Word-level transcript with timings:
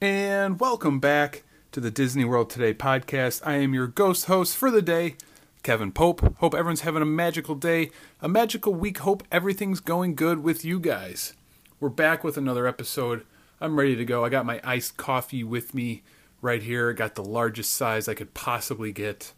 and 0.00 0.58
welcome 0.58 0.98
back 0.98 1.42
to 1.72 1.78
the 1.78 1.90
Disney 1.90 2.24
World 2.24 2.48
Today 2.48 2.72
podcast. 2.72 3.42
I 3.44 3.56
am 3.56 3.74
your 3.74 3.86
ghost 3.86 4.26
host 4.26 4.56
for 4.56 4.70
the 4.70 4.80
day, 4.80 5.16
Kevin 5.62 5.92
Pope. 5.92 6.36
Hope 6.38 6.54
everyone's 6.54 6.80
having 6.80 7.02
a 7.02 7.06
magical 7.06 7.54
day, 7.54 7.90
a 8.22 8.28
magical 8.28 8.72
week. 8.72 8.98
Hope 8.98 9.22
everything's 9.30 9.80
going 9.80 10.14
good 10.14 10.42
with 10.42 10.64
you 10.64 10.80
guys. 10.80 11.34
We're 11.80 11.90
back 11.90 12.24
with 12.24 12.38
another 12.38 12.66
episode. 12.66 13.26
I'm 13.60 13.78
ready 13.78 13.94
to 13.94 14.06
go. 14.06 14.24
I 14.24 14.30
got 14.30 14.46
my 14.46 14.58
iced 14.64 14.96
coffee 14.96 15.44
with 15.44 15.74
me 15.74 16.02
right 16.40 16.62
here. 16.62 16.90
I 16.90 16.94
got 16.94 17.14
the 17.14 17.24
largest 17.24 17.74
size 17.74 18.08
I 18.08 18.14
could 18.14 18.32
possibly 18.32 18.92
get. 18.92 19.34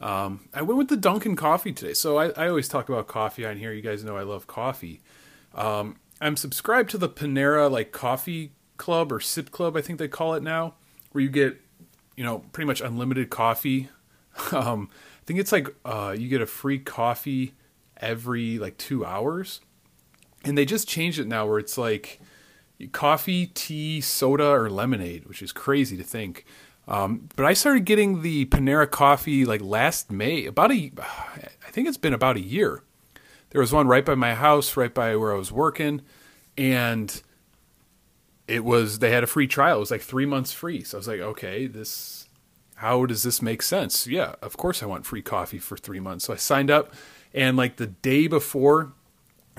Um, 0.00 0.48
I 0.54 0.62
went 0.62 0.78
with 0.78 0.88
the 0.90 0.96
Dunkin' 0.96 1.34
coffee 1.34 1.72
today. 1.72 1.94
So 1.94 2.18
I, 2.18 2.28
I, 2.30 2.48
always 2.48 2.68
talk 2.68 2.88
about 2.88 3.08
coffee 3.08 3.44
on 3.44 3.56
here. 3.56 3.72
You 3.72 3.82
guys 3.82 4.04
know 4.04 4.16
I 4.16 4.22
love 4.22 4.46
coffee. 4.46 5.00
Um, 5.54 5.96
I'm 6.20 6.36
subscribed 6.36 6.90
to 6.90 6.98
the 6.98 7.08
Panera 7.08 7.68
like 7.70 7.90
coffee 7.90 8.52
club 8.76 9.12
or 9.12 9.20
sip 9.20 9.50
club, 9.50 9.76
I 9.76 9.80
think 9.80 9.98
they 9.98 10.08
call 10.08 10.34
it 10.34 10.42
now, 10.42 10.74
where 11.12 11.22
you 11.22 11.30
get, 11.30 11.60
you 12.16 12.24
know, 12.24 12.40
pretty 12.52 12.66
much 12.66 12.80
unlimited 12.80 13.30
coffee. 13.30 13.88
Um, 14.50 14.88
I 14.92 15.26
think 15.26 15.38
it's 15.38 15.52
like 15.52 15.68
uh, 15.84 16.12
you 16.18 16.28
get 16.28 16.42
a 16.42 16.46
free 16.46 16.80
coffee 16.80 17.54
every 17.98 18.58
like 18.58 18.76
two 18.76 19.06
hours, 19.06 19.60
and 20.44 20.58
they 20.58 20.64
just 20.64 20.88
changed 20.88 21.20
it 21.20 21.28
now 21.28 21.46
where 21.46 21.60
it's 21.60 21.78
like 21.78 22.20
coffee, 22.92 23.46
tea, 23.46 24.00
soda, 24.00 24.44
or 24.46 24.68
lemonade, 24.68 25.26
which 25.26 25.40
is 25.40 25.52
crazy 25.52 25.96
to 25.96 26.02
think. 26.02 26.44
Um, 26.86 27.28
but 27.36 27.46
I 27.46 27.54
started 27.54 27.84
getting 27.84 28.22
the 28.22 28.44
Panera 28.46 28.90
coffee 28.90 29.44
like 29.44 29.62
last 29.62 30.12
May, 30.12 30.44
about 30.44 30.70
a, 30.70 30.92
I 30.98 31.70
think 31.70 31.88
it's 31.88 31.96
been 31.96 32.12
about 32.12 32.36
a 32.36 32.40
year. 32.40 32.82
There 33.50 33.60
was 33.60 33.72
one 33.72 33.86
right 33.86 34.04
by 34.04 34.14
my 34.14 34.34
house, 34.34 34.76
right 34.76 34.92
by 34.92 35.16
where 35.16 35.32
I 35.32 35.36
was 35.36 35.52
working, 35.52 36.02
and 36.58 37.22
it 38.46 38.64
was 38.64 38.98
they 38.98 39.10
had 39.10 39.24
a 39.24 39.28
free 39.28 39.46
trial. 39.46 39.76
It 39.76 39.80
was 39.80 39.90
like 39.90 40.02
three 40.02 40.26
months 40.26 40.52
free. 40.52 40.82
So 40.82 40.96
I 40.96 41.00
was 41.00 41.08
like, 41.08 41.20
okay, 41.20 41.66
this 41.66 42.28
how 42.76 43.06
does 43.06 43.22
this 43.22 43.40
make 43.40 43.62
sense? 43.62 44.06
Yeah, 44.06 44.34
of 44.42 44.56
course 44.56 44.82
I 44.82 44.86
want 44.86 45.06
free 45.06 45.22
coffee 45.22 45.58
for 45.58 45.76
three 45.76 46.00
months. 46.00 46.24
So 46.26 46.32
I 46.32 46.36
signed 46.36 46.70
up, 46.70 46.92
and 47.32 47.56
like 47.56 47.76
the 47.76 47.86
day 47.86 48.26
before 48.26 48.92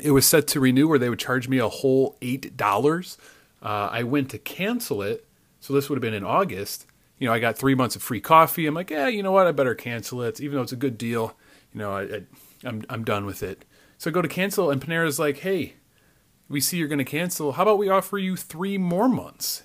it 0.01 0.11
was 0.11 0.25
set 0.25 0.47
to 0.47 0.59
renew, 0.59 0.87
where 0.87 0.99
they 0.99 1.09
would 1.09 1.19
charge 1.19 1.47
me 1.47 1.57
a 1.57 1.69
whole 1.69 2.17
eight 2.21 2.57
dollars. 2.57 3.17
Uh, 3.61 3.89
I 3.91 4.03
went 4.03 4.29
to 4.31 4.37
cancel 4.37 5.01
it, 5.01 5.25
so 5.59 5.73
this 5.73 5.89
would 5.89 5.95
have 5.95 6.01
been 6.01 6.13
in 6.13 6.23
August. 6.23 6.85
You 7.17 7.27
know, 7.27 7.33
I 7.33 7.39
got 7.39 7.57
three 7.57 7.75
months 7.75 7.95
of 7.95 8.03
free 8.03 8.19
coffee. 8.19 8.67
I'm 8.67 8.75
like, 8.75 8.89
yeah, 8.89 9.07
you 9.07 9.23
know 9.23 9.31
what? 9.31 9.47
I 9.47 9.53
better 9.53 9.73
cancel 9.73 10.21
it, 10.21 10.41
even 10.41 10.57
though 10.57 10.61
it's 10.61 10.73
a 10.73 10.77
good 10.77 10.97
deal. 10.97 11.35
You 11.73 11.79
know, 11.79 11.93
I, 11.93 12.01
I 12.03 12.21
I'm 12.63 12.83
I'm 12.89 13.03
done 13.03 13.25
with 13.25 13.41
it. 13.41 13.65
So 13.97 14.09
I 14.09 14.13
go 14.13 14.21
to 14.21 14.27
cancel, 14.27 14.69
and 14.69 14.81
Panera's 14.81 15.17
like, 15.17 15.37
hey, 15.37 15.75
we 16.47 16.61
see 16.61 16.77
you're 16.77 16.87
going 16.87 16.99
to 16.99 17.05
cancel. 17.05 17.53
How 17.53 17.63
about 17.63 17.77
we 17.77 17.89
offer 17.89 18.17
you 18.17 18.35
three 18.35 18.77
more 18.77 19.09
months? 19.09 19.63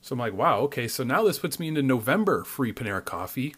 So 0.00 0.14
I'm 0.14 0.18
like, 0.18 0.34
wow, 0.34 0.60
okay, 0.60 0.88
so 0.88 1.04
now 1.04 1.22
this 1.22 1.38
puts 1.38 1.60
me 1.60 1.68
into 1.68 1.82
November 1.82 2.44
free 2.44 2.72
Panera 2.72 3.04
coffee. 3.04 3.54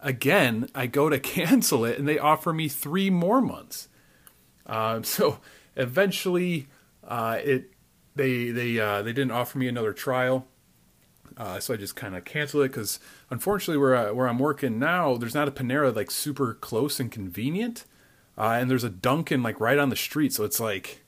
Again, 0.00 0.68
I 0.74 0.86
go 0.86 1.08
to 1.08 1.18
cancel 1.20 1.84
it 1.84 1.98
and 1.98 2.06
they 2.06 2.18
offer 2.18 2.52
me 2.52 2.68
three 2.68 3.10
more 3.10 3.40
months. 3.40 3.88
Um, 4.66 5.04
so 5.04 5.40
eventually, 5.76 6.68
uh, 7.06 7.38
it 7.42 7.70
they 8.14 8.50
they 8.50 8.78
uh, 8.78 9.02
they 9.02 9.12
didn't 9.12 9.30
offer 9.32 9.58
me 9.58 9.68
another 9.68 9.92
trial. 9.92 10.46
Uh, 11.36 11.60
so 11.60 11.74
I 11.74 11.76
just 11.76 11.96
kind 11.96 12.16
of 12.16 12.24
canceled 12.24 12.64
it 12.64 12.68
because 12.68 12.98
unfortunately, 13.30 13.78
where 13.78 13.94
I, 13.94 14.10
where 14.10 14.26
I'm 14.26 14.38
working 14.38 14.78
now, 14.78 15.16
there's 15.16 15.34
not 15.34 15.48
a 15.48 15.50
Panera 15.50 15.94
like 15.94 16.10
super 16.10 16.54
close 16.54 16.98
and 16.98 17.12
convenient, 17.12 17.84
uh, 18.38 18.56
and 18.58 18.70
there's 18.70 18.84
a 18.84 18.90
Dunkin' 18.90 19.42
like 19.42 19.60
right 19.60 19.78
on 19.78 19.90
the 19.90 19.96
street. 19.96 20.32
So 20.32 20.44
it's 20.44 20.58
like 20.58 21.04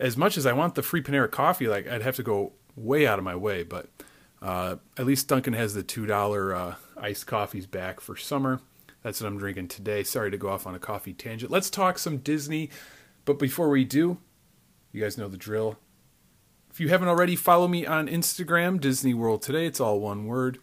as 0.00 0.16
much 0.16 0.36
as 0.36 0.46
I 0.46 0.52
want 0.52 0.74
the 0.74 0.82
free 0.82 1.02
Panera 1.02 1.30
coffee, 1.30 1.68
like 1.68 1.86
I'd 1.86 2.02
have 2.02 2.16
to 2.16 2.22
go 2.22 2.52
way 2.74 3.06
out 3.06 3.18
of 3.18 3.24
my 3.24 3.36
way. 3.36 3.62
But 3.62 3.88
uh, 4.42 4.76
at 4.96 5.06
least 5.06 5.28
Dunkin' 5.28 5.52
has 5.52 5.74
the 5.74 5.82
two 5.82 6.06
dollar 6.06 6.54
uh, 6.54 6.74
iced 6.96 7.26
coffees 7.26 7.66
back 7.66 8.00
for 8.00 8.16
summer. 8.16 8.60
That's 9.02 9.20
what 9.20 9.28
I'm 9.28 9.38
drinking 9.38 9.68
today. 9.68 10.02
Sorry 10.02 10.30
to 10.30 10.36
go 10.36 10.48
off 10.48 10.66
on 10.66 10.74
a 10.74 10.78
coffee 10.78 11.14
tangent. 11.14 11.52
Let's 11.52 11.70
talk 11.70 11.98
some 11.98 12.18
Disney. 12.18 12.70
But 13.24 13.38
before 13.38 13.68
we 13.68 13.84
do, 13.84 14.18
you 14.92 15.02
guys 15.02 15.16
know 15.16 15.28
the 15.28 15.36
drill. 15.36 15.78
If 16.70 16.80
you 16.80 16.88
haven't 16.88 17.08
already, 17.08 17.36
follow 17.36 17.68
me 17.68 17.86
on 17.86 18.08
Instagram, 18.08 18.80
Disney 18.80 19.14
World 19.14 19.42
Today. 19.42 19.66
It's 19.66 19.80
all 19.80 20.00
one 20.00 20.26
word. 20.26 20.58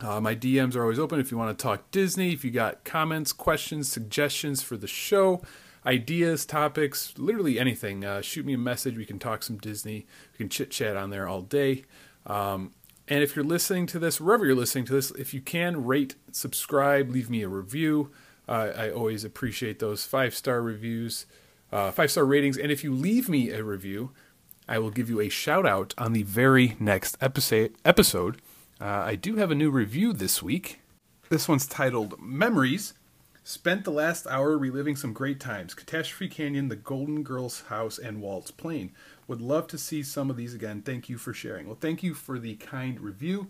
Uh, 0.00 0.20
my 0.20 0.34
DMs 0.34 0.76
are 0.76 0.82
always 0.82 0.98
open 0.98 1.20
if 1.20 1.30
you 1.30 1.38
want 1.38 1.56
to 1.56 1.62
talk 1.62 1.90
Disney. 1.90 2.32
If 2.32 2.44
you 2.44 2.50
got 2.50 2.84
comments, 2.84 3.32
questions, 3.32 3.90
suggestions 3.90 4.62
for 4.62 4.76
the 4.76 4.86
show, 4.86 5.42
ideas, 5.86 6.46
topics, 6.46 7.14
literally 7.16 7.58
anything. 7.58 8.04
Uh, 8.04 8.22
shoot 8.22 8.46
me 8.46 8.54
a 8.54 8.58
message. 8.58 8.96
We 8.96 9.04
can 9.04 9.18
talk 9.18 9.42
some 9.42 9.58
Disney. 9.58 10.06
We 10.32 10.38
can 10.38 10.48
chit 10.48 10.70
chat 10.70 10.96
on 10.96 11.10
there 11.10 11.28
all 11.28 11.42
day. 11.42 11.84
Um, 12.26 12.72
and 13.06 13.22
if 13.22 13.36
you're 13.36 13.44
listening 13.44 13.86
to 13.88 13.98
this, 13.98 14.20
wherever 14.20 14.46
you're 14.46 14.54
listening 14.54 14.86
to 14.86 14.92
this, 14.94 15.10
if 15.12 15.34
you 15.34 15.40
can 15.40 15.84
rate, 15.84 16.14
subscribe, 16.32 17.10
leave 17.10 17.28
me 17.28 17.42
a 17.42 17.48
review. 17.48 18.10
Uh, 18.48 18.72
I 18.76 18.90
always 18.90 19.24
appreciate 19.24 19.78
those 19.78 20.04
five 20.04 20.34
star 20.34 20.62
reviews, 20.62 21.26
uh, 21.70 21.90
five 21.90 22.10
star 22.10 22.24
ratings. 22.24 22.56
And 22.56 22.72
if 22.72 22.82
you 22.82 22.92
leave 22.94 23.28
me 23.28 23.50
a 23.50 23.62
review, 23.62 24.12
I 24.66 24.78
will 24.78 24.90
give 24.90 25.10
you 25.10 25.20
a 25.20 25.28
shout 25.28 25.66
out 25.66 25.92
on 25.98 26.14
the 26.14 26.22
very 26.22 26.76
next 26.80 27.18
episode. 27.20 27.74
Episode. 27.84 28.40
Uh, 28.80 28.86
I 28.86 29.14
do 29.16 29.36
have 29.36 29.50
a 29.50 29.54
new 29.54 29.70
review 29.70 30.12
this 30.12 30.42
week. 30.42 30.80
This 31.28 31.48
one's 31.48 31.66
titled 31.66 32.20
Memories 32.20 32.94
Spent 33.46 33.84
the 33.84 33.90
last 33.90 34.26
hour 34.26 34.56
reliving 34.56 34.96
some 34.96 35.12
great 35.12 35.38
times 35.38 35.74
Catastrophe 35.74 36.28
Canyon, 36.28 36.68
the 36.68 36.76
Golden 36.76 37.22
Girls 37.22 37.64
House, 37.68 37.98
and 37.98 38.22
Walt's 38.22 38.50
Plane. 38.50 38.90
Would 39.28 39.42
love 39.42 39.66
to 39.66 39.76
see 39.76 40.02
some 40.02 40.30
of 40.30 40.38
these 40.38 40.54
again. 40.54 40.80
Thank 40.80 41.10
you 41.10 41.18
for 41.18 41.34
sharing. 41.34 41.66
Well, 41.66 41.76
thank 41.78 42.02
you 42.02 42.14
for 42.14 42.38
the 42.38 42.54
kind 42.56 42.98
review. 42.98 43.48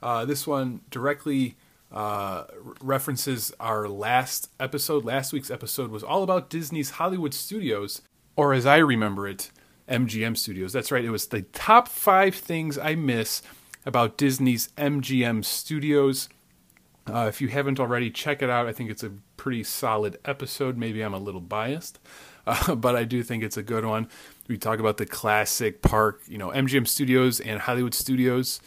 Uh, 0.00 0.24
this 0.24 0.46
one 0.46 0.82
directly 0.90 1.56
uh, 1.90 2.44
references 2.80 3.52
our 3.58 3.88
last 3.88 4.48
episode. 4.60 5.04
Last 5.04 5.32
week's 5.32 5.50
episode 5.50 5.90
was 5.90 6.04
all 6.04 6.22
about 6.22 6.48
Disney's 6.48 6.90
Hollywood 6.90 7.34
Studios, 7.34 8.00
or 8.36 8.52
as 8.52 8.64
I 8.64 8.76
remember 8.76 9.26
it, 9.26 9.50
MGM 9.88 10.36
Studios. 10.36 10.72
That's 10.72 10.92
right, 10.92 11.04
it 11.04 11.10
was 11.10 11.26
the 11.26 11.42
top 11.42 11.88
five 11.88 12.36
things 12.36 12.78
I 12.78 12.94
miss 12.94 13.42
about 13.84 14.16
Disney's 14.16 14.68
MGM 14.78 15.44
Studios. 15.44 16.28
Uh, 17.06 17.26
if 17.28 17.40
you 17.40 17.48
haven't 17.48 17.80
already, 17.80 18.10
check 18.10 18.42
it 18.42 18.50
out. 18.50 18.66
I 18.66 18.72
think 18.72 18.90
it's 18.90 19.02
a 19.02 19.12
pretty 19.36 19.64
solid 19.64 20.18
episode. 20.24 20.76
Maybe 20.76 21.02
I'm 21.02 21.14
a 21.14 21.18
little 21.18 21.40
biased, 21.40 21.98
uh, 22.46 22.74
but 22.74 22.94
I 22.94 23.04
do 23.04 23.22
think 23.22 23.42
it's 23.42 23.56
a 23.56 23.62
good 23.62 23.84
one. 23.84 24.08
We 24.48 24.56
talk 24.56 24.78
about 24.78 24.98
the 24.98 25.06
classic 25.06 25.82
park, 25.82 26.22
you 26.26 26.38
know, 26.38 26.48
MGM 26.50 26.86
Studios 26.86 27.40
and 27.40 27.60
Hollywood 27.60 27.94
Studios. 27.94 28.60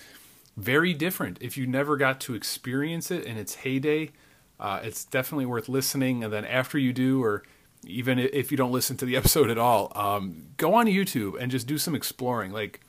Very 0.58 0.94
different. 0.94 1.38
If 1.42 1.58
you 1.58 1.68
never 1.68 1.98
got 1.98 2.20
to 2.22 2.34
experience 2.34 3.12
it 3.12 3.26
in 3.26 3.38
its 3.38 3.56
heyday, 3.56 4.12
uh, 4.60 4.80
it's 4.84 5.04
definitely 5.04 5.46
worth 5.46 5.68
listening. 5.68 6.24
And 6.24 6.32
then 6.32 6.46
after 6.46 6.78
you 6.78 6.94
do, 6.94 7.24
or 7.24 7.44
even 7.86 8.20
if 8.20 8.52
you 8.52 8.58
don't 8.58 8.72
listen 8.72 8.98
to 8.98 9.06
the 9.06 9.16
episode 9.18 9.50
at 9.50 9.58
all, 9.58 9.92
um, 9.96 10.48
go 10.58 10.74
on 10.74 10.88
YouTube 10.88 11.40
and 11.40 11.52
just 11.52 11.68
do 11.68 11.78
some 11.78 11.96
exploring. 11.96 12.52
Like, 12.52 12.82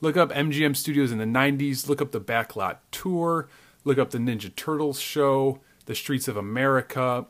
look 0.00 0.16
up 0.16 0.30
MGM 0.30 0.76
Studios 0.76 1.12
in 1.12 1.18
the 1.18 1.24
90s, 1.24 1.88
look 1.88 2.02
up 2.02 2.12
the 2.12 2.20
Backlot 2.20 2.78
Tour, 2.90 3.48
look 3.84 3.98
up 3.98 4.10
the 4.10 4.18
Ninja 4.18 4.54
Turtles 4.54 5.00
show, 5.00 5.60
the 5.86 5.94
Streets 5.94 6.28
of 6.28 6.36
America. 6.36 7.26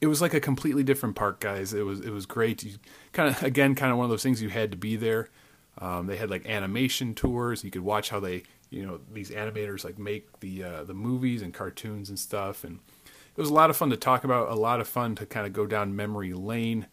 It 0.00 0.06
was 0.06 0.22
like 0.22 0.32
a 0.32 0.40
completely 0.40 0.82
different 0.82 1.16
park, 1.16 1.40
guys. 1.40 1.74
It 1.74 1.84
was 1.84 2.00
it 2.00 2.10
was 2.10 2.26
great. 2.26 2.62
You 2.62 2.78
kind 3.12 3.28
of 3.28 3.42
again, 3.42 3.74
kind 3.74 3.92
of 3.92 3.98
one 3.98 4.04
of 4.04 4.10
those 4.10 4.22
things 4.22 4.40
you 4.42 4.48
had 4.48 4.70
to 4.70 4.76
be 4.76 4.96
there. 4.96 5.28
Um, 5.78 6.06
they 6.06 6.16
had 6.16 6.30
like 6.30 6.46
animation 6.46 7.14
tours. 7.14 7.64
You 7.64 7.70
could 7.70 7.82
watch 7.82 8.10
how 8.10 8.20
they, 8.20 8.42
you 8.70 8.84
know, 8.84 9.00
these 9.12 9.30
animators 9.30 9.84
like 9.84 9.98
make 9.98 10.40
the 10.40 10.64
uh, 10.64 10.84
the 10.84 10.94
movies 10.94 11.42
and 11.42 11.52
cartoons 11.52 12.08
and 12.08 12.18
stuff. 12.18 12.64
And 12.64 12.80
it 13.36 13.40
was 13.40 13.50
a 13.50 13.54
lot 13.54 13.70
of 13.70 13.76
fun 13.76 13.90
to 13.90 13.96
talk 13.96 14.24
about. 14.24 14.50
A 14.50 14.54
lot 14.54 14.80
of 14.80 14.88
fun 14.88 15.14
to 15.16 15.26
kind 15.26 15.46
of 15.46 15.52
go 15.52 15.66
down 15.66 15.94
memory 15.94 16.32
lane, 16.32 16.86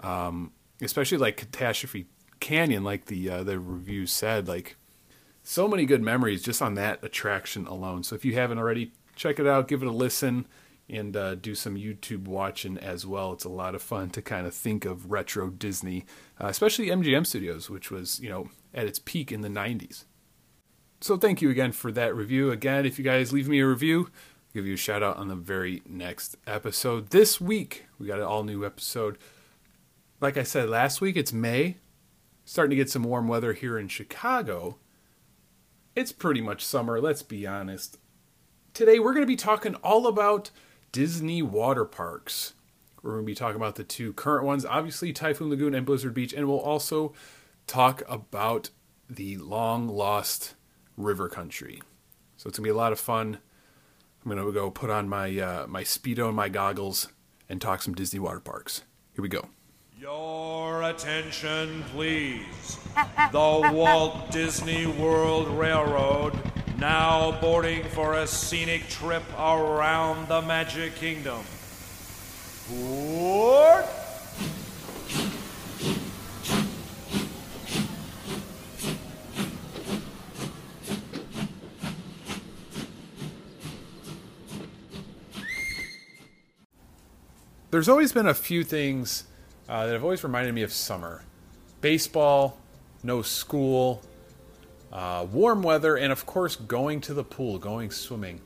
um, 0.00 0.52
especially 0.82 1.18
like 1.18 1.36
Catastrophe 1.36 2.06
Canyon, 2.40 2.84
like 2.84 3.06
the 3.06 3.28
uh, 3.30 3.42
the 3.42 3.58
review 3.58 4.06
said. 4.06 4.48
Like 4.48 4.76
so 5.42 5.66
many 5.66 5.84
good 5.86 6.02
memories 6.02 6.42
just 6.42 6.62
on 6.62 6.74
that 6.74 7.02
attraction 7.02 7.66
alone. 7.66 8.02
So 8.02 8.14
if 8.14 8.24
you 8.24 8.34
haven't 8.34 8.58
already, 8.58 8.92
check 9.16 9.38
it 9.38 9.46
out, 9.46 9.68
give 9.68 9.82
it 9.82 9.88
a 9.88 9.92
listen, 9.92 10.46
and 10.88 11.16
uh, 11.16 11.36
do 11.36 11.54
some 11.54 11.76
YouTube 11.76 12.26
watching 12.26 12.76
as 12.78 13.06
well. 13.06 13.32
It's 13.32 13.44
a 13.44 13.50
lot 13.50 13.74
of 13.74 13.82
fun 13.82 14.10
to 14.10 14.22
kind 14.22 14.46
of 14.46 14.54
think 14.54 14.84
of 14.84 15.10
retro 15.10 15.48
Disney, 15.48 16.04
uh, 16.40 16.48
especially 16.48 16.88
MGM 16.88 17.26
Studios, 17.26 17.70
which 17.70 17.90
was 17.90 18.20
you 18.20 18.28
know 18.28 18.50
at 18.74 18.86
its 18.86 18.98
peak 18.98 19.30
in 19.30 19.40
the 19.40 19.48
'90s. 19.48 20.04
So 21.00 21.16
thank 21.16 21.40
you 21.40 21.48
again 21.48 21.72
for 21.72 21.92
that 21.92 22.14
review. 22.14 22.50
Again, 22.50 22.84
if 22.84 22.98
you 22.98 23.04
guys 23.04 23.32
leave 23.32 23.48
me 23.48 23.60
a 23.60 23.66
review, 23.66 24.06
I'll 24.06 24.52
give 24.54 24.66
you 24.66 24.74
a 24.74 24.78
shout 24.78 25.02
out 25.02 25.16
on 25.16 25.28
the 25.28 25.36
very 25.36 25.80
next 25.86 26.36
episode. 26.46 27.10
This 27.10 27.40
week 27.40 27.86
we 27.98 28.06
got 28.06 28.18
an 28.18 28.24
all 28.24 28.44
new 28.44 28.66
episode. 28.66 29.16
Like 30.20 30.36
I 30.36 30.42
said 30.42 30.68
last 30.68 31.00
week, 31.00 31.16
it's 31.16 31.32
May, 31.32 31.78
starting 32.44 32.70
to 32.70 32.76
get 32.76 32.90
some 32.90 33.04
warm 33.04 33.28
weather 33.28 33.54
here 33.54 33.78
in 33.78 33.88
Chicago 33.88 34.79
it's 35.94 36.12
pretty 36.12 36.40
much 36.40 36.64
summer, 36.64 37.00
let's 37.00 37.22
be 37.22 37.46
honest. 37.46 37.98
Today 38.74 38.98
we're 38.98 39.12
going 39.12 39.24
to 39.24 39.26
be 39.26 39.36
talking 39.36 39.74
all 39.76 40.06
about 40.06 40.50
Disney 40.92 41.42
water 41.42 41.84
parks. 41.84 42.54
We're 43.02 43.12
going 43.12 43.24
to 43.24 43.26
be 43.26 43.34
talking 43.34 43.56
about 43.56 43.76
the 43.76 43.84
two 43.84 44.12
current 44.12 44.44
ones, 44.44 44.64
obviously 44.64 45.12
Typhoon 45.12 45.50
Lagoon 45.50 45.74
and 45.74 45.86
Blizzard 45.86 46.14
Beach, 46.14 46.32
and 46.32 46.46
we'll 46.46 46.60
also 46.60 47.14
talk 47.66 48.02
about 48.08 48.70
the 49.08 49.36
long 49.38 49.88
lost 49.88 50.54
River 50.96 51.28
Country. 51.28 51.80
So 52.36 52.48
it's 52.48 52.58
gonna 52.58 52.66
be 52.66 52.70
a 52.70 52.74
lot 52.74 52.92
of 52.92 53.00
fun. 53.00 53.38
I'm 54.24 54.30
gonna 54.30 54.50
go 54.52 54.70
put 54.70 54.90
on 54.90 55.08
my 55.08 55.38
uh, 55.38 55.66
my 55.66 55.82
speedo 55.82 56.28
and 56.28 56.36
my 56.36 56.48
goggles 56.48 57.08
and 57.48 57.60
talk 57.60 57.82
some 57.82 57.94
Disney 57.94 58.18
water 58.18 58.40
parks. 58.40 58.82
Here 59.14 59.22
we 59.22 59.28
go. 59.28 59.48
Your 60.00 60.84
attention, 60.84 61.84
please. 61.92 62.78
The 63.32 63.70
Walt 63.70 64.30
Disney 64.30 64.86
World 64.86 65.48
Railroad 65.48 66.32
now 66.78 67.38
boarding 67.38 67.84
for 67.90 68.14
a 68.14 68.26
scenic 68.26 68.88
trip 68.88 69.22
around 69.38 70.28
the 70.28 70.40
Magic 70.40 70.94
Kingdom. 70.94 71.44
Board! 72.70 73.84
There's 87.70 87.88
always 87.90 88.12
been 88.12 88.26
a 88.26 88.32
few 88.32 88.64
things 88.64 89.24
uh, 89.70 89.86
that 89.86 89.92
have 89.92 90.02
always 90.02 90.24
reminded 90.24 90.52
me 90.52 90.62
of 90.62 90.72
summer 90.72 91.22
baseball, 91.80 92.58
no 93.02 93.22
school, 93.22 94.02
uh, 94.92 95.26
warm 95.32 95.62
weather, 95.62 95.96
and 95.96 96.12
of 96.12 96.26
course, 96.26 96.56
going 96.56 97.00
to 97.00 97.14
the 97.14 97.24
pool, 97.24 97.58
going 97.58 97.90
swimming. 97.90 98.40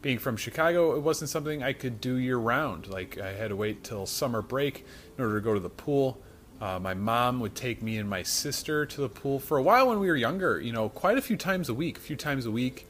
Being 0.00 0.18
from 0.18 0.38
Chicago, 0.38 0.96
it 0.96 1.00
wasn't 1.00 1.28
something 1.28 1.62
I 1.62 1.74
could 1.74 2.00
do 2.00 2.16
year 2.16 2.38
round. 2.38 2.86
Like, 2.86 3.18
I 3.18 3.32
had 3.32 3.48
to 3.48 3.56
wait 3.56 3.84
till 3.84 4.06
summer 4.06 4.40
break 4.40 4.86
in 5.18 5.22
order 5.22 5.38
to 5.38 5.44
go 5.44 5.52
to 5.52 5.60
the 5.60 5.68
pool. 5.68 6.18
Uh, 6.58 6.78
my 6.78 6.94
mom 6.94 7.40
would 7.40 7.54
take 7.54 7.82
me 7.82 7.98
and 7.98 8.08
my 8.08 8.22
sister 8.22 8.86
to 8.86 9.00
the 9.02 9.08
pool 9.10 9.38
for 9.40 9.58
a 9.58 9.62
while 9.62 9.88
when 9.88 9.98
we 9.98 10.06
were 10.06 10.16
younger. 10.16 10.58
You 10.58 10.72
know, 10.72 10.88
quite 10.88 11.18
a 11.18 11.22
few 11.22 11.36
times 11.36 11.68
a 11.68 11.74
week. 11.74 11.98
A 11.98 12.00
few 12.00 12.16
times 12.16 12.46
a 12.46 12.50
week, 12.50 12.86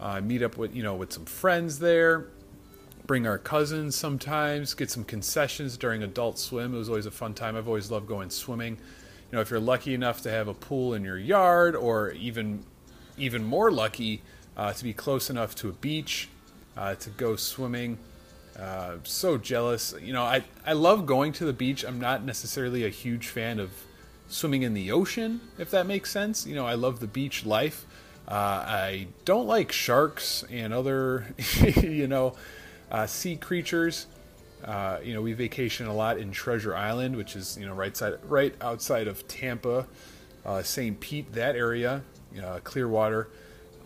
uh, 0.00 0.20
meet 0.20 0.42
up 0.42 0.58
with 0.58 0.74
you 0.74 0.82
know 0.82 0.94
with 0.94 1.12
some 1.12 1.24
friends 1.24 1.78
there, 1.78 2.26
bring 3.06 3.26
our 3.26 3.38
cousins 3.38 3.96
sometimes, 3.96 4.74
get 4.74 4.90
some 4.90 5.04
concessions 5.04 5.76
during 5.76 6.02
Adult 6.02 6.38
Swim. 6.38 6.74
It 6.74 6.78
was 6.78 6.88
always 6.88 7.06
a 7.06 7.10
fun 7.10 7.34
time. 7.34 7.56
I've 7.56 7.68
always 7.68 7.90
loved 7.90 8.06
going 8.06 8.30
swimming. 8.30 8.76
You 9.30 9.36
know, 9.36 9.40
if 9.40 9.50
you're 9.50 9.60
lucky 9.60 9.94
enough 9.94 10.20
to 10.22 10.30
have 10.30 10.48
a 10.48 10.54
pool 10.54 10.94
in 10.94 11.04
your 11.04 11.18
yard, 11.18 11.74
or 11.74 12.12
even 12.12 12.64
even 13.18 13.44
more 13.44 13.70
lucky 13.70 14.22
uh, 14.56 14.72
to 14.72 14.84
be 14.84 14.92
close 14.92 15.30
enough 15.30 15.54
to 15.56 15.68
a 15.68 15.72
beach 15.72 16.28
uh, 16.76 16.94
to 16.96 17.10
go 17.10 17.36
swimming. 17.36 17.98
Uh, 18.58 18.96
so 19.04 19.38
jealous. 19.38 19.94
You 20.00 20.12
know, 20.12 20.22
I 20.22 20.44
I 20.66 20.74
love 20.74 21.06
going 21.06 21.32
to 21.34 21.44
the 21.44 21.52
beach. 21.52 21.84
I'm 21.84 22.00
not 22.00 22.24
necessarily 22.24 22.84
a 22.84 22.90
huge 22.90 23.28
fan 23.28 23.58
of 23.58 23.70
swimming 24.28 24.62
in 24.62 24.74
the 24.74 24.90
ocean, 24.90 25.40
if 25.58 25.70
that 25.70 25.86
makes 25.86 26.10
sense. 26.10 26.46
You 26.46 26.54
know, 26.54 26.66
I 26.66 26.74
love 26.74 27.00
the 27.00 27.06
beach 27.06 27.46
life. 27.46 27.86
Uh, 28.28 28.34
I 28.34 29.06
don't 29.24 29.46
like 29.46 29.72
sharks 29.72 30.44
and 30.50 30.72
other, 30.72 31.34
you 31.76 32.06
know, 32.06 32.34
uh, 32.92 33.06
sea 33.06 33.34
creatures. 33.36 34.06
Uh, 34.62 34.98
you 35.02 35.12
know, 35.12 35.20
we 35.20 35.32
vacation 35.32 35.88
a 35.88 35.94
lot 35.94 36.18
in 36.18 36.30
Treasure 36.30 36.76
Island, 36.76 37.16
which 37.16 37.34
is 37.34 37.58
you 37.58 37.66
know 37.66 37.74
right 37.74 37.96
side, 37.96 38.18
right 38.28 38.54
outside 38.60 39.08
of 39.08 39.26
Tampa, 39.26 39.88
uh, 40.46 40.62
St. 40.62 41.00
Pete, 41.00 41.32
that 41.32 41.56
area, 41.56 42.02
uh, 42.40 42.60
Clearwater, 42.62 43.28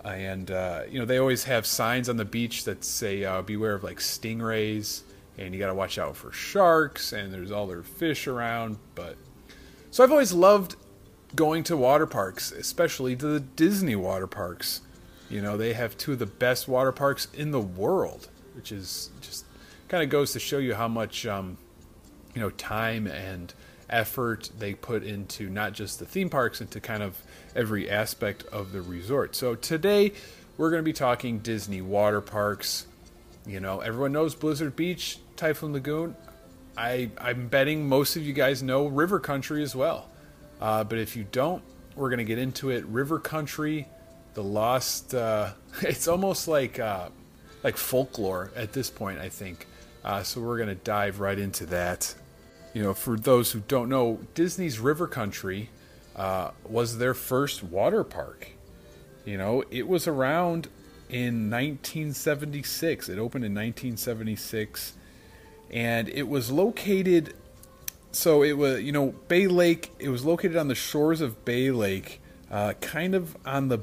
and 0.04 0.50
uh, 0.50 0.82
you 0.90 0.98
know 0.98 1.06
they 1.06 1.16
always 1.16 1.44
have 1.44 1.64
signs 1.64 2.10
on 2.10 2.18
the 2.18 2.26
beach 2.26 2.64
that 2.64 2.84
say 2.84 3.24
uh, 3.24 3.40
"Beware 3.40 3.74
of 3.74 3.84
like 3.84 3.98
stingrays," 3.98 5.02
and 5.38 5.54
you 5.54 5.60
got 5.60 5.68
to 5.68 5.74
watch 5.74 5.96
out 5.96 6.14
for 6.14 6.30
sharks, 6.30 7.12
and 7.14 7.32
there's 7.32 7.50
all 7.50 7.66
their 7.66 7.82
fish 7.82 8.26
around. 8.26 8.76
But 8.94 9.16
so 9.90 10.04
I've 10.04 10.12
always 10.12 10.34
loved 10.34 10.76
going 11.34 11.62
to 11.64 11.76
water 11.76 12.06
parks, 12.06 12.52
especially 12.52 13.16
to 13.16 13.26
the 13.26 13.40
Disney 13.40 13.96
water 13.96 14.26
parks. 14.26 14.82
You 15.30 15.40
know, 15.40 15.56
they 15.56 15.72
have 15.72 15.96
two 15.96 16.12
of 16.12 16.18
the 16.18 16.26
best 16.26 16.68
water 16.68 16.92
parks 16.92 17.28
in 17.32 17.50
the 17.50 17.60
world 17.60 18.28
which 18.56 18.72
is 18.72 19.10
just 19.20 19.44
kind 19.88 20.02
of 20.02 20.10
goes 20.10 20.32
to 20.32 20.40
show 20.40 20.58
you 20.58 20.74
how 20.74 20.88
much 20.88 21.26
um, 21.26 21.56
you 22.34 22.40
know 22.40 22.50
time 22.50 23.06
and 23.06 23.54
effort 23.88 24.50
they 24.58 24.74
put 24.74 25.04
into 25.04 25.48
not 25.48 25.72
just 25.72 25.98
the 25.98 26.06
theme 26.06 26.30
parks, 26.30 26.60
into 26.60 26.80
kind 26.80 27.02
of 27.02 27.22
every 27.54 27.88
aspect 27.88 28.44
of 28.46 28.72
the 28.72 28.82
resort. 28.82 29.36
So 29.36 29.54
today 29.54 30.12
we're 30.56 30.70
going 30.70 30.82
to 30.82 30.84
be 30.84 30.92
talking 30.92 31.38
Disney 31.38 31.82
water 31.82 32.20
parks. 32.20 32.86
You 33.46 33.60
know, 33.60 33.80
everyone 33.80 34.12
knows 34.12 34.34
Blizzard 34.34 34.74
Beach, 34.74 35.18
Typhoon 35.36 35.72
Lagoon. 35.72 36.16
I, 36.76 37.10
I'm 37.18 37.48
betting 37.48 37.88
most 37.88 38.16
of 38.16 38.22
you 38.22 38.32
guys 38.32 38.62
know 38.62 38.86
River 38.86 39.20
Country 39.20 39.62
as 39.62 39.74
well. 39.74 40.08
Uh, 40.60 40.84
but 40.84 40.98
if 40.98 41.16
you 41.16 41.24
don't, 41.30 41.62
we're 41.94 42.08
going 42.08 42.18
to 42.18 42.24
get 42.24 42.38
into 42.38 42.70
it. 42.70 42.84
River 42.86 43.18
Country, 43.18 43.86
the 44.34 44.42
Lost. 44.42 45.14
Uh, 45.14 45.52
it's 45.82 46.08
almost 46.08 46.48
like 46.48 46.78
uh, 46.78 47.08
like 47.66 47.76
folklore 47.76 48.52
at 48.54 48.72
this 48.72 48.90
point, 48.90 49.18
I 49.18 49.28
think. 49.28 49.66
Uh, 50.04 50.22
so 50.22 50.40
we're 50.40 50.56
going 50.56 50.68
to 50.68 50.76
dive 50.76 51.18
right 51.18 51.36
into 51.36 51.66
that. 51.66 52.14
You 52.72 52.84
know, 52.84 52.94
for 52.94 53.16
those 53.16 53.50
who 53.50 53.58
don't 53.66 53.88
know, 53.88 54.20
Disney's 54.34 54.78
River 54.78 55.08
Country 55.08 55.70
uh, 56.14 56.52
was 56.68 56.98
their 56.98 57.12
first 57.12 57.64
water 57.64 58.04
park. 58.04 58.52
You 59.24 59.36
know, 59.36 59.64
it 59.68 59.88
was 59.88 60.06
around 60.06 60.68
in 61.08 61.50
1976. 61.50 63.08
It 63.08 63.18
opened 63.18 63.44
in 63.44 63.52
1976, 63.52 64.92
and 65.72 66.08
it 66.08 66.28
was 66.28 66.52
located. 66.52 67.34
So 68.12 68.44
it 68.44 68.52
was, 68.52 68.80
you 68.80 68.92
know, 68.92 69.08
Bay 69.26 69.48
Lake. 69.48 69.90
It 69.98 70.10
was 70.10 70.24
located 70.24 70.56
on 70.56 70.68
the 70.68 70.76
shores 70.76 71.20
of 71.20 71.44
Bay 71.44 71.72
Lake, 71.72 72.20
uh, 72.48 72.74
kind 72.74 73.16
of 73.16 73.36
on 73.44 73.66
the 73.66 73.78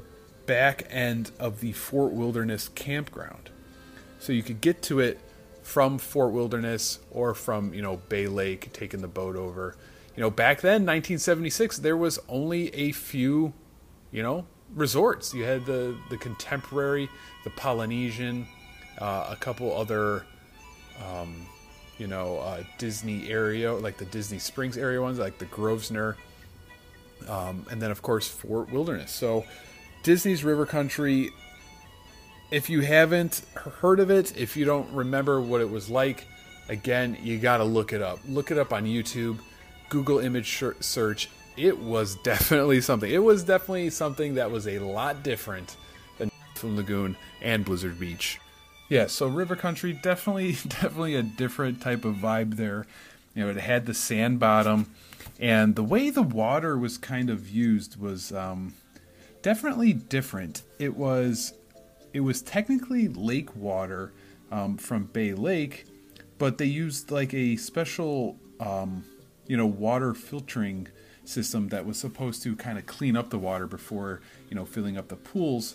back 0.46 0.86
end 0.88 1.32
of 1.38 1.60
the 1.60 1.72
Fort 1.72 2.12
Wilderness 2.12 2.68
campground. 2.68 3.50
So 4.24 4.32
you 4.32 4.42
could 4.42 4.62
get 4.62 4.80
to 4.84 5.00
it 5.00 5.20
from 5.62 5.98
Fort 5.98 6.32
Wilderness 6.32 6.98
or 7.10 7.34
from, 7.34 7.74
you 7.74 7.82
know, 7.82 7.98
Bay 8.08 8.26
Lake, 8.26 8.72
taking 8.72 9.02
the 9.02 9.08
boat 9.08 9.36
over. 9.36 9.76
You 10.16 10.22
know, 10.22 10.30
back 10.30 10.62
then, 10.62 10.86
1976, 10.86 11.78
there 11.78 11.96
was 11.96 12.18
only 12.26 12.74
a 12.74 12.92
few, 12.92 13.52
you 14.12 14.22
know, 14.22 14.46
resorts. 14.74 15.34
You 15.34 15.44
had 15.44 15.66
the, 15.66 15.94
the 16.08 16.16
Contemporary, 16.16 17.10
the 17.44 17.50
Polynesian, 17.50 18.46
uh, 18.98 19.28
a 19.30 19.36
couple 19.36 19.76
other, 19.76 20.24
um, 21.04 21.46
you 21.98 22.06
know, 22.06 22.38
uh, 22.38 22.62
Disney 22.78 23.28
area, 23.28 23.74
like 23.74 23.98
the 23.98 24.06
Disney 24.06 24.38
Springs 24.38 24.78
area 24.78 25.02
ones, 25.02 25.18
like 25.18 25.36
the 25.36 25.44
Grosvenor, 25.46 26.16
um, 27.28 27.66
and 27.70 27.82
then, 27.82 27.90
of 27.90 28.00
course, 28.00 28.26
Fort 28.26 28.72
Wilderness. 28.72 29.12
So 29.12 29.44
Disney's 30.02 30.44
River 30.44 30.64
Country 30.64 31.30
if 32.54 32.70
you 32.70 32.82
haven't 32.82 33.42
heard 33.56 33.98
of 33.98 34.12
it, 34.12 34.36
if 34.36 34.56
you 34.56 34.64
don't 34.64 34.88
remember 34.92 35.40
what 35.40 35.60
it 35.60 35.68
was 35.68 35.90
like, 35.90 36.24
again, 36.68 37.18
you 37.20 37.36
got 37.36 37.56
to 37.56 37.64
look 37.64 37.92
it 37.92 38.00
up. 38.00 38.20
Look 38.28 38.52
it 38.52 38.58
up 38.58 38.72
on 38.72 38.84
YouTube, 38.84 39.40
Google 39.88 40.20
image 40.20 40.62
search. 40.78 41.28
It 41.56 41.76
was 41.76 42.14
definitely 42.22 42.80
something. 42.80 43.10
It 43.10 43.24
was 43.24 43.42
definitely 43.42 43.90
something 43.90 44.36
that 44.36 44.52
was 44.52 44.68
a 44.68 44.78
lot 44.78 45.24
different 45.24 45.76
than 46.16 46.30
from 46.54 46.76
Lagoon 46.76 47.16
and 47.42 47.64
Blizzard 47.64 47.98
Beach. 47.98 48.38
Yeah, 48.88 49.08
so 49.08 49.26
River 49.26 49.56
Country 49.56 49.92
definitely 49.92 50.52
definitely 50.68 51.16
a 51.16 51.24
different 51.24 51.80
type 51.80 52.04
of 52.04 52.14
vibe 52.14 52.54
there. 52.54 52.86
You 53.34 53.42
know, 53.42 53.50
it 53.50 53.56
had 53.56 53.86
the 53.86 53.94
sand 53.94 54.38
bottom, 54.38 54.94
and 55.40 55.74
the 55.74 55.82
way 55.82 56.08
the 56.10 56.22
water 56.22 56.78
was 56.78 56.98
kind 56.98 57.30
of 57.30 57.50
used 57.50 58.00
was 58.00 58.30
um, 58.30 58.74
definitely 59.42 59.92
different. 59.92 60.62
It 60.78 60.96
was 60.96 61.52
it 62.14 62.20
was 62.20 62.40
technically 62.40 63.08
lake 63.08 63.54
water 63.56 64.12
um, 64.50 64.78
from 64.78 65.04
Bay 65.06 65.34
Lake, 65.34 65.84
but 66.38 66.58
they 66.58 66.64
used 66.64 67.10
like 67.10 67.34
a 67.34 67.56
special, 67.56 68.38
um, 68.60 69.04
you 69.48 69.56
know, 69.56 69.66
water 69.66 70.14
filtering 70.14 70.86
system 71.24 71.68
that 71.68 71.84
was 71.84 71.98
supposed 71.98 72.42
to 72.44 72.54
kind 72.54 72.78
of 72.78 72.86
clean 72.86 73.16
up 73.16 73.30
the 73.30 73.38
water 73.38 73.66
before, 73.66 74.20
you 74.48 74.54
know, 74.54 74.64
filling 74.64 74.96
up 74.96 75.08
the 75.08 75.16
pools. 75.16 75.74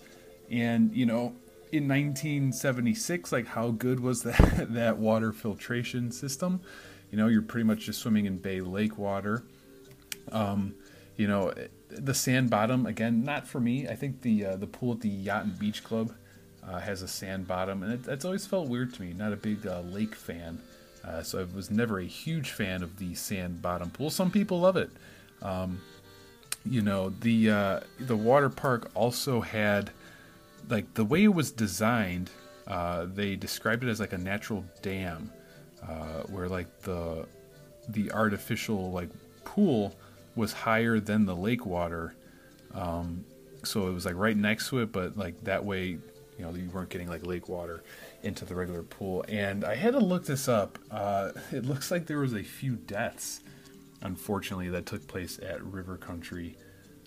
And, 0.49 0.95
you 0.95 1.05
know, 1.05 1.35
in 1.73 1.87
1976, 1.89 3.33
like 3.33 3.47
how 3.47 3.71
good 3.71 3.99
was 3.99 4.23
that, 4.23 4.67
that 4.73 4.97
water 4.97 5.33
filtration 5.33 6.09
system? 6.09 6.61
You 7.11 7.17
know, 7.17 7.27
you're 7.27 7.41
pretty 7.41 7.65
much 7.65 7.79
just 7.79 7.99
swimming 7.99 8.25
in 8.25 8.37
Bay 8.37 8.61
Lake 8.61 8.97
water. 8.97 9.43
Um, 10.31 10.75
you 11.17 11.27
know, 11.27 11.53
the 11.89 12.13
sand 12.13 12.49
bottom 12.49 12.85
again, 12.85 13.23
not 13.25 13.45
for 13.45 13.59
me. 13.59 13.89
I 13.89 13.95
think 13.95 14.21
the 14.21 14.45
uh, 14.45 14.55
the 14.55 14.67
pool 14.67 14.93
at 14.93 15.01
the 15.01 15.09
Yacht 15.09 15.43
and 15.43 15.59
Beach 15.59 15.83
Club 15.83 16.13
uh, 16.69 16.79
has 16.79 17.01
a 17.01 17.07
sand 17.07 17.47
bottom, 17.47 17.83
and 17.83 17.93
it, 17.93 18.07
it's 18.07 18.25
always 18.25 18.45
felt 18.45 18.67
weird 18.67 18.93
to 18.93 19.01
me. 19.01 19.13
Not 19.13 19.33
a 19.33 19.37
big 19.37 19.65
uh, 19.65 19.81
lake 19.81 20.15
fan, 20.15 20.61
uh, 21.03 21.23
so 21.23 21.39
I 21.39 21.55
was 21.55 21.71
never 21.71 21.99
a 21.99 22.05
huge 22.05 22.51
fan 22.51 22.83
of 22.83 22.97
the 22.97 23.15
sand 23.15 23.61
bottom 23.61 23.89
pool. 23.89 24.09
Some 24.09 24.29
people 24.29 24.59
love 24.59 24.77
it. 24.77 24.89
Um, 25.41 25.81
you 26.65 26.81
know, 26.81 27.09
the 27.21 27.49
uh, 27.49 27.79
the 27.99 28.15
water 28.15 28.49
park 28.49 28.91
also 28.93 29.41
had 29.41 29.89
like 30.69 30.93
the 30.93 31.05
way 31.05 31.23
it 31.23 31.33
was 31.33 31.51
designed. 31.51 32.29
Uh, 32.67 33.07
they 33.11 33.35
described 33.35 33.83
it 33.83 33.89
as 33.89 33.99
like 33.99 34.13
a 34.13 34.17
natural 34.17 34.63
dam, 34.81 35.31
uh, 35.81 36.23
where 36.27 36.47
like 36.47 36.81
the 36.81 37.25
the 37.87 38.11
artificial 38.11 38.91
like 38.91 39.09
pool 39.43 39.95
was 40.35 40.53
higher 40.53 40.99
than 40.99 41.25
the 41.25 41.35
lake 41.35 41.65
water. 41.65 42.13
Um, 42.75 43.25
so 43.63 43.87
it 43.87 43.91
was 43.91 44.05
like 44.05 44.15
right 44.15 44.37
next 44.37 44.69
to 44.69 44.79
it, 44.79 44.91
but 44.91 45.17
like 45.17 45.43
that 45.45 45.65
way, 45.65 45.97
you 46.39 46.45
know, 46.45 46.55
you 46.55 46.69
weren't 46.69 46.89
getting 46.89 47.09
like 47.09 47.25
lake 47.25 47.49
water 47.49 47.83
into 48.23 48.45
the 48.45 48.55
regular 48.55 48.81
pool. 48.81 49.25
And 49.27 49.65
I 49.65 49.75
had 49.75 49.91
to 49.91 49.99
look 49.99 50.25
this 50.25 50.47
up. 50.47 50.79
Uh, 50.89 51.31
it 51.51 51.65
looks 51.65 51.91
like 51.91 52.07
there 52.07 52.19
was 52.19 52.33
a 52.33 52.43
few 52.43 52.77
deaths, 52.77 53.41
unfortunately, 54.01 54.69
that 54.69 54.85
took 54.85 55.05
place 55.05 55.37
at 55.39 55.61
River 55.61 55.97
Country. 55.97 56.55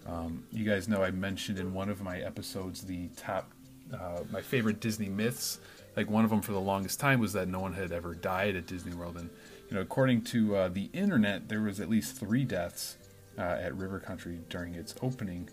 Um, 0.07 0.45
you 0.53 0.65
guys 0.65 0.87
know 0.87 1.03
I 1.03 1.11
mentioned 1.11 1.59
in 1.59 1.73
one 1.73 1.89
of 1.89 2.03
my 2.03 2.21
episodes 2.21 2.83
the 2.83 3.09
top, 3.17 3.51
uh, 3.95 4.21
my 4.31 4.43
favorite 4.43 4.81
Disney 4.81 5.09
myths. 5.09 5.59
Like 5.97 6.11
one 6.11 6.25
of 6.25 6.31
them 6.31 6.43
for 6.43 6.53
the 6.53 6.61
longest 6.61 7.01
time 7.01 7.19
was 7.19 7.33
that 7.33 7.49
no 7.49 7.61
one 7.61 7.73
had 7.73 7.91
ever 7.91 8.15
died 8.15 8.55
at 8.57 8.67
Disney 8.67 8.95
World, 8.95 9.17
and 9.17 9.31
you 9.69 9.77
know, 9.77 9.83
according 9.83 10.23
to 10.25 10.57
uh, 10.57 10.69
the 10.69 10.89
internet, 10.93 11.49
there 11.49 11.61
was 11.61 11.81
at 11.81 11.89
least 11.89 12.17
three 12.17 12.45
deaths 12.45 12.97
uh, 13.39 13.43
at 13.43 13.75
River 13.77 14.01
Country 14.01 14.41
during 14.49 14.75
its 14.75 14.95
opening, 15.03 15.51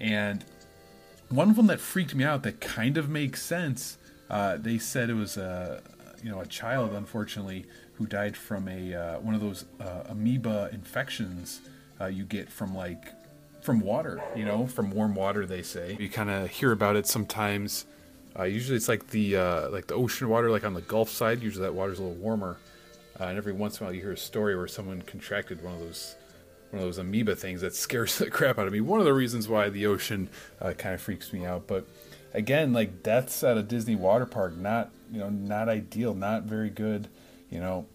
and 0.00 0.44
one 1.32 1.48
of 1.48 1.56
them 1.56 1.66
that 1.68 1.80
freaked 1.80 2.14
me 2.14 2.24
out 2.24 2.42
that 2.42 2.60
kind 2.60 2.96
of 2.96 3.08
makes 3.08 3.42
sense. 3.42 3.98
Uh, 4.28 4.56
they 4.56 4.78
said 4.78 5.10
it 5.10 5.14
was 5.14 5.36
a 5.36 5.82
you 6.22 6.30
know 6.30 6.40
a 6.40 6.46
child, 6.46 6.92
unfortunately, 6.92 7.64
who 7.94 8.06
died 8.06 8.36
from 8.36 8.68
a 8.68 8.94
uh, 8.94 9.20
one 9.20 9.34
of 9.34 9.40
those 9.40 9.64
uh, 9.80 10.04
amoeba 10.08 10.68
infections 10.72 11.60
uh, 12.00 12.06
you 12.06 12.24
get 12.24 12.50
from 12.50 12.74
like 12.74 13.12
from 13.62 13.80
water, 13.80 14.22
you 14.36 14.44
know, 14.44 14.66
from 14.66 14.90
warm 14.90 15.14
water. 15.14 15.46
They 15.46 15.62
say 15.62 15.96
you 15.98 16.08
kind 16.08 16.30
of 16.30 16.50
hear 16.50 16.72
about 16.72 16.96
it 16.96 17.06
sometimes. 17.06 17.86
Uh, 18.38 18.44
usually, 18.44 18.76
it's 18.76 18.88
like 18.88 19.08
the 19.08 19.36
uh, 19.36 19.70
like 19.70 19.86
the 19.86 19.94
ocean 19.94 20.28
water, 20.28 20.50
like 20.50 20.64
on 20.64 20.74
the 20.74 20.80
Gulf 20.82 21.08
side. 21.08 21.42
Usually, 21.42 21.64
that 21.64 21.74
water's 21.74 21.98
a 21.98 22.02
little 22.02 22.16
warmer, 22.16 22.58
and 23.18 23.36
every 23.38 23.52
once 23.52 23.78
in 23.78 23.84
a 23.84 23.86
while, 23.86 23.94
you 23.94 24.00
hear 24.00 24.12
a 24.12 24.16
story 24.16 24.56
where 24.56 24.68
someone 24.68 25.02
contracted 25.02 25.62
one 25.62 25.74
of 25.74 25.80
those 25.80 26.16
one 26.72 26.80
of 26.80 26.88
those 26.88 26.98
amoeba 26.98 27.36
things 27.36 27.60
that 27.60 27.74
scares 27.74 28.18
the 28.18 28.30
crap 28.30 28.58
out 28.58 28.66
of 28.66 28.72
me. 28.72 28.80
One 28.80 28.98
of 28.98 29.06
the 29.06 29.14
reasons 29.14 29.48
why 29.48 29.68
the 29.68 29.86
ocean 29.86 30.28
uh, 30.60 30.72
kind 30.72 30.94
of 30.94 31.00
freaks 31.00 31.32
me 31.32 31.44
out, 31.44 31.66
but 31.66 31.86
again, 32.34 32.72
like 32.72 33.02
deaths 33.02 33.44
at 33.44 33.56
a 33.56 33.62
Disney 33.62 33.96
water 33.96 34.26
park, 34.26 34.56
not 34.56 34.90
you 35.12 35.18
know, 35.18 35.28
not 35.28 35.68
ideal, 35.68 36.14
not 36.14 36.44
very 36.44 36.70
good. 36.70 37.08
You 37.50 37.60
know, 37.60 37.86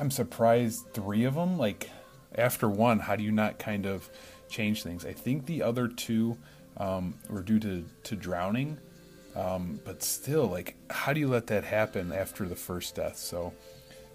I'm 0.00 0.10
surprised 0.10 0.92
three 0.94 1.24
of 1.24 1.34
them. 1.34 1.58
Like 1.58 1.90
after 2.34 2.68
one, 2.68 2.98
how 2.98 3.16
do 3.16 3.22
you 3.22 3.32
not 3.32 3.58
kind 3.58 3.86
of 3.86 4.08
change 4.48 4.82
things? 4.82 5.04
I 5.04 5.12
think 5.12 5.46
the 5.46 5.62
other 5.62 5.88
two 5.88 6.38
um, 6.78 7.14
were 7.28 7.42
due 7.42 7.58
to 7.60 7.84
to 8.04 8.16
drowning, 8.16 8.78
um, 9.36 9.80
but 9.84 10.02
still, 10.02 10.46
like, 10.46 10.76
how 10.90 11.12
do 11.12 11.20
you 11.20 11.28
let 11.28 11.46
that 11.48 11.64
happen 11.64 12.12
after 12.12 12.48
the 12.48 12.56
first 12.56 12.94
death? 12.94 13.16
So, 13.16 13.52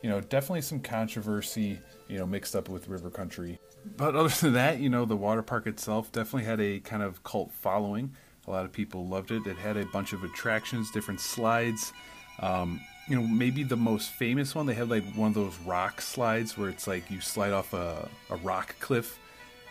you 0.01 0.09
know, 0.09 0.21
definitely 0.21 0.61
some 0.61 0.79
controversy, 0.79 1.79
you 2.07 2.17
know, 2.17 2.25
mixed 2.25 2.55
up 2.55 2.69
with 2.69 2.87
River 2.87 3.09
Country. 3.09 3.59
But 3.95 4.15
other 4.15 4.29
than 4.29 4.53
that, 4.53 4.79
you 4.79 4.89
know, 4.89 5.05
the 5.05 5.15
water 5.15 5.41
park 5.41 5.67
itself 5.67 6.11
definitely 6.11 6.45
had 6.45 6.59
a 6.59 6.79
kind 6.79 7.03
of 7.03 7.23
cult 7.23 7.51
following. 7.51 8.11
A 8.47 8.51
lot 8.51 8.65
of 8.65 8.71
people 8.71 9.07
loved 9.07 9.31
it. 9.31 9.45
It 9.45 9.57
had 9.57 9.77
a 9.77 9.85
bunch 9.85 10.13
of 10.13 10.23
attractions, 10.23 10.91
different 10.91 11.19
slides. 11.19 11.93
Um, 12.39 12.79
you 13.07 13.15
know, 13.15 13.25
maybe 13.25 13.63
the 13.63 13.77
most 13.77 14.11
famous 14.11 14.53
one, 14.53 14.65
they 14.65 14.73
had 14.73 14.89
like 14.89 15.03
one 15.15 15.29
of 15.29 15.33
those 15.33 15.57
rock 15.65 16.01
slides 16.01 16.57
where 16.57 16.69
it's 16.69 16.87
like 16.87 17.09
you 17.09 17.21
slide 17.21 17.53
off 17.53 17.73
a, 17.73 18.09
a 18.29 18.35
rock 18.37 18.75
cliff 18.79 19.19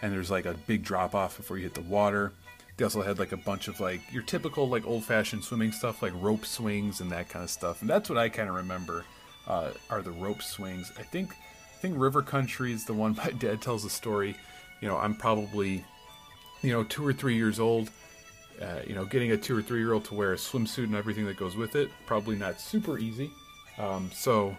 and 0.03 0.13
there's 0.13 0.31
like 0.31 0.47
a 0.47 0.55
big 0.67 0.83
drop 0.83 1.15
off 1.15 1.37
before 1.37 1.57
you 1.57 1.65
hit 1.65 1.75
the 1.75 1.83
water. 1.83 2.33
They 2.77 2.85
also 2.85 3.03
had 3.03 3.19
like 3.19 3.33
a 3.33 3.39
bunch 3.39 3.69
of 3.69 3.81
like 3.81 4.01
your 4.13 4.23
typical 4.23 4.69
like 4.69 4.87
old 4.87 5.05
fashioned 5.05 5.45
swimming 5.45 5.73
stuff, 5.73 6.03
like 6.03 6.13
rope 6.21 6.45
swings 6.45 7.01
and 7.01 7.11
that 7.13 7.29
kind 7.29 7.43
of 7.43 7.51
stuff. 7.51 7.81
And 7.81 7.89
that's 7.89 8.09
what 8.09 8.19
I 8.19 8.29
kind 8.29 8.49
of 8.49 8.55
remember 8.55 9.05
uh, 9.47 9.71
are 9.91 10.03
the 10.03 10.11
rope 10.11 10.43
swings. 10.43 10.93
I 10.99 11.03
think 11.03 11.35
I 11.77 11.81
think 11.81 11.99
River 11.99 12.23
Country 12.23 12.73
is 12.73 12.85
the 12.85 12.95
one 12.95 13.15
my 13.25 13.31
dad 13.31 13.61
tells 13.61 13.85
the 13.85 13.91
story. 13.91 14.37
You 14.81 14.89
know, 14.89 14.97
I'm 14.97 15.15
probably 15.15 15.85
you 16.63 16.73
know 16.73 16.85
two 16.85 17.07
or 17.07 17.13
three 17.13 17.37
years 17.37 17.61
old 17.61 17.91
uh, 18.61 18.81
you 18.87 18.95
know, 18.95 19.05
getting 19.05 19.33
a 19.33 19.37
two 19.37 19.57
or 19.57 19.63
three 19.63 19.81
year 19.81 19.93
old 19.93 20.05
to 20.07 20.15
wear 20.15 20.33
a 20.33 20.37
swimsuit 20.37 20.85
and 20.85 20.95
everything 20.95 21.27
that 21.27 21.37
goes 21.37 21.57
with 21.57 21.77
it, 21.77 21.91
probably 22.07 22.37
not 22.37 22.61
super 22.61 22.99
easy. 22.99 23.31
Um, 23.79 24.11
so 24.15 24.57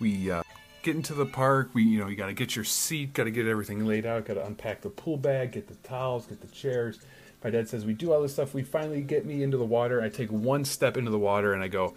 we 0.00 0.30
uh, 0.30 0.42
get 0.82 0.96
into 0.96 1.14
the 1.14 1.26
park. 1.26 1.70
We, 1.72 1.84
you 1.84 2.00
know, 2.00 2.08
you 2.08 2.16
got 2.16 2.26
to 2.26 2.32
get 2.32 2.56
your 2.56 2.64
seat, 2.64 3.12
got 3.12 3.24
to 3.24 3.30
get 3.30 3.46
everything 3.46 3.86
laid 3.86 4.06
out, 4.06 4.24
got 4.24 4.34
to 4.34 4.44
unpack 4.44 4.80
the 4.80 4.90
pool 4.90 5.16
bag, 5.16 5.52
get 5.52 5.68
the 5.68 5.76
towels, 5.88 6.26
get 6.26 6.40
the 6.40 6.48
chairs. 6.48 6.98
My 7.44 7.50
dad 7.50 7.68
says 7.68 7.84
we 7.84 7.92
do 7.92 8.12
all 8.12 8.20
this 8.20 8.32
stuff. 8.32 8.54
We 8.54 8.64
finally 8.64 9.02
get 9.02 9.24
me 9.24 9.42
into 9.44 9.56
the 9.56 9.64
water. 9.64 10.02
I 10.02 10.08
take 10.08 10.30
one 10.30 10.64
step 10.64 10.96
into 10.96 11.12
the 11.12 11.18
water 11.18 11.52
and 11.54 11.62
I 11.62 11.68
go, 11.68 11.94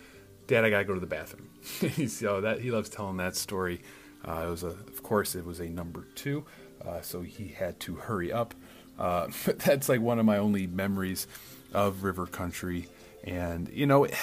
Dad, 0.48 0.66
I 0.66 0.70
gotta 0.70 0.84
go 0.84 0.94
to 0.94 1.00
the 1.00 1.08
bathroom. 1.08 1.50
Oh, 2.28 2.42
that 2.42 2.60
he 2.60 2.72
loves 2.72 2.90
telling 2.90 3.18
that 3.18 3.36
story. 3.36 3.82
Uh, 4.28 4.44
it 4.48 4.50
was 4.50 4.64
a, 4.64 4.68
of 4.68 5.04
course, 5.04 5.36
it 5.36 5.46
was 5.46 5.60
a 5.60 5.68
number 5.68 6.06
two, 6.16 6.46
uh, 6.86 7.02
so 7.02 7.22
he 7.22 7.48
had 7.48 7.80
to 7.82 7.96
hurry 7.96 8.32
up. 8.32 8.54
Uh, 9.00 9.28
but 9.46 9.60
that's 9.60 9.90
like 9.90 10.02
one 10.02 10.20
of 10.20 10.26
my 10.26 10.38
only 10.38 10.68
memories 10.68 11.28
of 11.74 12.04
River 12.04 12.28
Country, 12.28 12.88
and 13.24 13.70
you 13.70 13.86
know, 13.86 14.06
it, 14.06 14.16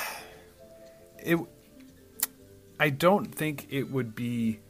it 1.19 1.39
I 2.81 2.91
don't 2.91 3.27
think 3.27 3.67
it 3.71 3.91
would 3.91 4.15
be 4.15 4.61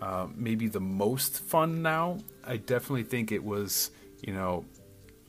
uh, 0.00 0.26
maybe 0.34 0.68
the 0.68 0.80
most 0.80 1.40
fun 1.40 1.82
now. 1.82 2.18
I 2.44 2.56
definitely 2.56 3.04
think 3.04 3.32
it 3.32 3.42
was, 3.42 3.90
you 4.20 4.34
know, 4.34 4.64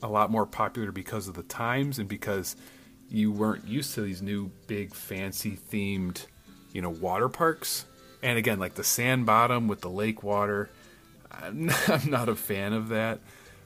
a 0.02 0.08
lot 0.08 0.30
more 0.30 0.46
popular 0.46 0.92
because 0.92 1.28
of 1.28 1.34
the 1.34 1.42
times 1.44 1.98
and 1.98 2.08
because 2.08 2.56
you 3.08 3.32
weren't 3.32 3.66
used 3.66 3.94
to 3.94 4.02
these 4.02 4.20
new 4.20 4.50
big 4.66 4.94
fancy 4.94 5.58
themed, 5.70 6.26
you 6.72 6.82
know, 6.82 6.90
water 6.90 7.28
parks. 7.28 7.86
And 8.22 8.38
again, 8.38 8.58
like 8.58 8.74
the 8.74 8.84
sand 8.84 9.26
bottom 9.26 9.68
with 9.68 9.80
the 9.80 9.90
lake 9.90 10.22
water, 10.22 10.70
I'm 11.30 11.70
not 12.06 12.28
a 12.28 12.34
fan 12.34 12.72
of 12.72 12.88
that. 12.88 13.20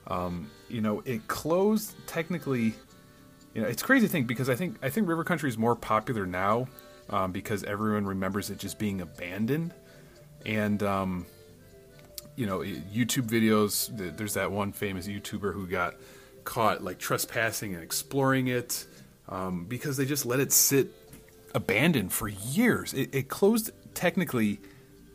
Um, 0.06 0.50
you 0.68 0.80
know, 0.80 1.02
it 1.04 1.28
closed 1.28 1.94
technically. 2.06 2.74
You 3.54 3.60
know, 3.62 3.68
it's 3.68 3.82
crazy 3.82 4.08
thing 4.08 4.24
because 4.24 4.48
I 4.48 4.54
think 4.54 4.76
I 4.82 4.88
think 4.88 5.08
River 5.08 5.24
Country 5.24 5.48
is 5.48 5.58
more 5.58 5.76
popular 5.76 6.26
now 6.26 6.68
um, 7.10 7.32
because 7.32 7.64
everyone 7.64 8.06
remembers 8.06 8.50
it 8.50 8.58
just 8.58 8.78
being 8.78 9.00
abandoned, 9.00 9.72
and 10.44 10.82
um, 10.82 11.26
you 12.36 12.46
know, 12.46 12.60
YouTube 12.60 13.28
videos. 13.28 14.16
There's 14.16 14.34
that 14.34 14.50
one 14.50 14.72
famous 14.72 15.06
YouTuber 15.06 15.52
who 15.52 15.66
got 15.66 15.94
caught 16.44 16.82
like 16.82 16.98
trespassing 16.98 17.74
and 17.74 17.82
exploring 17.82 18.48
it 18.48 18.86
um, 19.28 19.64
because 19.64 19.96
they 19.96 20.04
just 20.04 20.26
let 20.26 20.40
it 20.40 20.52
sit 20.52 20.88
abandoned 21.54 22.12
for 22.12 22.28
years. 22.28 22.94
It, 22.94 23.14
it 23.14 23.28
closed 23.28 23.70
technically 23.94 24.60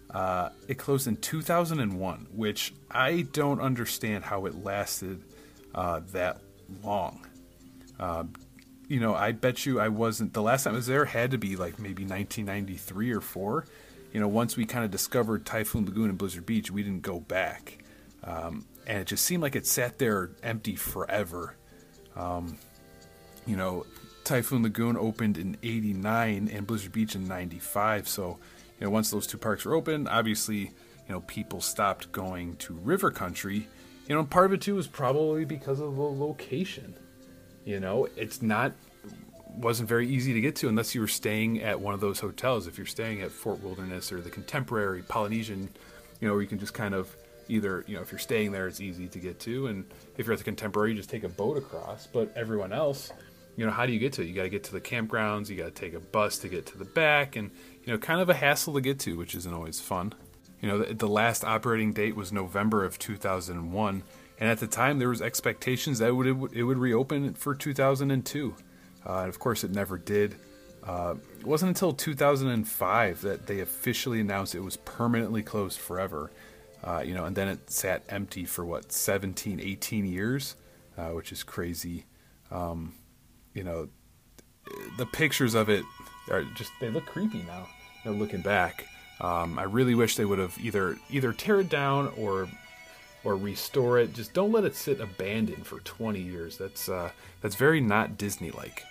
uh, 0.09 0.49
it 0.67 0.75
closed 0.75 1.07
in 1.07 1.17
2001, 1.17 2.27
which 2.31 2.73
I 2.89 3.27
don't 3.33 3.59
understand 3.59 4.23
how 4.23 4.45
it 4.45 4.63
lasted 4.63 5.23
uh, 5.75 6.01
that 6.11 6.39
long. 6.83 7.27
Uh, 7.99 8.23
you 8.87 8.99
know, 8.99 9.15
I 9.15 9.33
bet 9.33 9.65
you 9.65 9.79
I 9.79 9.89
wasn't 9.89 10.33
the 10.33 10.41
last 10.41 10.63
time 10.63 10.73
I 10.73 10.77
was 10.77 10.87
there 10.87 11.05
had 11.05 11.31
to 11.31 11.37
be 11.37 11.55
like 11.55 11.77
maybe 11.77 12.03
1993 12.03 13.11
or 13.11 13.21
four. 13.21 13.65
You 14.13 14.21
know, 14.21 14.27
once 14.27 14.55
we 14.55 14.65
kind 14.65 14.85
of 14.85 14.91
discovered 14.91 15.45
Typhoon 15.45 15.85
Lagoon 15.85 16.09
and 16.09 16.17
Blizzard 16.17 16.45
Beach, 16.45 16.71
we 16.71 16.83
didn't 16.83 17.01
go 17.01 17.19
back, 17.19 17.83
um, 18.23 18.65
and 18.87 18.99
it 18.99 19.07
just 19.07 19.25
seemed 19.25 19.43
like 19.43 19.55
it 19.55 19.67
sat 19.67 19.99
there 19.99 20.31
empty 20.41 20.77
forever. 20.77 21.55
Um, 22.15 22.57
you 23.45 23.57
know, 23.57 23.85
Typhoon 24.23 24.63
Lagoon 24.63 24.95
opened 24.95 25.37
in 25.37 25.57
'89 25.61 26.49
and 26.51 26.65
Blizzard 26.65 26.93
Beach 26.93 27.13
in 27.15 27.27
'95, 27.27 28.07
so 28.07 28.39
you 28.79 28.85
know, 28.85 28.91
once 28.91 29.09
those 29.09 29.27
two 29.27 29.37
parks 29.37 29.65
were 29.65 29.73
open, 29.73 30.07
obviously, 30.07 30.59
you 30.59 31.13
know, 31.13 31.21
people 31.21 31.61
stopped 31.61 32.11
going 32.11 32.55
to 32.57 32.73
River 32.73 33.11
Country. 33.11 33.67
You 34.07 34.15
know, 34.15 34.23
part 34.23 34.45
of 34.45 34.53
it 34.53 34.61
too 34.61 34.75
was 34.75 34.87
probably 34.87 35.45
because 35.45 35.79
of 35.79 35.95
the 35.95 36.01
location. 36.01 36.95
You 37.65 37.79
know, 37.79 38.07
it's 38.15 38.41
not 38.41 38.73
wasn't 39.57 39.89
very 39.89 40.07
easy 40.07 40.33
to 40.33 40.41
get 40.41 40.55
to 40.57 40.69
unless 40.69 40.93
you 40.93 41.01
were 41.01 41.07
staying 41.07 41.61
at 41.63 41.79
one 41.79 41.93
of 41.93 41.99
those 41.99 42.19
hotels. 42.19 42.67
If 42.67 42.77
you're 42.77 42.85
staying 42.85 43.21
at 43.21 43.31
Fort 43.31 43.61
Wilderness 43.63 44.11
or 44.11 44.21
the 44.21 44.29
Contemporary 44.29 45.01
Polynesian, 45.01 45.69
you 46.19 46.27
know, 46.27 46.33
where 46.33 46.41
you 46.41 46.47
can 46.47 46.59
just 46.59 46.73
kind 46.73 46.93
of 46.93 47.15
either, 47.47 47.83
you 47.87 47.95
know, 47.95 48.01
if 48.01 48.11
you're 48.11 48.19
staying 48.19 48.51
there, 48.51 48.67
it's 48.67 48.81
easy 48.81 49.07
to 49.07 49.19
get 49.19 49.39
to, 49.41 49.67
and 49.67 49.85
if 50.17 50.25
you're 50.25 50.33
at 50.33 50.39
the 50.39 50.45
Contemporary, 50.45 50.91
you 50.91 50.97
just 50.97 51.09
take 51.09 51.23
a 51.23 51.29
boat 51.29 51.57
across. 51.57 52.07
But 52.07 52.31
everyone 52.35 52.73
else, 52.73 53.11
you 53.55 53.65
know, 53.65 53.71
how 53.71 53.85
do 53.85 53.93
you 53.93 53.99
get 53.99 54.13
to 54.13 54.21
it? 54.21 54.25
You 54.25 54.33
got 54.33 54.43
to 54.43 54.49
get 54.49 54.63
to 54.65 54.71
the 54.71 54.81
campgrounds. 54.81 55.49
You 55.49 55.57
got 55.57 55.75
to 55.75 55.81
take 55.81 55.93
a 55.93 55.99
bus 55.99 56.37
to 56.39 56.49
get 56.49 56.65
to 56.67 56.77
the 56.77 56.85
back, 56.85 57.35
and 57.35 57.49
you 57.87 57.93
know, 57.93 57.97
kind 57.97 58.19
of 58.19 58.29
a 58.29 58.33
hassle 58.33 58.73
to 58.73 58.81
get 58.81 58.99
to, 58.99 59.17
which 59.17 59.33
isn't 59.33 59.53
always 59.53 59.79
fun. 59.79 60.13
You 60.61 60.67
know, 60.67 60.79
the, 60.79 60.93
the 60.93 61.07
last 61.07 61.45
operating 61.45 61.93
date 61.93 62.17
was 62.17 62.33
November 62.33 62.83
of 62.83 62.99
2001, 62.99 64.03
and 64.39 64.49
at 64.49 64.59
the 64.59 64.67
time 64.67 64.99
there 64.99 65.07
was 65.07 65.21
expectations 65.21 65.99
that 65.99 66.09
it 66.09 66.11
would, 66.11 66.27
it 66.27 66.33
would, 66.33 66.53
it 66.53 66.63
would 66.63 66.77
reopen 66.77 67.33
for 67.35 67.55
2002. 67.55 68.55
Uh, 69.05 69.19
and 69.19 69.29
of 69.29 69.39
course, 69.39 69.63
it 69.63 69.71
never 69.71 69.97
did. 69.97 70.35
Uh, 70.83 71.15
it 71.39 71.45
wasn't 71.45 71.69
until 71.69 71.93
2005 71.93 73.21
that 73.21 73.47
they 73.47 73.61
officially 73.61 74.19
announced 74.19 74.53
it 74.53 74.59
was 74.59 74.75
permanently 74.75 75.41
closed 75.41 75.79
forever. 75.79 76.29
Uh, 76.83 77.01
you 77.05 77.13
know, 77.13 77.23
and 77.23 77.37
then 77.37 77.47
it 77.47 77.71
sat 77.71 78.03
empty 78.09 78.43
for 78.43 78.65
what 78.65 78.91
17, 78.91 79.61
18 79.61 80.05
years, 80.05 80.57
uh, 80.97 81.09
which 81.11 81.31
is 81.31 81.41
crazy. 81.41 82.05
Um, 82.51 82.95
you 83.53 83.63
know, 83.63 83.87
the 84.97 85.05
pictures 85.05 85.55
of 85.55 85.69
it 85.69 85.85
are 86.29 86.43
just 86.55 86.71
they 86.81 86.89
look 86.89 87.05
creepy 87.05 87.43
now 87.43 87.65
looking 88.11 88.41
back. 88.41 88.87
Um, 89.19 89.57
I 89.57 89.63
really 89.63 89.95
wish 89.95 90.15
they 90.15 90.25
would 90.25 90.39
have 90.39 90.57
either 90.61 90.97
either 91.09 91.33
tear 91.33 91.61
it 91.61 91.69
down 91.69 92.13
or 92.17 92.47
or 93.23 93.35
restore 93.35 93.99
it. 93.99 94.13
Just 94.13 94.33
don't 94.33 94.51
let 94.51 94.63
it 94.63 94.75
sit 94.75 95.01
abandoned 95.01 95.65
for 95.65 95.79
20 95.79 96.19
years. 96.19 96.57
That's 96.57 96.87
uh, 96.87 97.11
that's 97.41 97.55
very 97.55 97.81
not 97.81 98.17
Disney 98.17 98.51
like. 98.51 98.83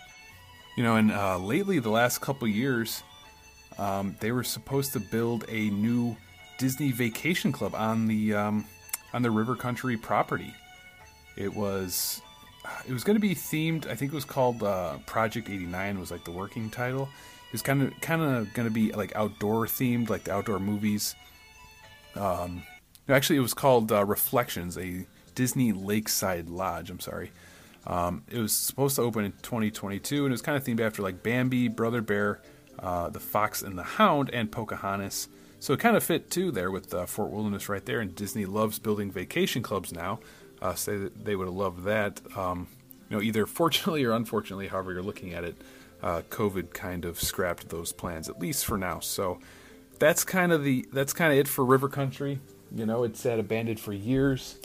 You 0.76 0.82
know, 0.82 0.96
and 0.96 1.10
uh, 1.10 1.38
lately, 1.38 1.78
the 1.78 1.90
last 1.90 2.20
couple 2.20 2.46
years, 2.46 3.02
um, 3.78 4.16
they 4.20 4.32
were 4.32 4.44
supposed 4.44 4.92
to 4.92 5.00
build 5.00 5.44
a 5.48 5.70
new 5.70 6.16
Disney 6.58 6.92
Vacation 6.92 7.52
Club 7.52 7.74
on 7.74 8.06
the 8.06 8.34
um, 8.34 8.64
on 9.14 9.22
the 9.22 9.30
River 9.30 9.56
Country 9.56 9.96
property. 9.96 10.52
It 11.36 11.54
was 11.54 12.20
it 12.86 12.92
was 12.92 13.04
going 13.04 13.16
to 13.16 13.20
be 13.20 13.34
themed. 13.34 13.86
I 13.86 13.94
think 13.94 14.12
it 14.12 14.14
was 14.14 14.24
called 14.24 14.62
uh, 14.62 14.98
Project 15.06 15.48
89 15.48 16.00
was 16.00 16.10
like 16.10 16.24
the 16.24 16.32
working 16.32 16.68
title. 16.68 17.08
It 17.56 17.60
was 17.60 17.62
kind 17.62 17.82
of 17.84 18.00
kind 18.02 18.20
of 18.20 18.52
going 18.52 18.68
to 18.68 18.74
be 18.74 18.92
like 18.92 19.16
outdoor 19.16 19.64
themed, 19.64 20.10
like 20.10 20.24
the 20.24 20.32
outdoor 20.34 20.58
movies. 20.58 21.14
Um, 22.14 22.64
actually, 23.08 23.36
it 23.36 23.40
was 23.40 23.54
called 23.54 23.90
uh, 23.90 24.04
Reflections, 24.04 24.76
a 24.76 25.06
Disney 25.34 25.72
Lakeside 25.72 26.50
Lodge. 26.50 26.90
I'm 26.90 27.00
sorry. 27.00 27.32
Um, 27.86 28.24
it 28.28 28.36
was 28.36 28.52
supposed 28.52 28.96
to 28.96 29.02
open 29.02 29.24
in 29.24 29.32
2022, 29.40 30.26
and 30.26 30.26
it 30.26 30.30
was 30.32 30.42
kind 30.42 30.54
of 30.54 30.64
themed 30.64 30.80
after 30.80 31.00
like 31.00 31.22
Bambi, 31.22 31.68
Brother 31.68 32.02
Bear, 32.02 32.42
uh, 32.78 33.08
The 33.08 33.20
Fox 33.20 33.62
and 33.62 33.78
the 33.78 33.84
Hound, 33.84 34.28
and 34.34 34.52
Pocahontas. 34.52 35.28
So 35.58 35.72
it 35.72 35.80
kind 35.80 35.96
of 35.96 36.04
fit 36.04 36.30
too 36.30 36.50
there 36.50 36.70
with 36.70 36.92
uh, 36.92 37.06
Fort 37.06 37.30
Wilderness 37.30 37.70
right 37.70 37.86
there. 37.86 38.00
And 38.00 38.14
Disney 38.14 38.44
loves 38.44 38.78
building 38.78 39.10
vacation 39.10 39.62
clubs 39.62 39.94
now. 39.94 40.20
Uh, 40.60 40.74
say 40.74 40.98
that 40.98 41.24
they 41.24 41.34
would 41.34 41.46
have 41.46 41.56
loved 41.56 41.84
that. 41.84 42.20
Um, 42.36 42.68
you 43.08 43.16
know, 43.16 43.22
either 43.22 43.46
fortunately 43.46 44.04
or 44.04 44.12
unfortunately, 44.12 44.68
however 44.68 44.92
you're 44.92 45.02
looking 45.02 45.32
at 45.32 45.44
it, 45.44 45.56
uh, 46.02 46.22
COVID 46.30 46.72
kind 46.72 47.04
of 47.04 47.20
scrapped 47.20 47.68
those 47.68 47.92
plans 47.92 48.28
at 48.28 48.38
least 48.38 48.64
for 48.64 48.76
now. 48.78 49.00
So 49.00 49.38
that's 49.98 50.24
kind 50.24 50.52
of 50.52 50.64
the 50.64 50.86
that's 50.92 51.12
kind 51.12 51.32
of 51.32 51.38
it 51.38 51.48
for 51.48 51.64
River 51.64 51.88
Country. 51.88 52.40
You 52.74 52.86
know, 52.86 53.04
it's 53.04 53.20
sat 53.20 53.38
abandoned 53.38 53.80
for 53.80 53.92
years, 53.92 54.58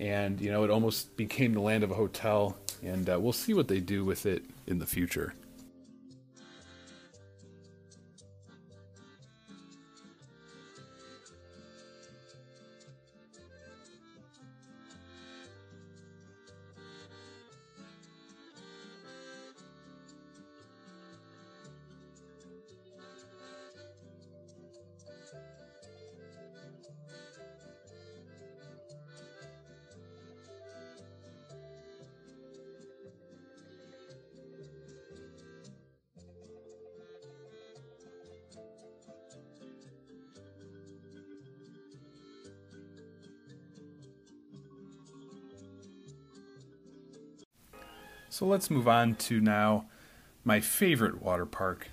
and 0.00 0.40
you 0.40 0.50
know 0.50 0.64
it 0.64 0.70
almost 0.70 1.16
became 1.16 1.54
the 1.54 1.60
land 1.60 1.84
of 1.84 1.90
a 1.90 1.94
hotel. 1.94 2.56
And 2.82 3.08
uh, 3.08 3.18
we'll 3.18 3.32
see 3.32 3.54
what 3.54 3.68
they 3.68 3.80
do 3.80 4.04
with 4.04 4.26
it 4.26 4.44
in 4.66 4.78
the 4.78 4.86
future. 4.86 5.32
So 48.34 48.46
let's 48.46 48.68
move 48.68 48.88
on 48.88 49.14
to 49.14 49.40
now 49.40 49.84
my 50.42 50.58
favorite 50.58 51.22
water 51.22 51.46
park, 51.46 51.90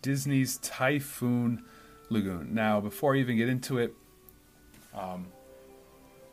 Disney's 0.00 0.56
Typhoon 0.56 1.64
Lagoon. 2.08 2.54
Now, 2.54 2.80
before 2.80 3.14
I 3.14 3.18
even 3.18 3.36
get 3.36 3.50
into 3.50 3.76
it, 3.76 3.94
um, 4.94 5.26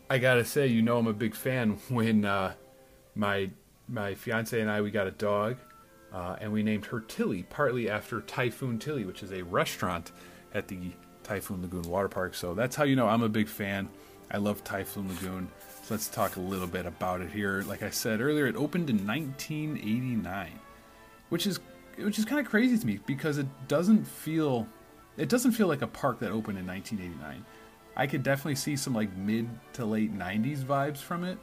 I 0.09 0.17
gotta 0.17 0.45
say, 0.45 0.67
you 0.67 0.81
know, 0.81 0.97
I'm 0.97 1.07
a 1.07 1.13
big 1.13 1.35
fan 1.35 1.71
when 1.89 2.23
uh, 2.23 2.53
my 3.15 3.49
my 3.89 4.15
fiance 4.15 4.57
and 4.61 4.71
I 4.71 4.79
we 4.79 4.91
got 4.91 5.07
a 5.07 5.11
dog, 5.11 5.57
uh, 6.13 6.37
and 6.39 6.53
we 6.53 6.63
named 6.63 6.85
her 6.85 7.01
Tilly, 7.01 7.43
partly 7.49 7.89
after 7.89 8.21
Typhoon 8.21 8.79
Tilly, 8.79 9.03
which 9.03 9.23
is 9.23 9.33
a 9.33 9.41
restaurant 9.41 10.13
at 10.53 10.69
the 10.69 10.79
Typhoon 11.23 11.63
Lagoon 11.63 11.81
Water 11.81 12.07
Park. 12.07 12.33
So 12.33 12.53
that's 12.53 12.77
how 12.77 12.85
you 12.85 12.95
know 12.95 13.09
I'm 13.09 13.23
a 13.23 13.29
big 13.29 13.49
fan. 13.49 13.89
I 14.31 14.37
love 14.37 14.63
Typhoon 14.63 15.09
Lagoon. 15.09 15.49
So 15.89 15.95
let's 15.95 16.07
talk 16.07 16.35
a 16.35 16.39
little 16.39 16.67
bit 16.67 16.85
about 16.85 17.19
it 17.19 17.31
here. 17.31 17.63
Like 17.63 17.81
I 17.81 17.89
said 17.89 18.21
earlier, 18.21 18.45
it 18.45 18.55
opened 18.55 18.91
in 18.91 19.07
1989, 19.07 20.51
which 21.29 21.47
is 21.47 21.59
which 21.97 22.19
is 22.19 22.25
kind 22.25 22.39
of 22.39 22.45
crazy 22.45 22.77
to 22.77 22.85
me 22.85 22.99
because 23.07 23.39
it 23.39 23.47
doesn't 23.67 24.05
feel 24.05 24.67
it 25.17 25.29
doesn't 25.29 25.53
feel 25.53 25.65
like 25.65 25.81
a 25.81 25.87
park 25.87 26.19
that 26.19 26.29
opened 26.29 26.59
in 26.59 26.67
1989. 26.67 27.43
I 27.95 28.05
could 28.05 28.21
definitely 28.21 28.53
see 28.53 28.75
some 28.75 28.93
like 28.93 29.11
mid 29.17 29.49
to 29.73 29.83
late 29.83 30.15
90s 30.15 30.63
vibes 30.63 30.99
from 30.99 31.23
it, 31.23 31.39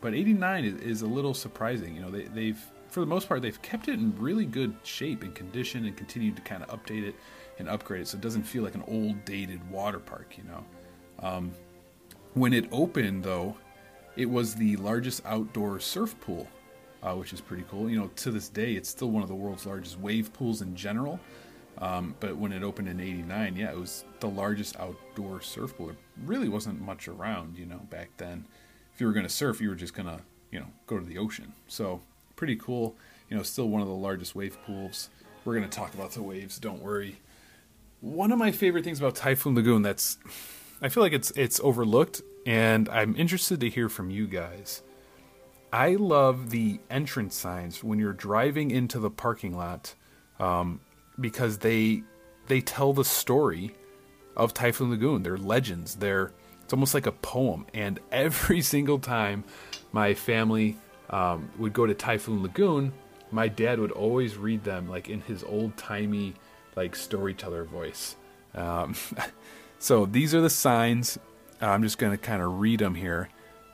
but 0.00 0.14
89 0.14 0.64
is, 0.82 1.02
a 1.02 1.06
little 1.06 1.34
surprising. 1.34 1.94
You 1.94 2.00
know, 2.00 2.10
they, 2.10 2.22
they've 2.22 2.72
for 2.88 3.00
the 3.00 3.06
most 3.06 3.28
part 3.28 3.42
they've 3.42 3.60
kept 3.60 3.88
it 3.88 3.98
in 3.98 4.18
really 4.18 4.46
good 4.46 4.74
shape 4.82 5.24
and 5.24 5.34
condition 5.34 5.84
and 5.84 5.94
continued 5.94 6.36
to 6.36 6.42
kind 6.42 6.62
of 6.62 6.70
update 6.70 7.06
it 7.06 7.16
and 7.58 7.68
upgrade 7.68 8.00
it 8.00 8.08
so 8.08 8.16
it 8.16 8.22
doesn't 8.22 8.44
feel 8.44 8.62
like 8.62 8.74
an 8.74 8.84
old 8.88 9.26
dated 9.26 9.60
water 9.70 9.98
park. 9.98 10.38
You 10.38 10.44
know, 10.44 10.64
um, 11.18 11.52
when 12.32 12.54
it 12.54 12.66
opened 12.72 13.24
though 13.24 13.56
it 14.20 14.28
was 14.28 14.54
the 14.54 14.76
largest 14.76 15.22
outdoor 15.24 15.80
surf 15.80 16.14
pool, 16.20 16.46
uh, 17.02 17.14
which 17.14 17.32
is 17.32 17.40
pretty 17.40 17.64
cool. 17.70 17.88
You 17.88 17.98
know, 17.98 18.10
to 18.16 18.30
this 18.30 18.50
day, 18.50 18.74
it's 18.74 18.90
still 18.90 19.08
one 19.08 19.22
of 19.22 19.30
the 19.30 19.34
world's 19.34 19.64
largest 19.64 19.98
wave 19.98 20.30
pools 20.34 20.60
in 20.60 20.76
general. 20.76 21.18
Um, 21.78 22.14
but 22.20 22.36
when 22.36 22.52
it 22.52 22.62
opened 22.62 22.88
in 22.88 23.00
'89, 23.00 23.56
yeah, 23.56 23.70
it 23.70 23.78
was 23.78 24.04
the 24.20 24.28
largest 24.28 24.78
outdoor 24.78 25.40
surf 25.40 25.74
pool. 25.74 25.86
There 25.86 25.96
really 26.26 26.50
wasn't 26.50 26.82
much 26.82 27.08
around, 27.08 27.56
you 27.56 27.64
know, 27.64 27.78
back 27.88 28.10
then. 28.18 28.44
If 28.92 29.00
you 29.00 29.06
were 29.06 29.14
going 29.14 29.24
to 29.24 29.32
surf, 29.32 29.58
you 29.58 29.70
were 29.70 29.74
just 29.74 29.94
going 29.94 30.06
to, 30.06 30.20
you 30.50 30.60
know, 30.60 30.66
go 30.86 30.98
to 30.98 31.04
the 31.06 31.16
ocean. 31.16 31.54
So 31.66 32.02
pretty 32.36 32.56
cool. 32.56 32.96
You 33.30 33.38
know, 33.38 33.42
still 33.42 33.70
one 33.70 33.80
of 33.80 33.88
the 33.88 33.94
largest 33.94 34.34
wave 34.34 34.58
pools. 34.66 35.08
We're 35.46 35.54
going 35.54 35.68
to 35.68 35.74
talk 35.74 35.94
about 35.94 36.10
the 36.10 36.22
waves. 36.22 36.58
Don't 36.58 36.82
worry. 36.82 37.20
One 38.02 38.32
of 38.32 38.38
my 38.38 38.52
favorite 38.52 38.84
things 38.84 38.98
about 38.98 39.14
Typhoon 39.14 39.54
Lagoon 39.54 39.80
that's 39.80 40.18
I 40.82 40.90
feel 40.90 41.02
like 41.02 41.14
it's 41.14 41.30
it's 41.32 41.58
overlooked 41.60 42.20
and 42.46 42.88
I'm 42.88 43.16
interested 43.16 43.60
to 43.60 43.68
hear 43.68 43.88
from 43.88 44.10
you 44.10 44.26
guys. 44.26 44.82
I 45.72 45.94
love 45.94 46.50
the 46.50 46.80
entrance 46.90 47.36
signs 47.36 47.84
when 47.84 47.98
you're 47.98 48.12
driving 48.12 48.70
into 48.70 48.98
the 48.98 49.10
parking 49.10 49.56
lot 49.56 49.94
um, 50.38 50.80
because 51.18 51.58
they 51.58 52.02
they 52.48 52.60
tell 52.60 52.92
the 52.92 53.04
story 53.04 53.74
of 54.36 54.52
Typhoon 54.52 54.90
Lagoon. 54.90 55.22
They're 55.22 55.36
legends. 55.36 55.96
They're 55.96 56.32
it's 56.64 56.72
almost 56.72 56.94
like 56.94 57.06
a 57.06 57.12
poem. 57.12 57.66
And 57.74 58.00
every 58.10 58.60
single 58.74 58.98
time 58.98 59.44
my 59.92 60.14
family 60.14 60.76
um, 61.10 61.50
would 61.58 61.72
go 61.72 61.86
to 61.86 61.94
Typhoon 61.94 62.42
Lagoon, 62.42 62.92
my 63.30 63.48
dad 63.48 63.78
would 63.78 63.92
always 63.92 64.36
read 64.36 64.64
them 64.64 64.88
like 64.88 65.08
in 65.08 65.20
his 65.20 65.44
old 65.44 65.76
timey 65.76 66.34
like 66.76 66.96
storyteller 66.96 67.64
voice. 67.64 68.16
Um, 68.54 68.94
so 69.78 70.06
these 70.06 70.34
are 70.34 70.40
the 70.40 70.50
signs 70.50 71.18
I'm 71.60 71.82
just 71.82 71.98
going 71.98 72.12
to 72.12 72.18
kind 72.18 72.42
of 72.42 72.60
read 72.60 72.80
them 72.80 72.94
here. 72.94 73.28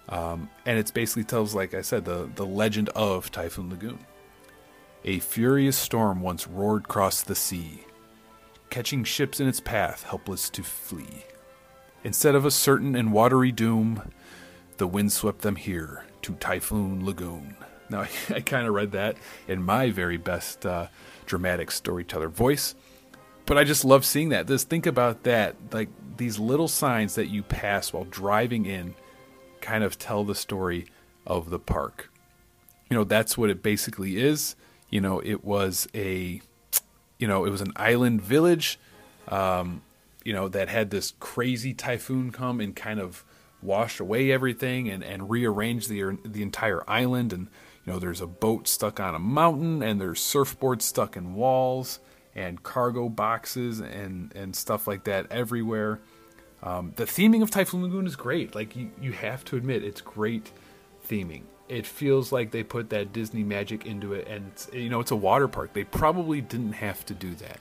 Um, 0.09 0.51
and 0.65 0.79
it 0.79 0.93
basically 0.95 1.25
tells, 1.25 1.55
like 1.55 1.75
I 1.75 1.83
said, 1.83 2.05
the, 2.05 2.29
the 2.35 2.47
legend 2.47 2.89
of 2.91 3.31
Typhoon 3.31 3.71
Lagoon. 3.71 3.99
A 5.05 5.19
furious 5.21 5.77
storm 5.77 6.21
once 6.21 6.47
roared 6.47 6.85
across 6.85 7.23
the 7.23 7.35
sea, 7.35 7.85
catching 8.71 9.05
ships 9.05 9.41
in 9.41 9.47
its 9.47 9.61
path, 9.61 10.03
helpless 10.05 10.51
to 10.51 10.63
flee. 10.63 11.25
Instead 12.03 12.35
of 12.35 12.45
a 12.45 12.51
certain 12.51 12.97
and 12.97 13.13
watery 13.13 13.53
doom, 13.53 14.13
the 14.79 14.87
wind 14.87 15.13
swept 15.13 15.43
them 15.43 15.57
here 15.57 16.05
to 16.23 16.35
Typhoon 16.35 17.05
Lagoon. 17.05 17.57
Now, 17.89 18.01
I, 18.31 18.35
I 18.35 18.41
kind 18.41 18.67
of 18.67 18.75
read 18.75 18.93
that 18.93 19.17
in 19.49 19.63
my 19.63 19.91
very 19.91 20.17
best 20.17 20.67
uh, 20.67 20.89
dramatic 21.25 21.71
storyteller 21.71 22.29
voice, 22.29 22.75
but 23.47 23.57
I 23.57 23.65
just 23.65 23.85
love 23.85 24.05
seeing 24.05 24.31
that. 24.31 24.47
Just 24.47 24.69
think 24.69 24.87
about 24.87 25.23
that. 25.23 25.57
Like 25.73 25.89
these 26.17 26.39
little 26.39 26.69
signs 26.69 27.15
that 27.15 27.29
you 27.29 27.43
pass 27.43 27.93
while 27.93 28.05
driving 28.05 28.67
in 28.67 28.95
kind 29.61 29.85
of 29.85 29.99
tell 29.99 30.25
the 30.25 30.35
story 30.35 30.87
of 31.27 31.51
the 31.51 31.59
park. 31.59 32.11
You 32.91 32.97
know, 32.97 33.05
that's 33.05 33.39
what 33.39 33.51
it 33.51 33.63
basically 33.63 34.17
is. 34.19 34.57
You 34.91 35.01
know, 35.01 35.21
it 35.21 35.45
was 35.45 35.89
a, 35.95 36.41
you 37.19 37.27
know, 37.27 37.45
it 37.45 37.51
was 37.51 37.61
an 37.61 37.73
island 37.77 38.23
village, 38.23 38.79
um, 39.29 39.83
you 40.25 40.33
know, 40.33 40.49
that 40.49 40.69
had 40.69 40.91
this 40.91 41.15
crazy 41.19 41.75
typhoon 41.75 42.31
come 42.31 42.61
and 42.61 42.75
kind 42.75 43.01
of 43.01 43.25
wash 43.63 43.99
away 43.99 44.31
everything 44.31 44.89
and, 44.89 45.03
and 45.03 45.31
rearrange 45.31 45.89
the 45.89 46.19
the 46.25 46.43
entire 46.43 46.89
island. 46.89 47.33
And 47.33 47.49
you 47.85 47.93
know, 47.93 47.99
there's 47.99 48.21
a 48.21 48.27
boat 48.27 48.69
stuck 48.69 49.01
on 49.01 49.15
a 49.15 49.19
mountain, 49.19 49.83
and 49.83 50.01
there's 50.01 50.21
surfboards 50.21 50.83
stuck 50.83 51.17
in 51.17 51.35
walls, 51.35 52.01
and 52.37 52.63
cargo 52.63 53.09
boxes 53.09 53.81
and 53.81 54.33
and 54.37 54.55
stuff 54.55 54.87
like 54.87 55.05
that 55.05 55.27
everywhere. 55.33 55.99
Um, 56.63 56.93
the 56.97 57.05
theming 57.05 57.43
of 57.43 57.51
Typhoon 57.51 57.83
Lagoon 57.83 58.07
is 58.07 58.15
great. 58.15 58.55
Like 58.55 58.77
you, 58.77 58.91
you 59.01 59.13
have 59.13 59.45
to 59.47 59.57
admit, 59.57 59.83
it's 59.83 60.01
great 60.01 60.53
theming. 61.09 61.43
It 61.69 61.87
feels 61.87 62.31
like 62.31 62.53
they 62.53 62.63
put 62.63 62.91
that 62.91 63.13
Disney 63.13 63.43
magic 63.43 63.87
into 63.87 64.13
it, 64.13 64.29
and 64.29 64.53
you 64.73 64.89
know 64.89 65.01
it's 65.01 65.11
a 65.11 65.17
water 65.17 65.49
park. 65.49 65.73
They 65.73 65.85
probably 65.85 66.41
didn't 66.41 66.75
have 66.75 67.05
to 67.07 67.15
do 67.15 67.35
that. 67.37 67.59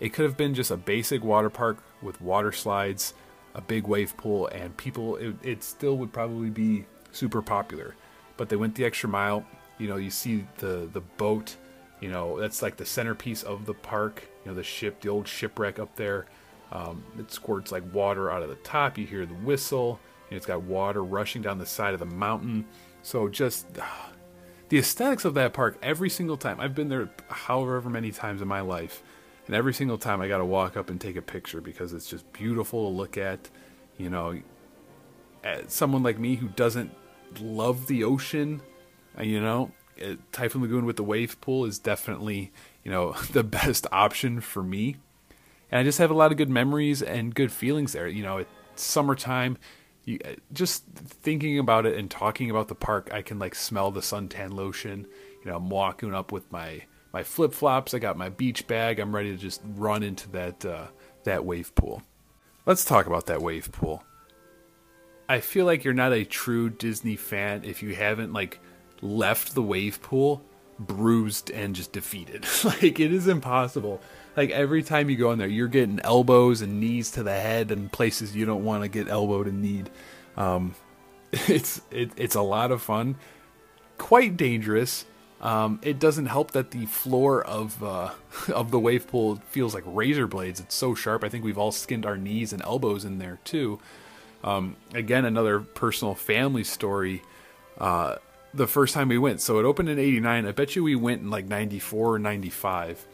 It 0.00 0.12
could 0.12 0.24
have 0.24 0.36
been 0.36 0.54
just 0.54 0.70
a 0.70 0.76
basic 0.76 1.22
water 1.22 1.50
park 1.50 1.78
with 2.02 2.20
water 2.20 2.52
slides, 2.52 3.14
a 3.54 3.60
big 3.60 3.86
wave 3.86 4.16
pool, 4.16 4.48
and 4.48 4.76
people, 4.76 5.16
it, 5.16 5.34
it 5.42 5.62
still 5.62 5.96
would 5.96 6.12
probably 6.12 6.50
be 6.50 6.84
super 7.12 7.40
popular. 7.40 7.94
But 8.36 8.48
they 8.48 8.56
went 8.56 8.74
the 8.74 8.84
extra 8.84 9.08
mile. 9.08 9.46
You 9.78 9.88
know, 9.88 9.96
you 9.96 10.10
see 10.10 10.46
the 10.58 10.88
the 10.92 11.00
boat. 11.00 11.56
You 12.00 12.10
know, 12.10 12.38
that's 12.38 12.62
like 12.62 12.76
the 12.76 12.86
centerpiece 12.86 13.42
of 13.42 13.66
the 13.66 13.74
park. 13.74 14.28
You 14.44 14.50
know, 14.50 14.56
the 14.56 14.62
ship, 14.62 15.00
the 15.00 15.08
old 15.08 15.26
shipwreck 15.26 15.78
up 15.78 15.96
there. 15.96 16.26
Um, 16.72 17.04
it 17.18 17.32
squirts 17.32 17.72
like 17.72 17.82
water 17.94 18.30
out 18.30 18.42
of 18.42 18.48
the 18.48 18.56
top. 18.56 18.98
You 18.98 19.06
hear 19.06 19.24
the 19.26 19.34
whistle. 19.34 19.98
And 20.28 20.36
it's 20.36 20.46
got 20.46 20.62
water 20.62 21.04
rushing 21.04 21.42
down 21.42 21.58
the 21.58 21.66
side 21.66 21.94
of 21.94 22.00
the 22.00 22.06
mountain. 22.06 22.66
So 23.02 23.28
just 23.28 23.66
uh, 23.78 23.84
the 24.68 24.78
aesthetics 24.78 25.24
of 25.24 25.34
that 25.34 25.52
park. 25.52 25.78
Every 25.82 26.10
single 26.10 26.36
time 26.36 26.60
I've 26.60 26.74
been 26.74 26.88
there, 26.88 27.08
however 27.28 27.88
many 27.88 28.10
times 28.10 28.42
in 28.42 28.48
my 28.48 28.60
life, 28.60 29.02
and 29.46 29.54
every 29.54 29.72
single 29.72 29.96
time 29.96 30.20
I 30.20 30.28
got 30.28 30.38
to 30.38 30.44
walk 30.44 30.76
up 30.76 30.90
and 30.90 31.00
take 31.00 31.16
a 31.16 31.22
picture 31.22 31.60
because 31.60 31.92
it's 31.92 32.08
just 32.10 32.30
beautiful 32.32 32.90
to 32.90 32.96
look 32.96 33.16
at. 33.16 33.48
You 33.96 34.10
know, 34.10 34.38
someone 35.68 36.02
like 36.02 36.18
me 36.18 36.34
who 36.34 36.48
doesn't 36.48 36.90
love 37.40 37.86
the 37.86 38.04
ocean, 38.04 38.60
uh, 39.18 39.22
you 39.22 39.40
know, 39.40 39.70
Typhoon 40.32 40.62
Lagoon 40.62 40.84
with 40.84 40.96
the 40.96 41.04
wave 41.04 41.40
pool 41.40 41.64
is 41.64 41.78
definitely, 41.78 42.52
you 42.84 42.90
know, 42.90 43.12
the 43.32 43.44
best 43.44 43.86
option 43.92 44.40
for 44.40 44.62
me. 44.62 44.96
And 45.70 45.80
I 45.80 45.82
just 45.82 45.98
have 45.98 46.10
a 46.10 46.14
lot 46.14 46.30
of 46.30 46.38
good 46.38 46.50
memories 46.50 47.02
and 47.02 47.34
good 47.34 47.50
feelings 47.50 47.92
there. 47.92 48.08
You 48.08 48.22
know, 48.22 48.38
it's 48.38 48.50
summertime. 48.76 49.58
You, 50.04 50.18
uh, 50.24 50.34
just 50.52 50.84
thinking 50.86 51.58
about 51.58 51.86
it 51.86 51.98
and 51.98 52.10
talking 52.10 52.50
about 52.50 52.68
the 52.68 52.74
park, 52.74 53.10
I 53.12 53.22
can 53.22 53.38
like 53.38 53.54
smell 53.54 53.90
the 53.90 54.00
suntan 54.00 54.52
lotion. 54.52 55.06
You 55.44 55.50
know, 55.50 55.56
I'm 55.56 55.68
walking 55.68 56.14
up 56.14 56.30
with 56.30 56.50
my 56.52 56.82
my 57.12 57.22
flip 57.22 57.52
flops. 57.52 57.94
I 57.94 57.98
got 57.98 58.16
my 58.16 58.28
beach 58.28 58.66
bag. 58.66 59.00
I'm 59.00 59.14
ready 59.14 59.30
to 59.30 59.36
just 59.36 59.62
run 59.64 60.02
into 60.02 60.30
that 60.30 60.64
uh, 60.64 60.86
that 61.24 61.44
wave 61.44 61.74
pool. 61.74 62.02
Let's 62.66 62.84
talk 62.84 63.06
about 63.06 63.26
that 63.26 63.42
wave 63.42 63.72
pool. 63.72 64.04
I 65.28 65.40
feel 65.40 65.66
like 65.66 65.82
you're 65.82 65.94
not 65.94 66.12
a 66.12 66.24
true 66.24 66.70
Disney 66.70 67.16
fan 67.16 67.64
if 67.64 67.82
you 67.82 67.94
haven't 67.94 68.32
like 68.32 68.60
left 69.02 69.54
the 69.54 69.62
wave 69.62 70.00
pool 70.02 70.42
bruised 70.78 71.50
and 71.50 71.74
just 71.74 71.92
defeated. 71.92 72.44
like 72.64 73.00
it 73.00 73.12
is 73.12 73.28
impossible. 73.28 74.00
Like 74.36 74.50
every 74.50 74.82
time 74.82 75.08
you 75.08 75.16
go 75.16 75.32
in 75.32 75.38
there, 75.38 75.48
you're 75.48 75.68
getting 75.68 76.00
elbows 76.00 76.60
and 76.60 76.80
knees 76.80 77.10
to 77.12 77.22
the 77.22 77.32
head 77.32 77.70
and 77.70 77.90
places 77.90 78.36
you 78.36 78.44
don't 78.44 78.64
want 78.64 78.82
to 78.82 78.88
get 78.88 79.08
elbowed 79.08 79.46
and 79.46 79.62
kneed. 79.62 79.90
Um, 80.36 80.74
it's 81.32 81.80
it, 81.90 82.10
it's 82.16 82.34
a 82.34 82.42
lot 82.42 82.70
of 82.70 82.82
fun, 82.82 83.16
quite 83.98 84.36
dangerous. 84.36 85.06
Um, 85.40 85.80
it 85.82 85.98
doesn't 85.98 86.26
help 86.26 86.52
that 86.52 86.70
the 86.70 86.86
floor 86.86 87.44
of 87.44 87.82
uh, 87.82 88.10
of 88.52 88.70
the 88.70 88.78
wave 88.78 89.06
pool 89.06 89.36
feels 89.48 89.74
like 89.74 89.84
razor 89.86 90.26
blades. 90.26 90.60
It's 90.60 90.74
so 90.74 90.94
sharp. 90.94 91.24
I 91.24 91.28
think 91.28 91.44
we've 91.44 91.58
all 91.58 91.72
skinned 91.72 92.06
our 92.06 92.16
knees 92.16 92.52
and 92.52 92.62
elbows 92.62 93.04
in 93.04 93.18
there 93.18 93.38
too. 93.44 93.78
Um, 94.44 94.76
again, 94.94 95.24
another 95.24 95.60
personal 95.60 96.14
family 96.14 96.64
story. 96.64 97.22
Uh, 97.78 98.16
the 98.56 98.66
first 98.66 98.94
time 98.94 99.08
we 99.08 99.18
went, 99.18 99.40
so 99.40 99.58
it 99.58 99.64
opened 99.64 99.88
in 99.88 99.98
'89. 99.98 100.46
I 100.46 100.52
bet 100.52 100.76
you 100.76 100.84
we 100.84 100.96
went 100.96 101.22
in 101.22 101.30
like 101.30 101.46
'94 101.46 102.14
or 102.14 102.18
'95. 102.18 103.06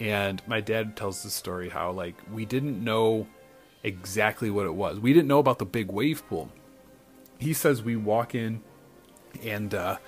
And 0.00 0.42
my 0.46 0.60
dad 0.60 0.96
tells 0.96 1.22
the 1.22 1.30
story 1.30 1.68
how 1.68 1.92
like 1.92 2.14
we 2.32 2.44
didn't 2.44 2.82
know 2.82 3.26
exactly 3.82 4.50
what 4.50 4.66
it 4.66 4.74
was. 4.74 4.98
We 4.98 5.12
didn't 5.12 5.28
know 5.28 5.38
about 5.38 5.58
the 5.58 5.66
big 5.66 5.90
wave 5.90 6.26
pool. 6.28 6.50
He 7.38 7.52
says 7.52 7.82
we 7.82 7.96
walk 7.96 8.34
in, 8.34 8.62
and 9.42 9.74
uh, 9.74 9.98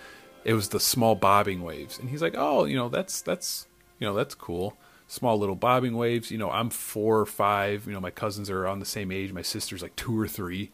it 0.45 0.55
was 0.55 0.69
the 0.69 0.81
small 0.81 1.15
bobbing 1.15 1.63
waves, 1.63 1.99
and 1.99 2.11
he's 2.11 2.23
like, 2.23 2.35
"Oh, 2.37 2.65
you 2.65 2.77
know, 2.77 2.89
that's 2.89 3.21
that's 3.23 3.67
you 3.99 4.07
know 4.07 4.15
that's 4.15 4.35
cool." 4.35 4.77
small 5.07 5.39
little 5.39 5.55
bobbing 5.55 5.97
waves. 5.97 6.31
You 6.31 6.39
know, 6.39 6.51
I'm 6.51 6.71
four 6.71 7.21
or 7.21 7.27
five. 7.27 7.87
You 7.87 7.93
know, 7.93 8.01
my 8.01 8.11
cousins 8.11 8.51
are 8.51 8.67
on 8.67 8.81
the 8.81 8.87
same 8.87 9.13
age. 9.13 9.33
My 9.33 9.43
sister's 9.43 9.83
like 9.83 9.97
two 9.97 10.19
or 10.19 10.29
three. 10.29 10.73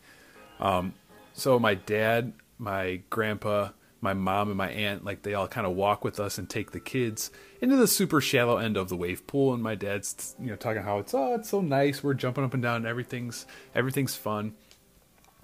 Um, 0.59 0.95
so 1.33 1.59
my 1.59 1.75
dad, 1.75 2.33
my 2.59 3.03
grandpa, 3.11 3.71
my 4.01 4.15
mom, 4.15 4.49
and 4.49 4.57
my 4.57 4.71
aunt, 4.71 5.05
like 5.05 5.23
they 5.23 5.35
all 5.35 5.49
kind 5.49 5.67
of 5.67 5.75
walk 5.75 6.05
with 6.05 6.19
us 6.19 6.39
and 6.39 6.49
take 6.49 6.71
the 6.71 6.81
kids 6.81 7.31
into 7.61 7.77
the 7.77 7.87
super 7.87 8.21
shallow 8.21 8.57
end 8.57 8.77
of 8.77 8.89
the 8.89 8.97
wave 8.97 9.27
pool. 9.27 9.53
And 9.53 9.63
my 9.63 9.75
dad's, 9.75 10.35
you 10.41 10.47
know, 10.47 10.57
talking 10.57 10.83
how 10.83 10.99
it's 10.99 11.15
oh, 11.15 11.35
it's 11.35 11.51
so 11.51 11.61
nice. 11.61 12.03
We're 12.03 12.15
jumping 12.15 12.45
up 12.45 12.55
and 12.55 12.63
down. 12.63 12.77
And 12.77 12.87
everything's 12.87 13.47
everything's 13.75 14.17
fun. 14.17 14.55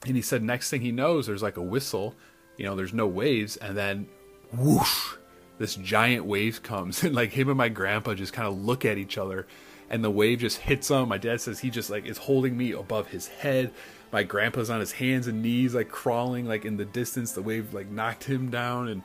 And 0.07 0.17
he 0.17 0.23
said, 0.23 0.43
next 0.43 0.71
thing 0.71 0.83
he 0.83 0.93
knows, 0.93 1.27
there's 1.27 1.43
like 1.43 1.57
a 1.57 1.63
whistle. 1.63 2.15
You 2.57 2.65
know, 2.65 2.77
there's 2.77 2.95
no 2.95 3.07
waves, 3.07 3.57
and 3.57 3.77
then 3.77 4.09
whoosh 4.53 5.17
this 5.59 5.75
giant 5.77 6.25
wave 6.25 6.63
comes 6.63 7.03
and 7.03 7.15
like 7.15 7.33
him 7.33 7.49
and 7.49 7.59
my 7.59 7.69
grandpa 7.69 8.15
just 8.15 8.33
kind 8.33 8.49
of 8.49 8.59
look 8.59 8.85
at 8.85 8.99
each 8.99 9.19
other 9.19 9.47
and 9.89 10.03
the 10.03 10.11
wave 10.11 10.41
just 10.41 10.59
hits 10.59 10.91
him. 10.91 11.09
My 11.09 11.19
dad 11.19 11.41
says 11.41 11.61
he 11.61 11.71
just 11.71 11.91
like 11.91 12.07
is 12.07 12.19
holding 12.19 12.57
me 12.57 12.73
above 12.73 13.09
his 13.09 13.29
head. 13.29 13.73
My 14.13 14.23
grandpa's 14.23 14.71
on 14.71 14.81
his 14.81 14.93
hands 14.93 15.27
and 15.27 15.43
knees 15.43 15.75
like 15.75 15.89
crawling 15.89 16.47
like 16.47 16.65
in 16.65 16.77
the 16.77 16.85
distance. 16.85 17.33
The 17.33 17.43
wave 17.43 17.75
like 17.75 17.89
knocked 17.91 18.25
him 18.25 18.51
down 18.51 18.89
and 18.89 19.03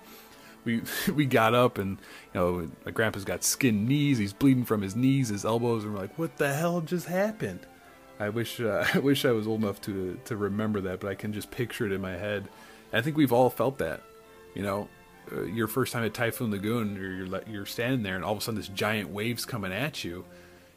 we 0.64 0.82
we 1.14 1.26
got 1.26 1.54
up 1.54 1.78
and 1.78 1.98
you 2.34 2.40
know 2.40 2.70
my 2.86 2.92
grandpa's 2.92 3.26
got 3.26 3.44
skinned 3.44 3.88
knees. 3.88 4.18
He's 4.18 4.34
bleeding 4.34 4.66
from 4.66 4.82
his 4.82 4.96
knees, 4.96 5.30
his 5.30 5.46
elbows, 5.46 5.84
and 5.84 5.94
we're 5.94 6.00
like, 6.00 6.18
what 6.18 6.38
the 6.38 6.54
hell 6.54 6.82
just 6.82 7.08
happened? 7.08 7.62
I 8.20 8.30
wish 8.30 8.60
uh, 8.60 8.86
I 8.94 9.00
wish 9.00 9.26
I 9.26 9.32
was 9.32 9.48
old 9.48 9.64
enough 9.64 9.82
to 9.82 10.20
to 10.26 10.36
remember 10.36 10.82
that, 10.82 11.00
but 11.00 11.10
I 11.10 11.16
can 11.16 11.34
just 11.34 11.52
picture 11.52 11.86
it 11.86 11.92
in 11.92 12.02
my 12.02 12.14
head. 12.14 12.48
And 12.92 13.00
I 13.00 13.02
think 13.02 13.18
we've 13.18 13.34
all 13.34 13.50
felt 13.50 13.78
that, 13.80 14.02
you 14.54 14.64
know 14.64 14.88
uh, 15.32 15.44
your 15.44 15.68
first 15.68 15.94
time 15.94 16.04
at 16.04 16.14
Typhoon 16.14 16.52
Lagoon, 16.52 16.96
you're, 16.96 17.26
you're 17.26 17.42
you're 17.48 17.66
standing 17.66 18.04
there, 18.04 18.16
and 18.16 18.24
all 18.24 18.34
of 18.34 18.40
a 18.40 18.42
sudden 18.42 18.60
this 18.60 18.68
giant 18.68 19.10
wave's 19.10 19.46
coming 19.46 19.72
at 19.72 20.04
you. 20.04 20.26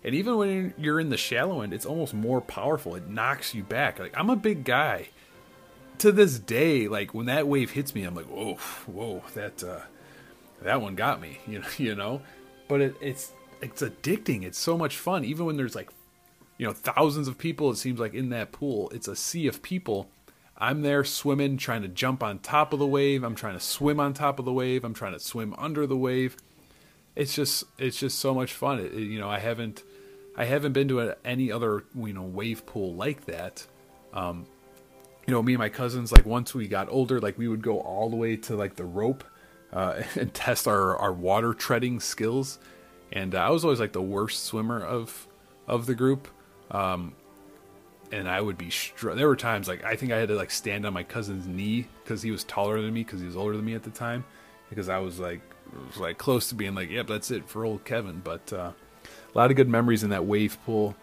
And 0.04 0.14
even 0.14 0.36
when 0.36 0.74
you're 0.76 1.00
in 1.00 1.08
the 1.08 1.16
shallow 1.16 1.62
end, 1.62 1.72
it's 1.72 1.86
almost 1.86 2.12
more 2.12 2.40
powerful. 2.40 2.94
It 2.94 3.08
knocks 3.08 3.54
you 3.54 3.62
back. 3.62 3.98
Like 3.98 4.14
I'm 4.16 4.30
a 4.30 4.36
big 4.36 4.64
guy. 4.64 5.08
To 5.98 6.10
this 6.10 6.38
day, 6.38 6.88
like 6.88 7.14
when 7.14 7.26
that 7.26 7.46
wave 7.46 7.70
hits 7.70 7.94
me, 7.94 8.02
I'm 8.02 8.14
like, 8.14 8.26
whoa, 8.26 8.54
whoa, 8.86 9.22
that 9.34 9.62
uh, 9.62 9.80
that 10.62 10.82
one 10.82 10.94
got 10.96 11.20
me. 11.20 11.38
You 11.46 11.60
know, 11.60 11.68
you 11.78 11.94
know. 11.94 12.22
But 12.68 12.80
it, 12.80 12.96
it's 13.00 13.32
it's 13.62 13.82
addicting. 13.82 14.42
It's 14.42 14.58
so 14.58 14.76
much 14.76 14.96
fun. 14.96 15.24
Even 15.24 15.46
when 15.46 15.56
there's 15.56 15.74
like, 15.74 15.90
you 16.58 16.66
know, 16.66 16.72
thousands 16.72 17.28
of 17.28 17.38
people. 17.38 17.70
It 17.70 17.76
seems 17.76 18.00
like 18.00 18.14
in 18.14 18.30
that 18.30 18.52
pool, 18.52 18.90
it's 18.90 19.08
a 19.08 19.16
sea 19.16 19.46
of 19.46 19.62
people 19.62 20.08
I'm 20.56 20.82
there 20.82 21.04
swimming, 21.04 21.56
trying 21.56 21.82
to 21.82 21.88
jump 21.88 22.22
on 22.22 22.38
top 22.38 22.72
of 22.72 22.78
the 22.78 22.86
wave. 22.86 23.24
I'm 23.24 23.34
trying 23.34 23.54
to 23.54 23.60
swim 23.60 23.98
on 23.98 24.14
top 24.14 24.38
of 24.38 24.44
the 24.44 24.52
wave. 24.52 24.84
I'm 24.84 24.94
trying 24.94 25.14
to 25.14 25.18
swim 25.18 25.54
under 25.58 25.86
the 25.86 25.96
wave. 25.96 26.36
It's 27.16 27.34
just 27.34 27.64
it's 27.78 27.98
just 27.98 28.18
so 28.18 28.34
much 28.34 28.52
fun. 28.52 28.78
It, 28.78 28.92
you 28.94 29.18
know, 29.18 29.28
I 29.28 29.38
haven't 29.40 29.82
I 30.37 30.44
haven't 30.44 30.73
been 30.73 30.88
to 30.88 31.01
a, 31.01 31.16
any 31.25 31.53
other 31.53 31.85
you 31.94 32.12
know 32.12 32.23
wave 32.23 32.66
pool 32.66 32.94
like 32.94 33.27
that. 33.27 33.66
Um, 34.12 34.47
you 35.27 35.33
know, 35.33 35.42
me 35.42 35.55
and 35.55 35.59
my 35.59 35.68
cousins 35.68 36.12
like 36.12 36.27
once 36.27 36.55
we 36.55 36.68
got 36.68 36.88
older, 36.90 37.20
like 37.20 37.38
we 37.38 37.49
would 37.49 37.62
go 37.62 37.81
all 37.81 38.11
the 38.11 38.16
way 38.16 38.37
to 38.37 38.57
like 38.57 38.77
the 38.77 38.85
rope 38.85 39.25
uh, 39.73 40.03
and 40.16 40.33
test 40.35 40.66
our 40.68 40.97
our 40.97 41.12
water 41.12 41.55
treading 41.55 42.01
skills. 42.01 42.59
And 43.12 43.35
uh, 43.35 43.38
I 43.38 43.51
was 43.51 43.64
always 43.64 43.81
like 43.81 43.92
the 43.92 44.03
worst 44.03 44.44
swimmer 44.44 44.81
of 44.81 45.27
of 45.66 45.87
the 45.87 45.94
group. 45.94 46.29
Um, 46.70 47.14
and 48.12 48.29
I 48.29 48.40
would 48.40 48.59
be 48.59 48.70
str- 48.70 49.12
there 49.12 49.29
were 49.29 49.37
times 49.37 49.68
like 49.68 49.85
I 49.85 49.97
think 49.97 50.12
I 50.12 50.18
had 50.18 50.29
to 50.29 50.35
like 50.35 50.51
stand 50.51 50.87
on 50.87 50.92
my 50.92 51.03
cousin's 51.03 51.47
knee 51.47 51.87
because 52.03 52.23
he 52.23 52.31
was 52.31 52.44
taller 52.44 52.81
than 52.81 52.92
me 52.92 53.03
because 53.03 53.20
he 53.20 53.27
was 53.27 53.37
older 53.37 53.57
than 53.57 53.64
me 53.64 53.75
at 53.75 53.83
the 53.83 53.90
time 53.90 54.25
because 54.68 54.88
I 54.88 54.99
was 54.99 55.18
like 55.18 55.40
was 55.88 55.99
like 55.99 56.18
close 56.18 56.49
to 56.51 56.55
being 56.55 56.75
like 56.75 56.90
yep 56.90 57.07
that's 57.07 57.31
it 57.31 57.49
for 57.49 57.64
old 57.64 57.85
Kevin 57.85 58.20
but 58.23 58.53
uh, 58.53 58.73
a 59.35 59.38
lot 59.38 59.51
of 59.51 59.57
good 59.57 59.68
memories 59.68 60.03
in 60.03 60.11
that 60.11 60.25
wave 60.25 60.59
pool 60.64 60.94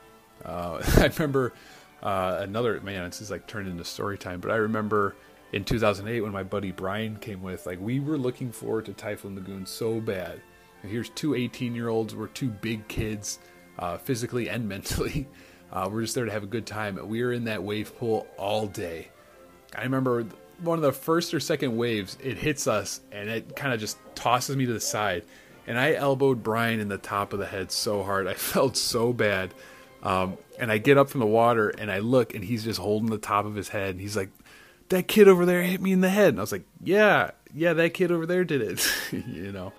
uh, 0.46 0.82
I 0.98 1.08
remember 1.08 1.54
uh, 2.02 2.38
another 2.40 2.80
man 2.82 3.06
this 3.06 3.22
is 3.22 3.32
like 3.32 3.48
turned 3.48 3.68
into 3.68 3.84
story 3.84 4.18
time 4.18 4.40
but 4.40 4.52
I 4.52 4.56
remember 4.56 5.16
in 5.54 5.64
2008 5.64 6.22
when 6.22 6.32
my 6.32 6.44
buddy 6.44 6.72
Brian 6.72 7.18
came 7.18 7.42
with 7.42 7.66
like 7.66 7.80
we 7.80 8.00
were 8.00 8.18
looking 8.18 8.52
forward 8.52 8.86
to 8.86 8.94
Typhoon 8.94 9.36
Lagoon 9.36 9.66
so 9.66 10.00
bad 10.00 10.42
and 10.82 10.92
here's 10.92 11.10
two 11.10 11.36
18 11.36 11.76
year 11.76 11.90
olds 11.90 12.16
we're 12.16 12.28
two 12.28 12.50
big 12.50 12.88
kids 12.88 13.40
uh, 13.80 13.98
physically 13.98 14.50
and 14.50 14.68
mentally 14.70 15.28
uh, 15.72 15.90
we're 15.92 16.02
just 16.02 16.16
there 16.16 16.26
to 16.26 16.32
have 16.32 16.44
a 16.44 16.48
good 16.48 16.66
time. 16.66 17.00
We 17.08 17.24
were 17.24 17.32
in 17.32 17.46
that 17.46 17.64
wave 17.64 17.98
pool 17.98 18.28
all 18.38 18.68
day. 18.68 19.10
I 19.76 19.84
remember 19.84 20.26
one 20.60 20.78
of 20.78 20.84
the 20.84 20.92
first 20.92 21.34
or 21.34 21.40
second 21.40 21.76
waves, 21.78 22.18
it 22.22 22.38
hits 22.38 22.68
us 22.68 23.02
and 23.12 23.30
it 23.30 23.56
kind 23.56 23.74
of 23.74 23.80
just 23.80 23.98
tosses 24.14 24.58
me 24.58 24.66
to 24.66 24.74
the 24.74 24.82
side. 24.82 25.24
And 25.68 25.80
I 25.80 25.94
elbowed 25.94 26.44
Brian 26.44 26.80
in 26.80 26.90
the 26.90 26.98
top 26.98 27.34
of 27.34 27.40
the 27.40 27.46
head 27.46 27.72
so 27.72 28.04
hard. 28.04 28.28
I 28.28 28.34
felt 28.36 28.78
so 28.78 29.14
bad. 29.14 29.54
Um, 30.04 30.38
and 30.58 30.72
I 30.72 30.80
get 30.80 30.98
up 30.98 31.10
from 31.10 31.20
the 31.20 31.28
water 31.28 31.70
and 31.70 31.92
I 31.92 32.00
look 32.00 32.34
and 32.34 32.44
he's 32.44 32.64
just 32.64 32.80
holding 32.80 33.10
the 33.10 33.18
top 33.18 33.46
of 33.46 33.56
his 33.56 33.70
head. 33.70 33.92
And 33.92 34.02
he's 34.02 34.18
like, 34.18 34.30
That 34.90 35.08
kid 35.08 35.28
over 35.28 35.46
there 35.46 35.62
hit 35.62 35.82
me 35.82 35.92
in 35.92 36.02
the 36.02 36.10
head. 36.10 36.30
And 36.30 36.40
I 36.40 36.42
was 36.42 36.52
like, 36.52 36.66
Yeah, 36.84 37.32
yeah, 37.54 37.74
that 37.74 37.94
kid 37.94 38.12
over 38.12 38.26
there 38.26 38.44
did 38.44 38.62
it. 38.62 38.88
you 39.12 39.52
know. 39.52 39.74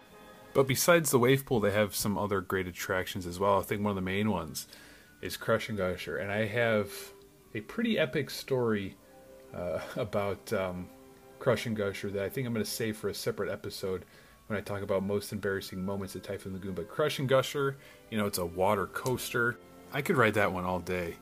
But 0.54 0.66
besides 0.66 1.10
the 1.10 1.18
wave 1.18 1.46
pool, 1.46 1.60
they 1.60 1.70
have 1.70 1.94
some 1.94 2.18
other 2.18 2.40
great 2.40 2.66
attractions 2.66 3.26
as 3.26 3.38
well. 3.38 3.58
I 3.58 3.62
think 3.62 3.82
one 3.82 3.90
of 3.90 3.96
the 3.96 4.02
main 4.02 4.30
ones 4.30 4.68
is 5.22 5.36
Crush 5.36 5.68
and 5.68 5.78
Gusher, 5.78 6.18
and 6.18 6.30
I 6.30 6.46
have 6.46 6.90
a 7.54 7.60
pretty 7.60 7.98
epic 7.98 8.28
story 8.28 8.96
uh, 9.54 9.80
about 9.96 10.52
um, 10.52 10.88
Crush 11.38 11.66
and 11.66 11.76
Gusher 11.76 12.10
that 12.10 12.22
I 12.22 12.28
think 12.28 12.46
I'm 12.46 12.52
going 12.52 12.64
to 12.64 12.70
save 12.70 12.96
for 12.96 13.08
a 13.08 13.14
separate 13.14 13.50
episode 13.50 14.04
when 14.46 14.58
I 14.58 14.62
talk 14.62 14.82
about 14.82 15.02
most 15.02 15.32
embarrassing 15.32 15.84
moments 15.84 16.16
at 16.16 16.22
Typhoon 16.22 16.52
Lagoon. 16.54 16.74
But 16.74 16.88
Crush 16.88 17.18
and 17.18 17.28
Gusher, 17.28 17.76
you 18.10 18.18
know, 18.18 18.26
it's 18.26 18.38
a 18.38 18.46
water 18.46 18.86
coaster. 18.86 19.56
I 19.92 20.02
could 20.02 20.16
ride 20.16 20.34
that 20.34 20.52
one 20.52 20.64
all 20.64 20.80
day. 20.80 21.16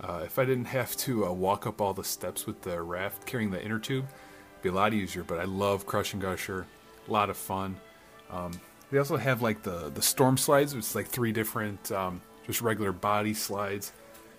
Uh, 0.00 0.22
if 0.24 0.38
I 0.38 0.44
didn't 0.44 0.66
have 0.66 0.96
to 0.98 1.26
uh, 1.26 1.32
walk 1.32 1.66
up 1.66 1.80
all 1.80 1.94
the 1.94 2.04
steps 2.04 2.46
with 2.46 2.60
the 2.62 2.80
raft 2.82 3.26
carrying 3.26 3.50
the 3.50 3.62
inner 3.62 3.78
tube, 3.78 4.04
it'd 4.04 4.62
be 4.62 4.68
a 4.68 4.72
lot 4.72 4.92
easier. 4.92 5.22
But 5.22 5.38
I 5.38 5.44
love 5.44 5.86
Crush 5.86 6.12
and 6.12 6.20
Gusher, 6.20 6.66
a 7.08 7.12
lot 7.12 7.30
of 7.30 7.36
fun. 7.36 7.76
Um, 8.30 8.52
they 8.90 8.98
also 8.98 9.16
have 9.16 9.42
like 9.42 9.62
the 9.62 9.90
the 9.94 10.02
storm 10.02 10.36
slides, 10.36 10.74
which 10.74 10.84
is 10.84 10.94
like 10.94 11.08
three 11.08 11.32
different 11.32 11.90
um, 11.92 12.20
just 12.46 12.60
regular 12.60 12.92
body 12.92 13.34
slides. 13.34 13.92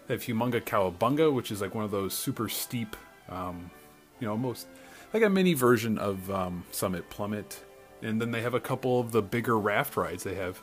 They 0.08 0.14
have 0.14 0.24
Humunga 0.24 0.62
Kowabunga, 0.62 1.34
which 1.34 1.52
is 1.52 1.62
like 1.62 1.74
one 1.74 1.84
of 1.84 1.92
those 1.92 2.14
super 2.14 2.48
steep, 2.48 2.96
um, 3.28 3.72
you 4.20 4.28
know, 4.28 4.32
almost 4.32 4.68
like 5.14 5.24
a 5.24 5.30
mini 5.30 5.54
version 5.54 5.98
of 5.98 6.30
um, 6.30 6.64
Summit 6.72 7.10
Plummet. 7.10 7.64
And 8.02 8.22
then 8.22 8.32
they 8.32 8.42
have 8.42 8.54
a 8.54 8.60
couple 8.60 9.00
of 9.00 9.12
the 9.12 9.22
bigger 9.22 9.58
raft 9.58 9.98
rides. 9.98 10.24
They 10.24 10.36
have 10.36 10.62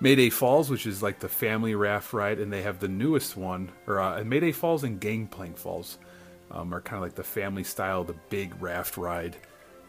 Mayday 0.00 0.30
Falls, 0.30 0.70
which 0.70 0.86
is 0.86 1.02
like 1.02 1.20
the 1.20 1.28
family 1.28 1.74
raft 1.74 2.12
ride, 2.12 2.38
and 2.38 2.52
they 2.52 2.62
have 2.62 2.80
the 2.80 2.88
newest 2.88 3.36
one, 3.36 3.70
or 3.86 4.00
uh, 4.00 4.22
Mayday 4.24 4.52
Falls 4.52 4.84
and 4.84 5.00
Gangplank 5.00 5.56
Falls 5.56 5.98
um, 6.50 6.74
are 6.74 6.80
kind 6.80 6.96
of 6.96 7.02
like 7.02 7.14
the 7.14 7.24
family 7.24 7.64
style, 7.64 8.04
the 8.04 8.16
big 8.28 8.60
raft 8.60 8.96
ride. 8.96 9.36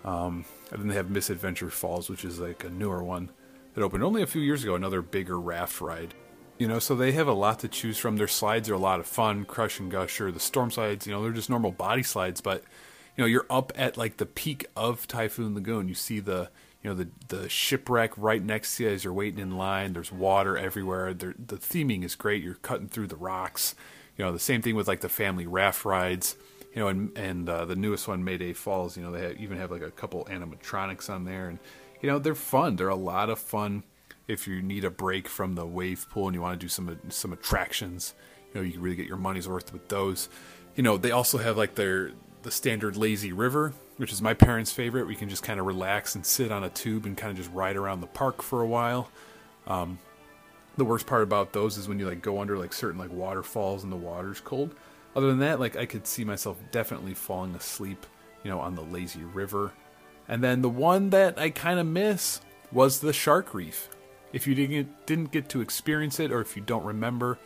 Um, 0.03 0.45
and 0.71 0.81
then 0.81 0.87
they 0.87 0.95
have 0.95 1.09
Miss 1.09 1.29
Adventure 1.29 1.69
Falls, 1.69 2.09
which 2.09 2.23
is 2.23 2.39
like 2.39 2.63
a 2.63 2.69
newer 2.69 3.03
one 3.03 3.31
that 3.73 3.83
opened 3.83 4.03
only 4.03 4.21
a 4.21 4.27
few 4.27 4.41
years 4.41 4.63
ago, 4.63 4.75
another 4.75 5.01
bigger 5.01 5.39
raft 5.39 5.81
ride. 5.81 6.13
You 6.57 6.67
know, 6.67 6.79
so 6.79 6.95
they 6.95 7.11
have 7.11 7.27
a 7.27 7.33
lot 7.33 7.59
to 7.59 7.67
choose 7.67 7.97
from. 7.97 8.15
Their 8.15 8.29
slides 8.29 8.69
are 8.69 8.75
a 8.75 8.79
lot 8.79 8.99
of 8.99 9.07
fun. 9.07 9.43
Crush 9.43 9.79
and 9.79 9.91
Gusher, 9.91 10.31
the 10.31 10.39
storm 10.39 10.71
slides, 10.71 11.05
you 11.05 11.11
know, 11.11 11.21
they're 11.21 11.33
just 11.33 11.49
normal 11.49 11.71
body 11.71 12.03
slides, 12.03 12.39
but 12.39 12.63
you 13.17 13.23
know, 13.23 13.25
you're 13.25 13.45
up 13.49 13.73
at 13.75 13.97
like 13.97 14.17
the 14.17 14.25
peak 14.25 14.65
of 14.75 15.07
Typhoon 15.07 15.55
Lagoon. 15.55 15.89
You 15.89 15.95
see 15.95 16.19
the 16.19 16.49
you 16.85 16.91
know 16.91 16.95
the 16.97 17.09
the 17.29 17.49
shipwreck 17.49 18.13
right 18.15 18.43
next 18.43 18.77
to 18.77 18.83
you 18.83 18.89
as 18.91 19.03
you're 19.03 19.11
waiting 19.11 19.39
in 19.39 19.57
line. 19.57 19.93
There's 19.93 20.11
water 20.11 20.55
everywhere. 20.55 21.15
the 21.15 21.33
theming 21.33 22.03
is 22.03 22.13
great. 22.13 22.43
You're 22.43 22.53
cutting 22.53 22.89
through 22.89 23.07
the 23.07 23.15
rocks. 23.15 23.73
You 24.15 24.23
know, 24.23 24.31
the 24.31 24.37
same 24.37 24.61
thing 24.61 24.75
with 24.75 24.87
like 24.87 24.99
the 25.01 25.09
family 25.09 25.47
raft 25.47 25.83
rides. 25.83 26.37
You 26.75 26.81
know, 26.81 26.87
and 26.89 27.17
and 27.17 27.49
uh, 27.49 27.65
the 27.65 27.75
newest 27.75 28.07
one, 28.07 28.23
Mayday 28.23 28.53
Falls. 28.53 28.95
You 28.97 29.01
know, 29.01 29.11
they 29.11 29.21
have, 29.23 29.41
even 29.41 29.57
have 29.57 29.71
like 29.71 29.81
a 29.81 29.89
couple 29.89 30.25
animatronics 30.25 31.09
on 31.09 31.25
there, 31.25 31.49
and 31.49 31.57
you 32.01 32.09
know 32.09 32.19
they're 32.19 32.35
fun. 32.35 32.75
They're 32.75 32.87
a 32.89 32.95
lot 32.95 33.31
of 33.31 33.39
fun 33.39 33.81
if 34.27 34.47
you 34.47 34.61
need 34.61 34.83
a 34.83 34.91
break 34.91 35.27
from 35.27 35.55
the 35.55 35.65
wave 35.65 36.05
pool 36.11 36.27
and 36.27 36.35
you 36.35 36.41
want 36.41 36.59
to 36.59 36.63
do 36.63 36.69
some 36.69 36.99
some 37.09 37.33
attractions, 37.33 38.13
you 38.53 38.61
know, 38.61 38.63
you 38.63 38.73
can 38.73 38.81
really 38.83 38.95
get 38.95 39.07
your 39.07 39.17
money's 39.17 39.49
worth 39.49 39.73
with 39.73 39.87
those. 39.87 40.29
You 40.75 40.83
know, 40.83 40.97
they 40.97 41.09
also 41.09 41.39
have 41.39 41.57
like 41.57 41.73
their 41.73 42.11
the 42.43 42.51
standard 42.51 42.95
lazy 42.95 43.31
river, 43.31 43.73
which 43.97 44.11
is 44.11 44.21
my 44.21 44.33
parents' 44.33 44.71
favorite. 44.71 45.07
We 45.07 45.15
can 45.15 45.29
just 45.29 45.43
kind 45.43 45.59
of 45.59 45.65
relax 45.65 46.15
and 46.15 46.25
sit 46.25 46.51
on 46.51 46.63
a 46.63 46.69
tube 46.69 47.05
and 47.05 47.15
kind 47.15 47.31
of 47.31 47.37
just 47.37 47.51
ride 47.53 47.75
around 47.75 48.01
the 48.01 48.07
park 48.07 48.41
for 48.41 48.61
a 48.61 48.67
while. 48.67 49.09
Um, 49.67 49.99
the 50.77 50.85
worst 50.85 51.07
part 51.07 51.23
about 51.23 51.53
those 51.53 51.77
is 51.77 51.87
when 51.87 51.99
you 51.99 52.07
like 52.07 52.21
go 52.21 52.41
under 52.41 52.57
like 52.57 52.73
certain 52.73 52.99
like 52.99 53.11
waterfalls 53.11 53.83
and 53.83 53.91
the 53.91 53.97
water's 53.97 54.41
cold. 54.41 54.75
Other 55.15 55.27
than 55.27 55.39
that, 55.39 55.59
like 55.59 55.77
I 55.77 55.85
could 55.85 56.05
see 56.05 56.25
myself 56.25 56.57
definitely 56.71 57.13
falling 57.13 57.55
asleep, 57.55 58.05
you 58.43 58.51
know, 58.51 58.59
on 58.59 58.75
the 58.75 58.81
lazy 58.81 59.23
river. 59.23 59.71
And 60.27 60.43
then 60.43 60.61
the 60.61 60.69
one 60.69 61.11
that 61.11 61.39
I 61.39 61.49
kind 61.49 61.79
of 61.79 61.85
miss 61.85 62.41
was 62.71 62.99
the 62.99 63.13
shark 63.13 63.53
reef 63.53 63.89
if 64.35 64.45
you 64.45 64.53
didn't 64.53 65.05
didn't 65.05 65.31
get 65.31 65.47
to 65.47 65.61
experience 65.61 66.19
it 66.19 66.29
or 66.29 66.41
if 66.41 66.57
you 66.57 66.61
don't 66.61 66.83
remember, 66.83 67.39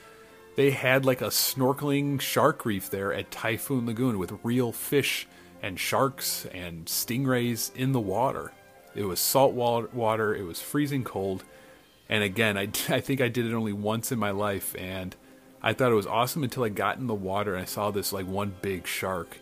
they 0.56 0.72
had 0.72 1.06
like 1.06 1.22
a 1.22 1.28
snorkeling 1.28 2.20
shark 2.20 2.66
reef 2.66 2.90
there 2.90 3.14
at 3.14 3.30
Typhoon 3.30 3.86
Lagoon 3.86 4.18
with 4.18 4.40
real 4.42 4.72
fish 4.72 5.28
and 5.62 5.80
sharks 5.80 6.46
and 6.54 6.86
stingrays 6.86 7.74
in 7.76 7.92
the 7.92 8.00
water. 8.00 8.52
It 8.96 9.04
was 9.04 9.20
salt 9.20 9.54
water, 9.54 10.36
it 10.36 10.44
was 10.44 10.62
freezing 10.62 11.04
cold. 11.04 11.44
And 12.08 12.24
again, 12.24 12.58
I, 12.58 12.64
I 12.90 13.02
think 13.02 13.22
I 13.22 13.28
did 13.28 13.46
it 13.46 13.54
only 13.54 13.74
once 13.74 14.12
in 14.12 14.20
my 14.20 14.32
life 14.32 14.76
and 14.78 15.16
I 15.62 15.74
thought 15.74 15.92
it 15.92 15.96
was 15.96 16.08
awesome 16.08 16.44
until 16.44 16.64
I 16.64 16.70
got 16.70 16.98
in 16.98 17.08
the 17.08 17.14
water 17.14 17.54
and 17.54 17.62
I 17.62 17.66
saw 17.66 17.92
this 17.92 18.14
like 18.14 18.26
one 18.28 18.56
big 18.62 18.88
shark 18.88 19.38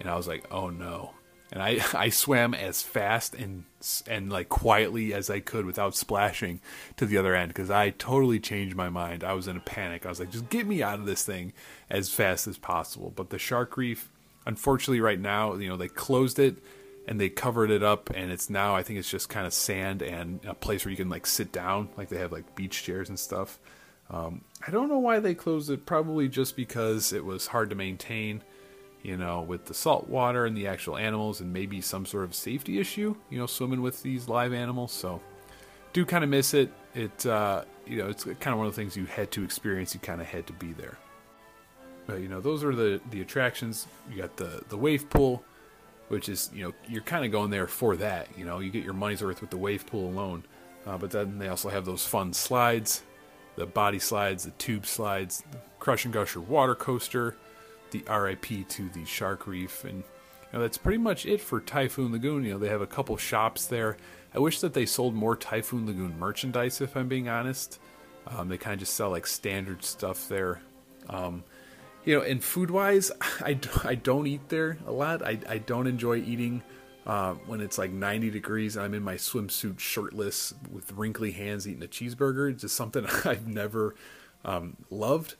and 0.00 0.08
I 0.10 0.16
was 0.16 0.26
like, 0.26 0.44
"Oh 0.50 0.70
no." 0.70 1.12
and 1.52 1.62
I 1.62 1.78
I 1.94 2.08
swam 2.10 2.54
as 2.54 2.82
fast 2.82 3.34
and 3.34 3.64
and 4.06 4.30
like 4.30 4.48
quietly 4.48 5.12
as 5.14 5.30
I 5.30 5.40
could 5.40 5.64
without 5.64 5.96
splashing 5.96 6.60
to 6.96 7.06
the 7.06 7.16
other 7.16 7.34
end 7.34 7.48
because 7.48 7.70
I 7.70 7.90
totally 7.90 8.40
changed 8.40 8.76
my 8.76 8.88
mind. 8.88 9.24
I 9.24 9.32
was 9.32 9.48
in 9.48 9.56
a 9.56 9.60
panic. 9.60 10.04
I 10.04 10.10
was 10.10 10.20
like, 10.20 10.30
just 10.30 10.48
get 10.48 10.66
me 10.66 10.82
out 10.82 10.98
of 10.98 11.06
this 11.06 11.24
thing 11.24 11.52
as 11.88 12.10
fast 12.10 12.46
as 12.46 12.58
possible. 12.58 13.12
But 13.14 13.30
the 13.30 13.38
shark 13.38 13.76
reef, 13.76 14.10
unfortunately, 14.50 15.00
right 15.00 15.20
now, 15.20 15.54
you 15.54 15.68
know, 15.68 15.76
they 15.76 15.86
closed 15.86 16.40
it 16.40 16.56
and 17.06 17.20
they 17.20 17.28
covered 17.28 17.70
it 17.70 17.82
up, 17.82 18.10
and 18.10 18.32
it's 18.32 18.50
now 18.50 18.74
I 18.74 18.82
think 18.82 18.98
it's 18.98 19.10
just 19.10 19.28
kind 19.28 19.46
of 19.46 19.54
sand 19.54 20.02
and 20.02 20.40
a 20.44 20.54
place 20.54 20.84
where 20.84 20.90
you 20.90 20.96
can 20.96 21.08
like 21.08 21.24
sit 21.24 21.52
down, 21.52 21.88
like 21.96 22.08
they 22.08 22.18
have 22.18 22.32
like 22.32 22.56
beach 22.56 22.82
chairs 22.82 23.08
and 23.08 23.18
stuff. 23.18 23.60
Um, 24.10 24.42
I 24.66 24.72
don't 24.72 24.88
know 24.88 24.98
why 24.98 25.20
they 25.20 25.34
closed 25.34 25.70
it. 25.70 25.86
Probably 25.86 26.28
just 26.28 26.56
because 26.56 27.12
it 27.12 27.24
was 27.24 27.46
hard 27.46 27.70
to 27.70 27.76
maintain 27.76 28.42
you 29.02 29.16
know, 29.16 29.40
with 29.40 29.64
the 29.64 29.72
salt 29.72 30.08
water 30.08 30.44
and 30.44 30.56
the 30.56 30.66
actual 30.66 30.96
animals, 30.98 31.40
and 31.40 31.52
maybe 31.52 31.80
some 31.80 32.04
sort 32.04 32.24
of 32.24 32.34
safety 32.34 32.78
issue, 32.78 33.16
you 33.30 33.38
know, 33.38 33.46
swimming 33.46 33.80
with 33.80 34.02
these 34.02 34.28
live 34.28 34.52
animals. 34.52 34.92
So, 34.92 35.22
do 35.92 36.04
kind 36.04 36.22
of 36.22 36.28
miss 36.28 36.52
it. 36.52 36.70
It, 36.94 37.24
uh, 37.24 37.64
you 37.86 37.96
know, 37.96 38.08
it's 38.08 38.24
kind 38.24 38.48
of 38.48 38.58
one 38.58 38.66
of 38.66 38.74
the 38.74 38.80
things 38.80 38.96
you 38.96 39.06
had 39.06 39.30
to 39.32 39.42
experience. 39.42 39.94
You 39.94 40.00
kind 40.00 40.20
of 40.20 40.26
had 40.26 40.46
to 40.48 40.52
be 40.52 40.72
there. 40.74 40.98
But 42.10 42.20
you 42.20 42.28
know, 42.28 42.40
those 42.40 42.64
are 42.64 42.74
the 42.74 43.00
the 43.10 43.20
attractions. 43.20 43.86
You 44.10 44.20
got 44.20 44.36
the 44.36 44.62
the 44.68 44.76
wave 44.76 45.08
pool, 45.08 45.44
which 46.08 46.28
is 46.28 46.50
you 46.52 46.64
know 46.64 46.74
you're 46.88 47.02
kind 47.02 47.24
of 47.24 47.30
going 47.30 47.50
there 47.50 47.66
for 47.66 47.96
that. 47.96 48.28
You 48.36 48.44
know, 48.44 48.58
you 48.58 48.70
get 48.70 48.84
your 48.84 48.94
money's 48.94 49.22
worth 49.22 49.40
with 49.40 49.50
the 49.50 49.58
wave 49.58 49.86
pool 49.86 50.08
alone. 50.08 50.44
Uh, 50.86 50.96
but 50.96 51.10
then 51.10 51.38
they 51.38 51.48
also 51.48 51.68
have 51.68 51.84
those 51.84 52.06
fun 52.06 52.32
slides, 52.32 53.02
the 53.56 53.66
body 53.66 53.98
slides, 53.98 54.44
the 54.44 54.50
tube 54.52 54.86
slides, 54.86 55.44
the 55.52 55.58
Crush 55.78 56.06
and 56.06 56.14
Gusher 56.14 56.40
water 56.40 56.74
coaster 56.74 57.36
the 57.90 58.02
RIP 58.08 58.68
to 58.68 58.88
the 58.90 59.04
Shark 59.04 59.46
Reef, 59.46 59.84
and 59.84 59.98
you 59.98 60.04
know, 60.52 60.60
that's 60.60 60.78
pretty 60.78 60.98
much 60.98 61.26
it 61.26 61.40
for 61.40 61.60
Typhoon 61.60 62.12
Lagoon. 62.12 62.44
You 62.44 62.52
know, 62.52 62.58
they 62.58 62.68
have 62.68 62.80
a 62.80 62.86
couple 62.86 63.16
shops 63.16 63.66
there. 63.66 63.96
I 64.34 64.38
wish 64.38 64.60
that 64.60 64.74
they 64.74 64.86
sold 64.86 65.14
more 65.14 65.36
Typhoon 65.36 65.86
Lagoon 65.86 66.18
merchandise, 66.18 66.80
if 66.80 66.96
I'm 66.96 67.08
being 67.08 67.28
honest. 67.28 67.78
Um, 68.26 68.48
they 68.48 68.58
kind 68.58 68.74
of 68.74 68.80
just 68.80 68.94
sell 68.94 69.10
like 69.10 69.26
standard 69.26 69.84
stuff 69.84 70.28
there. 70.28 70.60
Um, 71.08 71.42
you 72.04 72.16
know, 72.16 72.22
and 72.22 72.42
food 72.42 72.70
wise, 72.70 73.10
I, 73.40 73.58
I 73.84 73.94
don't 73.94 74.26
eat 74.26 74.48
there 74.48 74.78
a 74.86 74.92
lot. 74.92 75.22
I, 75.22 75.38
I 75.48 75.58
don't 75.58 75.86
enjoy 75.86 76.18
eating 76.18 76.62
uh, 77.06 77.34
when 77.46 77.60
it's 77.60 77.78
like 77.78 77.90
90 77.90 78.30
degrees 78.30 78.76
and 78.76 78.84
I'm 78.84 78.94
in 78.94 79.02
my 79.02 79.14
swimsuit 79.14 79.78
shirtless 79.78 80.54
with 80.70 80.92
wrinkly 80.92 81.32
hands 81.32 81.66
eating 81.66 81.82
a 81.82 81.86
cheeseburger. 81.86 82.50
It's 82.50 82.62
just 82.62 82.76
something 82.76 83.06
I've 83.24 83.46
never 83.46 83.94
um, 84.44 84.76
loved. 84.90 85.34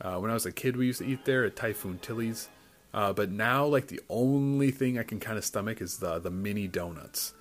Uh, 0.00 0.16
when 0.18 0.30
I 0.30 0.34
was 0.34 0.46
a 0.46 0.52
kid, 0.52 0.76
we 0.76 0.86
used 0.86 1.00
to 1.00 1.06
eat 1.06 1.24
there 1.24 1.44
at 1.44 1.56
Typhoon 1.56 1.98
Tilly's. 1.98 2.48
Uh, 2.92 3.12
but 3.12 3.30
now, 3.30 3.64
like 3.66 3.88
the 3.88 4.00
only 4.08 4.70
thing 4.70 4.98
I 4.98 5.02
can 5.02 5.18
kind 5.18 5.36
of 5.36 5.44
stomach 5.44 5.80
is 5.80 5.98
the 5.98 6.20
the 6.20 6.30
mini 6.30 6.68
donuts. 6.68 7.34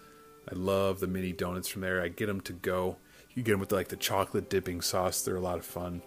I 0.52 0.56
love 0.56 1.00
the 1.00 1.08
mini 1.08 1.32
donuts 1.32 1.68
from 1.68 1.82
there. 1.82 2.02
I 2.02 2.08
get 2.08 2.26
them 2.26 2.42
to 2.42 2.54
go. 2.54 2.98
You 3.36 3.44
get 3.44 3.52
them 3.52 3.60
with 3.60 3.72
like 3.72 3.90
the 3.90 3.96
chocolate 3.96 4.50
dipping 4.50 4.82
sauce. 4.82 5.22
They're 5.22 5.36
a 5.36 5.42
lot 5.42 5.60
of 5.60 5.66
fun. 5.66 6.02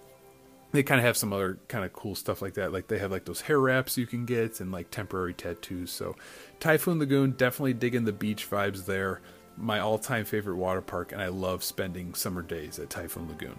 They 0.76 0.82
kind 0.82 0.98
of 0.98 1.06
have 1.06 1.16
some 1.16 1.32
other 1.32 1.58
kind 1.68 1.86
of 1.86 1.94
cool 1.94 2.14
stuff 2.14 2.42
like 2.42 2.52
that. 2.54 2.70
Like 2.70 2.88
they 2.88 2.98
have 2.98 3.10
like 3.10 3.24
those 3.24 3.40
hair 3.40 3.58
wraps 3.58 3.96
you 3.96 4.06
can 4.06 4.26
get 4.26 4.60
and 4.60 4.70
like 4.70 4.90
temporary 4.90 5.32
tattoos. 5.32 5.90
So 5.90 6.16
Typhoon 6.60 6.98
Lagoon, 6.98 7.30
definitely 7.30 7.72
digging 7.72 8.04
the 8.04 8.12
beach 8.12 8.50
vibes 8.50 8.84
there. 8.84 9.22
My 9.56 9.80
all 9.80 9.98
time 9.98 10.26
favorite 10.26 10.56
water 10.56 10.82
park, 10.82 11.12
and 11.12 11.22
I 11.22 11.28
love 11.28 11.64
spending 11.64 12.12
summer 12.12 12.42
days 12.42 12.78
at 12.78 12.90
Typhoon 12.90 13.26
Lagoon. 13.26 13.58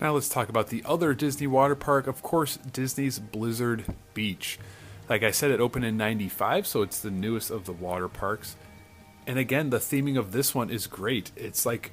Now 0.00 0.14
let's 0.14 0.28
talk 0.28 0.48
about 0.48 0.68
the 0.68 0.82
other 0.84 1.14
Disney 1.14 1.46
water 1.46 1.74
park. 1.74 2.06
Of 2.06 2.22
course, 2.22 2.56
Disney's 2.56 3.18
Blizzard 3.18 3.84
Beach. 4.14 4.58
Like 5.08 5.22
I 5.22 5.30
said, 5.30 5.50
it 5.50 5.60
opened 5.60 5.84
in 5.84 5.96
95, 5.96 6.66
so 6.66 6.82
it's 6.82 7.00
the 7.00 7.10
newest 7.10 7.50
of 7.50 7.64
the 7.64 7.72
water 7.72 8.08
parks. 8.08 8.56
And 9.26 9.38
again, 9.38 9.70
the 9.70 9.78
theming 9.78 10.18
of 10.18 10.32
this 10.32 10.54
one 10.54 10.70
is 10.70 10.86
great. 10.86 11.32
It's 11.36 11.66
like, 11.66 11.90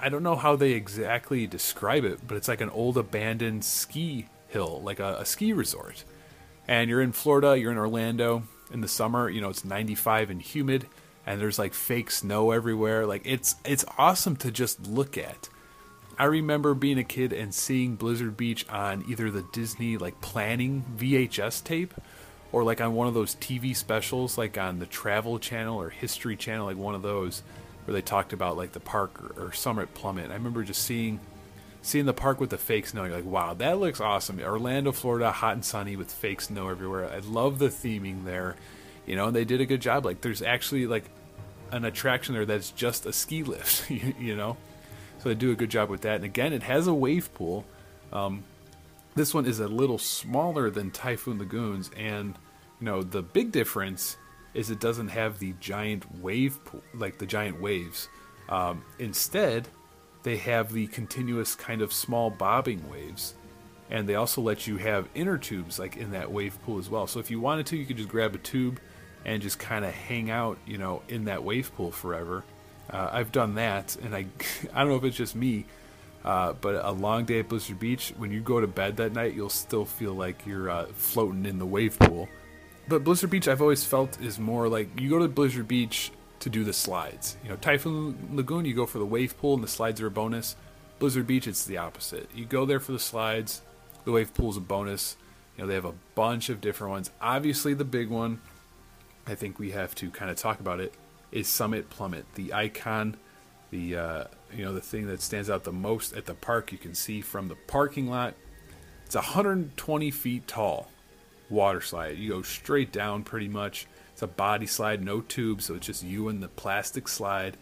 I 0.00 0.08
don't 0.08 0.22
know 0.22 0.36
how 0.36 0.56
they 0.56 0.72
exactly 0.72 1.46
describe 1.46 2.04
it, 2.04 2.20
but 2.26 2.36
it's 2.36 2.48
like 2.48 2.60
an 2.60 2.70
old 2.70 2.96
abandoned 2.96 3.64
ski 3.64 4.26
hill, 4.48 4.80
like 4.82 5.00
a, 5.00 5.18
a 5.18 5.24
ski 5.24 5.52
resort. 5.52 6.04
And 6.66 6.88
you're 6.88 7.02
in 7.02 7.12
Florida, 7.12 7.58
you're 7.58 7.72
in 7.72 7.78
Orlando 7.78 8.44
in 8.72 8.80
the 8.80 8.88
summer, 8.88 9.28
you 9.28 9.40
know, 9.40 9.50
it's 9.50 9.64
95 9.64 10.30
and 10.30 10.42
humid 10.42 10.86
and 11.26 11.40
there's 11.40 11.58
like 11.58 11.74
fake 11.74 12.10
snow 12.10 12.52
everywhere. 12.52 13.04
Like 13.04 13.22
it's 13.24 13.56
it's 13.64 13.84
awesome 13.98 14.36
to 14.36 14.50
just 14.50 14.86
look 14.86 15.18
at. 15.18 15.48
I 16.18 16.24
remember 16.24 16.74
being 16.74 16.98
a 16.98 17.04
kid 17.04 17.32
and 17.32 17.54
seeing 17.54 17.96
Blizzard 17.96 18.36
Beach 18.36 18.66
on 18.70 19.04
either 19.08 19.30
the 19.30 19.44
Disney 19.52 19.98
like 19.98 20.20
planning 20.22 20.84
VHS 20.96 21.62
tape 21.62 21.92
or 22.52 22.64
like 22.64 22.80
on 22.80 22.94
one 22.94 23.06
of 23.06 23.14
those 23.14 23.34
TV 23.34 23.76
specials 23.76 24.38
like 24.38 24.56
on 24.56 24.78
the 24.78 24.86
Travel 24.86 25.38
Channel 25.38 25.78
or 25.78 25.90
History 25.90 26.36
Channel 26.36 26.66
like 26.66 26.78
one 26.78 26.94
of 26.94 27.02
those 27.02 27.42
where 27.84 27.92
they 27.92 28.00
talked 28.00 28.32
about 28.32 28.56
like 28.56 28.72
the 28.72 28.80
park 28.80 29.22
or, 29.22 29.46
or 29.46 29.52
Summit 29.52 29.92
Plummet. 29.92 30.30
I 30.30 30.34
remember 30.34 30.64
just 30.64 30.82
seeing 30.82 31.20
seeing 31.82 32.06
the 32.06 32.14
park 32.14 32.40
with 32.40 32.50
the 32.50 32.58
fake 32.58 32.86
snow. 32.86 33.04
You're 33.04 33.14
like, 33.14 33.24
wow, 33.24 33.54
that 33.54 33.78
looks 33.78 34.00
awesome. 34.00 34.40
Orlando, 34.40 34.92
Florida, 34.92 35.30
hot 35.30 35.52
and 35.52 35.64
sunny 35.64 35.96
with 35.96 36.10
fake 36.10 36.40
snow 36.40 36.68
everywhere. 36.68 37.08
I 37.08 37.18
love 37.18 37.58
the 37.58 37.68
theming 37.68 38.24
there. 38.24 38.56
You 39.06 39.16
know, 39.16 39.26
and 39.26 39.36
they 39.36 39.44
did 39.44 39.60
a 39.60 39.66
good 39.66 39.82
job. 39.82 40.04
Like 40.04 40.22
there's 40.22 40.42
actually 40.42 40.86
like 40.86 41.04
an 41.70 41.84
attraction 41.84 42.34
there 42.34 42.46
that's 42.46 42.70
just 42.70 43.06
a 43.06 43.12
ski 43.12 43.42
lift, 43.42 43.90
you 43.90 44.34
know? 44.34 44.56
They 45.28 45.34
do 45.34 45.50
a 45.50 45.56
good 45.56 45.70
job 45.70 45.88
with 45.88 46.02
that. 46.02 46.16
And 46.16 46.24
again, 46.24 46.52
it 46.52 46.62
has 46.62 46.86
a 46.86 46.94
wave 46.94 47.32
pool. 47.34 47.64
Um, 48.12 48.44
this 49.14 49.32
one 49.32 49.46
is 49.46 49.60
a 49.60 49.68
little 49.68 49.98
smaller 49.98 50.70
than 50.70 50.90
Typhoon 50.90 51.38
Lagoons, 51.38 51.90
and 51.96 52.34
you 52.80 52.84
know 52.84 53.02
the 53.02 53.22
big 53.22 53.50
difference 53.50 54.18
is 54.52 54.70
it 54.70 54.78
doesn't 54.78 55.08
have 55.08 55.38
the 55.38 55.54
giant 55.60 56.20
wave 56.20 56.62
pool, 56.64 56.82
like 56.94 57.18
the 57.18 57.26
giant 57.26 57.60
waves. 57.60 58.08
Um, 58.48 58.84
instead, 58.98 59.68
they 60.22 60.36
have 60.36 60.72
the 60.72 60.86
continuous 60.88 61.54
kind 61.54 61.82
of 61.82 61.92
small 61.92 62.30
bobbing 62.30 62.88
waves, 62.90 63.34
and 63.90 64.08
they 64.08 64.16
also 64.16 64.40
let 64.42 64.66
you 64.66 64.76
have 64.76 65.08
inner 65.14 65.38
tubes 65.38 65.78
like 65.78 65.96
in 65.96 66.10
that 66.10 66.30
wave 66.30 66.58
pool 66.64 66.78
as 66.78 66.90
well. 66.90 67.06
So 67.06 67.18
if 67.18 67.30
you 67.30 67.40
wanted 67.40 67.66
to, 67.66 67.76
you 67.76 67.86
could 67.86 67.96
just 67.96 68.08
grab 68.08 68.34
a 68.34 68.38
tube 68.38 68.80
and 69.24 69.42
just 69.42 69.58
kind 69.58 69.84
of 69.84 69.92
hang 69.92 70.30
out, 70.30 70.58
you 70.66 70.78
know, 70.78 71.02
in 71.08 71.24
that 71.24 71.42
wave 71.42 71.74
pool 71.74 71.90
forever. 71.90 72.44
Uh, 72.90 73.10
I've 73.12 73.32
done 73.32 73.54
that, 73.56 73.96
and 73.96 74.14
I 74.14 74.26
I 74.74 74.80
don't 74.80 74.88
know 74.88 74.96
if 74.96 75.04
it's 75.04 75.16
just 75.16 75.36
me, 75.36 75.66
uh, 76.24 76.54
but 76.54 76.84
a 76.84 76.90
long 76.92 77.24
day 77.24 77.40
at 77.40 77.48
Blizzard 77.48 77.78
Beach, 77.78 78.12
when 78.16 78.30
you 78.30 78.40
go 78.40 78.60
to 78.60 78.66
bed 78.66 78.96
that 78.98 79.12
night, 79.12 79.34
you'll 79.34 79.48
still 79.48 79.84
feel 79.84 80.12
like 80.12 80.46
you're 80.46 80.70
uh, 80.70 80.86
floating 80.86 81.46
in 81.46 81.58
the 81.58 81.66
wave 81.66 81.98
pool. 81.98 82.28
But 82.88 83.04
Blizzard 83.04 83.30
Beach, 83.30 83.48
I've 83.48 83.62
always 83.62 83.84
felt 83.84 84.20
is 84.20 84.38
more 84.38 84.68
like 84.68 85.00
you 85.00 85.10
go 85.10 85.18
to 85.18 85.28
Blizzard 85.28 85.66
Beach 85.66 86.12
to 86.40 86.50
do 86.50 86.64
the 86.64 86.72
slides. 86.72 87.36
You 87.42 87.50
know, 87.50 87.56
Typhoon 87.56 88.30
Lagoon, 88.32 88.64
you 88.64 88.74
go 88.74 88.86
for 88.86 88.98
the 88.98 89.06
wave 89.06 89.36
pool, 89.38 89.54
and 89.54 89.62
the 89.62 89.68
slides 89.68 90.00
are 90.00 90.06
a 90.06 90.10
bonus. 90.10 90.56
Blizzard 90.98 91.26
Beach, 91.26 91.46
it's 91.46 91.64
the 91.64 91.78
opposite. 91.78 92.30
You 92.34 92.44
go 92.44 92.64
there 92.64 92.80
for 92.80 92.92
the 92.92 92.98
slides, 92.98 93.62
the 94.04 94.12
wave 94.12 94.32
pool 94.34 94.50
is 94.50 94.56
a 94.56 94.60
bonus. 94.60 95.16
You 95.56 95.62
know, 95.62 95.68
they 95.68 95.74
have 95.74 95.84
a 95.84 95.94
bunch 96.14 96.48
of 96.48 96.60
different 96.60 96.90
ones. 96.92 97.10
Obviously, 97.20 97.74
the 97.74 97.84
big 97.84 98.08
one, 98.08 98.40
I 99.26 99.34
think 99.34 99.58
we 99.58 99.72
have 99.72 99.94
to 99.96 100.10
kind 100.10 100.30
of 100.30 100.36
talk 100.36 100.60
about 100.60 100.80
it, 100.80 100.94
is 101.36 101.48
Summit 101.48 101.90
Plummet, 101.90 102.24
the 102.34 102.54
icon, 102.54 103.16
the 103.70 103.96
uh, 103.96 104.24
you 104.54 104.64
know 104.64 104.72
the 104.72 104.80
thing 104.80 105.06
that 105.08 105.20
stands 105.20 105.50
out 105.50 105.64
the 105.64 105.72
most 105.72 106.14
at 106.14 106.24
the 106.24 106.34
park. 106.34 106.72
You 106.72 106.78
can 106.78 106.94
see 106.94 107.20
from 107.20 107.48
the 107.48 107.56
parking 107.66 108.08
lot. 108.08 108.34
It's 109.04 109.14
120 109.14 110.10
feet 110.10 110.48
tall, 110.48 110.90
water 111.50 111.82
slide. 111.82 112.16
You 112.16 112.30
go 112.30 112.42
straight 112.42 112.90
down 112.90 113.22
pretty 113.22 113.48
much. 113.48 113.86
It's 114.12 114.22
a 114.22 114.26
body 114.26 114.66
slide, 114.66 115.04
no 115.04 115.20
tube, 115.20 115.60
so 115.60 115.74
it's 115.74 115.86
just 115.86 116.02
you 116.02 116.28
and 116.28 116.42
the 116.42 116.48
plastic 116.48 117.06
slide, 117.06 117.58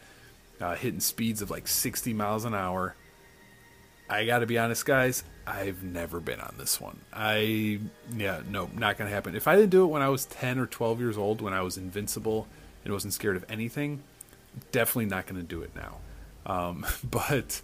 uh, 0.60 0.76
hitting 0.76 1.00
speeds 1.00 1.42
of 1.42 1.50
like 1.50 1.66
60 1.66 2.14
miles 2.14 2.44
an 2.44 2.54
hour. 2.54 2.94
I 4.08 4.24
got 4.24 4.38
to 4.38 4.46
be 4.46 4.56
honest, 4.56 4.86
guys. 4.86 5.24
I've 5.48 5.82
never 5.82 6.20
been 6.20 6.40
on 6.40 6.54
this 6.58 6.80
one. 6.80 7.00
I 7.12 7.80
yeah, 8.16 8.40
no, 8.48 8.70
not 8.72 8.98
gonna 8.98 9.10
happen. 9.10 9.34
If 9.34 9.48
I 9.48 9.56
didn't 9.56 9.70
do 9.70 9.82
it 9.82 9.88
when 9.88 10.00
I 10.00 10.10
was 10.10 10.26
10 10.26 10.60
or 10.60 10.66
12 10.66 11.00
years 11.00 11.18
old, 11.18 11.40
when 11.40 11.52
I 11.52 11.62
was 11.62 11.76
invincible 11.76 12.46
and 12.84 12.92
wasn't 12.92 13.12
scared 13.12 13.36
of 13.36 13.44
anything, 13.48 14.02
definitely 14.72 15.06
not 15.06 15.26
gonna 15.26 15.42
do 15.42 15.62
it 15.62 15.70
now. 15.74 15.96
Um, 16.46 16.86
but 17.04 17.60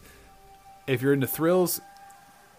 if 0.87 1.03
you're 1.03 1.13
into 1.13 1.27
thrills, 1.27 1.81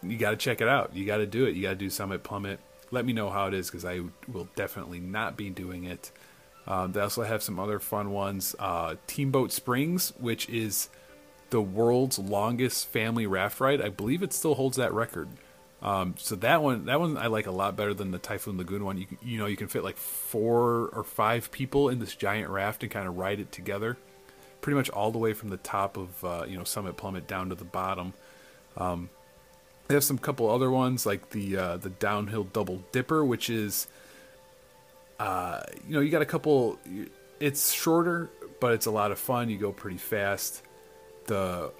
you 0.04 0.17
got 0.17 0.32
to 0.32 0.38
check 0.38 0.62
it 0.62 0.67
out. 0.67 0.95
You 0.95 1.06
got 1.06 1.17
to 1.17 1.26
do 1.26 1.45
it. 1.45 1.56
You 1.56 1.62
got 1.63 1.69
to 1.69 1.76
do 1.76 1.89
Summit 1.89 2.24
Plummet. 2.24 2.60
Let 2.91 3.06
me 3.06 3.13
know 3.13 3.30
how 3.30 3.47
it 3.47 3.54
is 3.54 3.69
because 3.69 3.86
I 3.86 4.02
will 4.28 4.50
definitely 4.56 5.00
not 5.00 5.38
be 5.38 5.50
doing 5.50 5.86
it. 5.86 6.12
Um, 6.67 6.91
they 6.91 7.02
also 7.02 7.24
have 7.24 7.41
some 7.41 7.60
other 7.60 7.80
fun 7.80 8.12
ones. 8.12 8.56
Uh, 8.60 8.95
Teamboat 9.08 9.52
Springs, 9.52 10.13
which 10.19 10.50
is 10.50 10.89
the 11.50 11.62
world's 11.62 12.19
longest 12.19 12.88
family 12.88 13.26
raft 13.26 13.60
ride. 13.60 13.82
I 13.82 13.89
believe 13.89 14.24
it 14.24 14.34
still 14.34 14.56
holds 14.56 14.78
that 14.78 14.93
record. 14.93 15.30
Um, 15.82 16.13
so 16.17 16.36
that 16.38 16.62
one, 16.62 16.86
that 16.86 17.00
one 17.00 17.17
I 17.17 17.28
like 17.28 17.48
a 17.48 17.52
lot 17.52 17.76
better 17.76 17.94
than 17.94 18.12
the 18.12 18.20
Typhoon 18.20 18.58
Lagoon 18.58 18.86
one. 18.86 18.98
You 18.98 19.08
can, 19.08 19.17
you 19.24 19.39
know 19.39 19.48
you 19.48 19.58
can 19.58 19.67
fit 19.67 19.84
like 19.84 19.98
four 19.98 20.89
or 20.94 21.04
five 21.04 21.52
people 21.52 21.89
in 21.89 22.00
this 22.00 22.15
giant 22.15 22.50
raft 22.50 22.84
and 22.84 22.91
kind 22.91 23.08
of 23.08 23.17
ride 23.17 23.39
it 23.39 23.52
together, 23.52 23.98
pretty 24.62 24.76
much 24.76 24.89
all 24.89 25.12
the 25.12 25.17
way 25.17 25.34
from 25.34 25.50
the 25.50 25.58
top 25.58 25.98
of 25.98 26.24
uh, 26.24 26.46
you 26.48 26.56
know 26.58 26.63
Summit 26.63 26.98
Plummet 26.98 27.28
down 27.28 27.50
to 27.50 27.56
the 27.56 27.65
bottom. 27.65 28.13
Um, 28.78 29.10
they 29.88 29.96
have 29.96 30.04
some 30.04 30.20
couple 30.20 30.50
other 30.50 30.70
ones 30.70 31.06
like 31.06 31.32
the 31.32 31.58
uh, 31.58 31.78
the 31.78 31.89
downhill 31.89 32.43
double 32.43 32.84
dipper, 32.91 33.26
which 33.26 33.49
is 33.49 33.88
uh, 35.20 35.62
you 35.88 35.95
know 35.95 36.01
you 36.01 36.12
got 36.12 36.22
a 36.22 36.28
couple. 36.28 36.80
It's 37.39 37.74
shorter, 37.74 38.30
but 38.60 38.74
it's 38.74 38.86
a 38.86 38.91
lot 38.91 39.12
of 39.12 39.18
fun. 39.18 39.49
You 39.49 39.58
go 39.58 39.72
pretty 39.72 39.97
fast. 39.97 40.62
The 41.26 41.72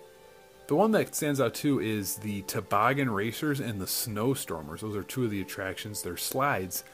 the 0.72 0.78
one 0.78 0.92
that 0.92 1.14
stands 1.14 1.42
out 1.42 1.54
too 1.54 1.82
is 1.82 2.16
the 2.16 2.44
toboggan 2.44 3.10
racers 3.10 3.60
and 3.60 3.82
the 3.82 3.86
snowstormers. 3.86 4.80
Those 4.80 4.96
are 4.96 5.04
two 5.04 5.26
of 5.26 5.30
the 5.30 5.42
attractions. 5.42 6.02
They're 6.02 6.16
slides, 6.16 6.86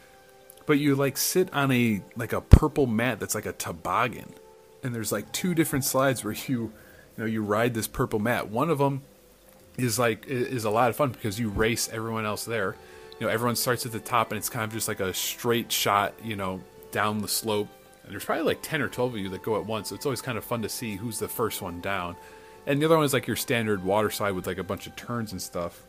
but 0.66 0.80
you 0.80 0.96
like 0.96 1.16
sit 1.16 1.54
on 1.54 1.72
a 1.72 2.02
like 2.16 2.34
a 2.34 2.42
purple 2.42 2.88
mat 2.88 3.20
that's 3.20 3.36
like 3.36 3.46
a 3.46 3.52
toboggan, 3.52 4.34
and 4.82 4.96
there's 4.96 5.12
like 5.12 5.32
two 5.32 5.54
different 5.54 5.86
slides 5.86 6.24
where 6.24 6.34
you 6.34 6.40
you 6.48 6.72
know 7.18 7.26
you 7.26 7.44
ride 7.44 7.76
this 7.76 7.86
purple 7.86 8.18
mat. 8.18 8.50
One 8.50 8.72
of 8.72 8.80
them 8.80 9.04
is 9.78 10.00
like 10.00 10.26
is 10.26 10.64
a 10.64 10.72
lot 10.72 10.90
of 10.90 10.96
fun 10.96 11.12
because 11.12 11.40
you 11.40 11.50
race 11.50 11.88
everyone 11.94 12.26
else 12.26 12.46
there. 12.46 12.76
You 13.20 13.28
know, 13.28 13.32
everyone 13.32 13.56
starts 13.56 13.86
at 13.86 13.92
the 13.92 14.00
top 14.00 14.32
and 14.32 14.40
it's 14.40 14.50
kind 14.50 14.64
of 14.64 14.74
just 14.74 14.88
like 14.88 15.02
a 15.02 15.14
straight 15.14 15.72
shot, 15.72 16.16
you 16.24 16.36
know, 16.36 16.64
down 16.92 17.20
the 17.20 17.28
slope. 17.28 17.68
And 18.06 18.12
there's 18.12 18.26
probably 18.26 18.44
like 18.46 18.64
10 18.64 18.82
or 18.82 18.88
12 18.88 19.14
of 19.14 19.20
you 19.20 19.30
that 19.30 19.44
go 19.44 19.56
at 19.60 19.68
once. 19.68 19.90
So 19.90 19.96
it's 19.96 20.08
always 20.08 20.22
kind 20.22 20.40
of 20.40 20.44
fun 20.44 20.64
to 20.64 20.70
see 20.70 20.96
who's 20.96 21.20
the 21.20 21.28
first 21.28 21.62
one 21.62 21.80
down. 21.80 22.16
And 22.68 22.82
the 22.82 22.86
other 22.86 22.98
one 22.98 23.06
is 23.06 23.14
like 23.14 23.26
your 23.26 23.38
standard 23.38 23.84
water 23.84 24.12
slide 24.12 24.32
with 24.32 24.46
like 24.46 24.58
a 24.58 24.64
bunch 24.64 24.86
of 24.88 24.96
turns 24.96 25.32
and 25.32 25.42
stuff. 25.42 25.84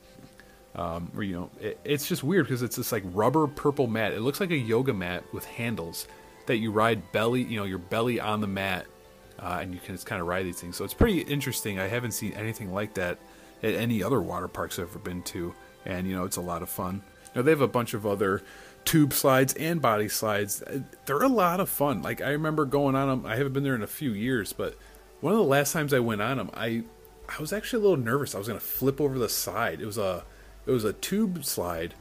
Um, 0.76 1.11
where 1.12 1.24
you 1.24 1.35
know, 1.35 1.51
it, 1.61 1.81
it's 1.85 2.07
just 2.07 2.22
weird 2.22 2.47
because 2.47 2.62
it's 2.62 2.76
this 2.76 2.93
like 2.93 3.03
rubber 3.07 3.49
purple 3.49 3.89
mat. 3.89 4.12
It 4.12 4.20
looks 4.20 4.39
like 4.39 4.53
a 4.53 4.57
yoga 4.57 4.95
mat 4.95 5.24
with 5.35 5.45
handles 5.45 6.07
that 6.47 6.59
you 6.59 6.70
ride 6.70 7.11
belly, 7.11 7.43
you 7.43 7.59
know, 7.59 7.64
your 7.64 7.79
belly 7.79 8.20
on 8.20 8.41
the 8.41 8.47
mat, 8.47 8.87
uh, 9.41 9.59
and 9.61 9.74
you 9.74 9.81
can 9.81 9.97
just 9.97 10.07
kind 10.07 10.20
of 10.20 10.29
ride 10.29 10.47
these 10.47 10.61
things. 10.61 10.76
So 10.76 10.85
it's 10.85 10.95
pretty 10.95 11.20
interesting. 11.22 11.81
I 11.81 11.89
haven't 11.89 12.12
seen 12.12 12.33
anything 12.35 12.72
like 12.72 12.95
that 12.95 13.18
at 13.62 13.74
any 13.74 14.03
other 14.05 14.20
water 14.20 14.47
parks 14.47 14.79
I've 14.79 14.89
ever 14.91 15.01
been 15.01 15.22
to, 15.22 15.53
and 15.85 16.07
you 16.07 16.14
know, 16.14 16.24
it's 16.24 16.37
a 16.37 16.43
lot 16.43 16.62
of 16.62 16.68
fun. 16.68 17.03
Now 17.35 17.43
they 17.43 17.51
have 17.51 17.61
a 17.61 17.66
bunch 17.66 17.93
of 17.93 18.07
other 18.07 18.43
tube 18.85 19.12
slides 19.12 19.55
and 19.55 19.83
body 19.83 20.09
slides. 20.09 20.62
They're 21.07 21.22
a 21.22 21.29
lot 21.29 21.59
of 21.59 21.68
fun. 21.68 22.03
Like 22.03 22.20
I 22.20 22.31
remember 22.31 22.64
going 22.64 22.95
on 22.95 23.09
them. 23.09 23.26
I 23.26 23.35
haven't 23.35 23.53
been 23.53 23.64
there 23.64 23.74
in 23.74 23.83
a 23.83 23.89
few 23.89 24.12
years, 24.12 24.53
but 24.53 24.76
one 25.21 25.33
of 25.33 25.39
the 25.39 25.45
last 25.45 25.73
times 25.73 25.93
I 25.93 25.99
went 26.01 26.23
on 26.23 26.39
them, 26.39 26.51
I 26.55 26.85
I 27.29 27.41
was 27.41 27.53
actually 27.53 27.81
a 27.81 27.89
little 27.89 28.05
nervous. 28.05 28.35
I 28.35 28.39
was 28.39 28.49
going 28.49 28.59
to 28.61 28.64
flip 28.64 29.01
over 29.01 29.19
the 29.19 29.29
side. 29.29 29.81
It 29.81 29.87
was 29.87 29.99
a 29.99 30.25
it 30.66 30.71
was 30.71 30.85
a 30.85 30.93
tube 30.93 31.45
slide, 31.45 31.95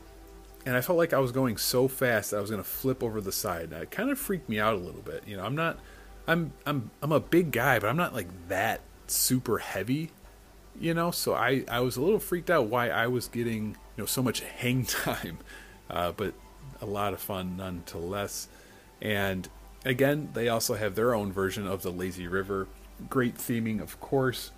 and 0.65 0.75
I 0.75 0.81
felt 0.81 0.97
like 0.97 1.13
I 1.13 1.19
was 1.19 1.31
going 1.31 1.57
so 1.57 1.87
fast 1.87 2.31
that 2.31 2.37
I 2.37 2.41
was 2.41 2.49
going 2.49 2.61
to 2.63 2.67
flip 2.69 3.03
over 3.03 3.21
the 3.21 3.31
side. 3.31 3.71
And 3.71 3.73
it 3.73 3.91
kind 3.91 4.09
of 4.09 4.19
freaked 4.19 4.49
me 4.49 4.59
out 4.59 4.73
a 4.73 4.77
little 4.77 5.01
bit. 5.01 5.23
You 5.27 5.37
know, 5.37 5.45
I'm 5.45 5.55
not 5.55 5.79
I'm 6.27 6.53
I'm 6.65 6.91
I'm 7.01 7.11
a 7.11 7.19
big 7.19 7.51
guy, 7.51 7.79
but 7.79 7.87
I'm 7.87 7.97
not 7.97 8.13
like 8.13 8.27
that 8.49 8.81
super 9.07 9.57
heavy. 9.59 10.11
you 10.79 10.93
know. 10.93 11.11
So 11.11 11.33
I 11.33 11.63
I 11.69 11.79
was 11.81 11.97
a 11.97 12.01
little 12.01 12.19
freaked 12.19 12.49
out 12.49 12.67
why 12.67 12.89
I 12.89 13.07
was 13.07 13.27
getting 13.27 13.69
you 13.95 14.03
know 14.03 14.05
so 14.05 14.21
much 14.21 14.41
hang 14.57 14.85
time, 14.85 15.39
uh, 15.89 16.11
but 16.11 16.33
a 16.81 16.85
lot 16.85 17.13
of 17.13 17.19
fun 17.21 17.57
nonetheless. 17.57 18.47
And 19.01 19.47
again, 19.85 20.29
they 20.33 20.49
also 20.49 20.75
have 20.75 20.95
their 20.95 21.13
own 21.15 21.31
version 21.31 21.67
of 21.67 21.81
the 21.83 21.91
lazy 21.91 22.27
river. 22.27 22.67
Great 23.09 23.35
theming, 23.35 23.81
of 23.81 23.99
course. 23.99 24.51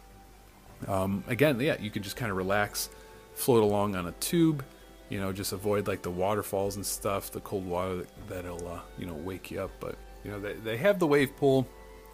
Um, 0.87 1.23
again, 1.27 1.59
yeah, 1.59 1.77
you 1.79 1.89
can 1.89 2.03
just 2.03 2.15
kind 2.15 2.31
of 2.31 2.37
relax, 2.37 2.89
float 3.33 3.63
along 3.63 3.95
on 3.95 4.07
a 4.07 4.11
tube. 4.13 4.63
You 5.09 5.19
know, 5.19 5.33
just 5.33 5.53
avoid 5.53 5.87
like 5.87 6.03
the 6.03 6.11
waterfalls 6.11 6.75
and 6.75 6.85
stuff, 6.85 7.31
the 7.31 7.41
cold 7.41 7.65
water 7.65 7.97
that, 7.97 8.29
that'll 8.29 8.67
uh, 8.67 8.79
you 8.97 9.05
know 9.05 9.15
wake 9.15 9.51
you 9.51 9.61
up. 9.61 9.71
But 9.79 9.95
you 10.23 10.31
know, 10.31 10.39
they 10.39 10.53
they 10.53 10.77
have 10.77 10.99
the 10.99 11.07
wave 11.07 11.35
pool, 11.35 11.67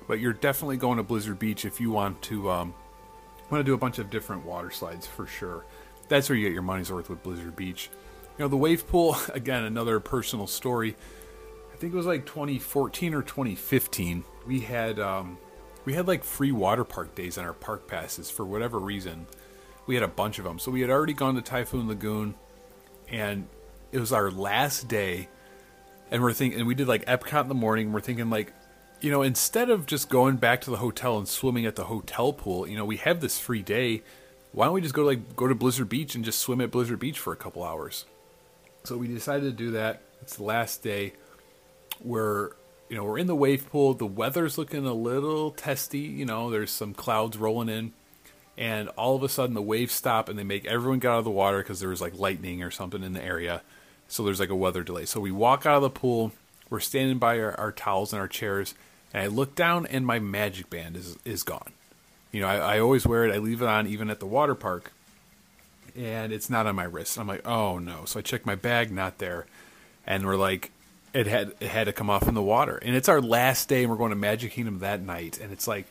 but 0.08 0.20
you're 0.20 0.34
definitely 0.34 0.78
going 0.78 0.98
to 0.98 1.04
Blizzard 1.04 1.38
Beach 1.38 1.66
if 1.66 1.80
you 1.80 1.92
want 1.92 2.22
to 2.24 2.50
um, 2.50 2.74
want 3.52 3.60
to 3.60 3.64
do 3.64 3.74
a 3.74 3.78
bunch 3.78 4.00
of 4.00 4.10
different 4.10 4.46
water 4.46 4.72
slides 4.72 5.06
for 5.06 5.28
sure. 5.28 5.66
That's 6.08 6.30
where 6.30 6.38
you 6.38 6.48
get 6.48 6.54
your 6.54 6.62
money's 6.62 6.92
worth 6.92 7.10
with 7.10 7.22
Blizzard 7.22 7.56
Beach. 7.56 7.90
You 8.38 8.46
know, 8.46 8.50
the 8.50 8.58
wave 8.58 8.88
pool 8.88 9.18
again, 9.34 9.64
another 9.64 10.00
personal 10.00 10.48
story. 10.48 10.96
I 11.74 11.78
think 11.78 11.94
it 11.94 11.98
was 11.98 12.06
like 12.06 12.26
2014 12.26 13.14
or 13.14 13.22
2015. 13.22 14.24
We 14.48 14.62
had 14.62 15.00
um, 15.00 15.38
we 15.86 15.94
had 15.94 16.08
like 16.08 16.24
free 16.24 16.52
water 16.52 16.84
park 16.84 17.16
days 17.16 17.38
on 17.38 17.46
our 17.46 17.54
park 17.54 17.88
passes 17.88 18.30
for 18.30 18.44
whatever 18.44 18.80
reason. 18.80 19.28
We 19.86 19.94
had 19.94 20.04
a 20.04 20.08
bunch 20.08 20.40
of 20.40 20.44
them. 20.44 20.58
So 20.58 20.72
we 20.72 20.82
had 20.82 20.90
already 20.90 21.14
gone 21.14 21.36
to 21.36 21.42
Typhoon 21.42 21.88
Lagoon, 21.88 22.34
and 23.08 23.48
it 23.92 24.00
was 24.00 24.12
our 24.12 24.32
last 24.32 24.88
day. 24.88 25.30
And 26.10 26.24
we're 26.24 26.34
thinking, 26.34 26.60
and 26.60 26.68
we 26.68 26.76
did 26.76 26.88
like 26.88 27.06
Epcot 27.06 27.44
in 27.44 27.48
the 27.50 27.56
morning. 27.56 27.94
We're 27.94 28.02
thinking 28.02 28.30
like, 28.30 28.52
you 29.00 29.12
know, 29.12 29.22
instead 29.22 29.70
of 29.70 29.86
just 29.86 30.10
going 30.10 30.38
back 30.38 30.62
to 30.62 30.72
the 30.72 30.78
hotel 30.78 31.18
and 31.18 31.28
swimming 31.28 31.66
at 31.68 31.76
the 31.76 31.86
hotel 31.86 32.34
pool, 32.34 32.68
you 32.68 32.76
know, 32.76 32.86
we 32.86 32.98
have 32.98 33.22
this 33.22 33.40
free 33.40 33.62
day. 33.62 34.02
Why 34.52 34.66
don't 34.66 34.74
we 34.74 34.82
just 34.82 34.96
go 34.96 35.04
to 35.04 35.08
like 35.08 35.36
go 35.36 35.48
to 35.48 35.56
Blizzard 35.56 35.90
Beach 35.90 36.16
and 36.16 36.26
just 36.26 36.40
swim 36.40 36.62
at 36.62 36.72
Blizzard 36.72 37.00
Beach 37.00 37.20
for 37.20 37.32
a 37.32 37.36
couple 37.36 37.64
hours? 37.64 38.06
So 38.86 38.98
we 38.98 39.08
decided 39.08 39.44
to 39.44 39.52
do 39.52 39.72
that. 39.72 40.02
It's 40.22 40.38
the 40.38 40.44
last 40.44 40.82
day. 40.82 41.14
We're 42.02 42.52
you 42.90 42.96
know 42.96 43.04
we're 43.04 43.18
in 43.18 43.28
the 43.28 43.36
wave 43.36 43.70
pool. 43.70 43.94
The 43.94 44.06
weather's 44.06 44.58
looking 44.58 44.86
a 44.86 44.94
little 44.94 45.52
testy. 45.52 46.00
You 46.00 46.26
know, 46.26 46.50
there's 46.50 46.72
some 46.72 46.94
clouds 46.94 47.38
rolling 47.38 47.70
in, 47.70 47.94
and 48.58 48.90
all 48.90 49.16
of 49.16 49.24
a 49.24 49.30
sudden 49.30 49.56
the 49.56 49.62
waves 49.62 49.94
stop 49.94 50.30
and 50.30 50.38
they 50.38 50.44
make 50.44 50.66
everyone 50.66 51.00
get 51.00 51.12
out 51.12 51.20
of 51.20 51.26
the 51.26 51.32
water 51.32 51.60
because 51.60 51.80
there 51.80 51.90
was 51.90 52.02
like 52.02 52.18
lightning 52.18 52.64
or 52.64 52.72
something 52.72 53.04
in 53.04 53.14
the 53.14 53.24
area. 53.24 53.62
So 54.08 54.24
there's 54.24 54.40
like 54.40 54.50
a 54.50 54.56
weather 54.56 54.84
delay. 54.84 55.06
So 55.06 55.20
we 55.20 55.32
walk 55.32 55.66
out 55.66 55.78
of 55.78 55.82
the 55.82 55.90
pool. 55.90 56.32
We're 56.70 56.80
standing 56.80 57.18
by 57.18 57.40
our, 57.40 57.60
our 57.60 57.72
towels 57.72 58.14
and 58.14 58.20
our 58.20 58.28
chairs, 58.28 58.76
and 59.14 59.24
I 59.24 59.28
look 59.28 59.56
down 59.56 59.86
and 59.88 60.06
my 60.06 60.20
magic 60.20 60.70
band 60.70 60.96
is 60.98 61.18
is 61.26 61.44
gone. 61.44 61.72
You 62.32 62.42
know, 62.42 62.48
I, 62.48 62.76
I 62.76 62.80
always 62.80 63.06
wear 63.06 63.26
it. 63.26 63.34
I 63.34 63.38
leave 63.38 63.62
it 63.62 63.68
on 63.68 63.88
even 63.88 64.10
at 64.10 64.20
the 64.20 64.26
water 64.26 64.56
park, 64.56 64.92
and 65.96 66.32
it's 66.34 66.50
not 66.50 66.68
on 66.68 66.76
my 66.76 66.84
wrist. 66.84 67.18
I'm 67.18 67.28
like, 67.28 67.48
oh 67.48 67.78
no. 67.80 68.06
So 68.06 68.20
I 68.20 68.22
check 68.22 68.46
my 68.46 68.56
bag, 68.56 68.92
not 68.92 69.20
there, 69.20 69.46
and 70.06 70.26
we're 70.26 70.36
like, 70.36 70.72
it 71.16 71.28
had 71.28 71.54
it 71.60 71.70
had 71.70 71.86
to 71.86 71.94
come 71.94 72.10
off 72.10 72.28
in 72.28 72.34
the 72.34 72.44
water. 72.44 72.78
And 72.78 72.96
it's 72.96 73.10
our 73.10 73.22
last 73.22 73.70
day, 73.70 73.82
and 73.84 73.90
we're 73.90 73.98
going 73.98 74.12
to 74.12 74.16
Magic 74.16 74.52
Kingdom 74.52 74.80
that 74.80 75.02
night, 75.02 75.40
and 75.42 75.52
it's 75.52 75.68
like. 75.68 75.88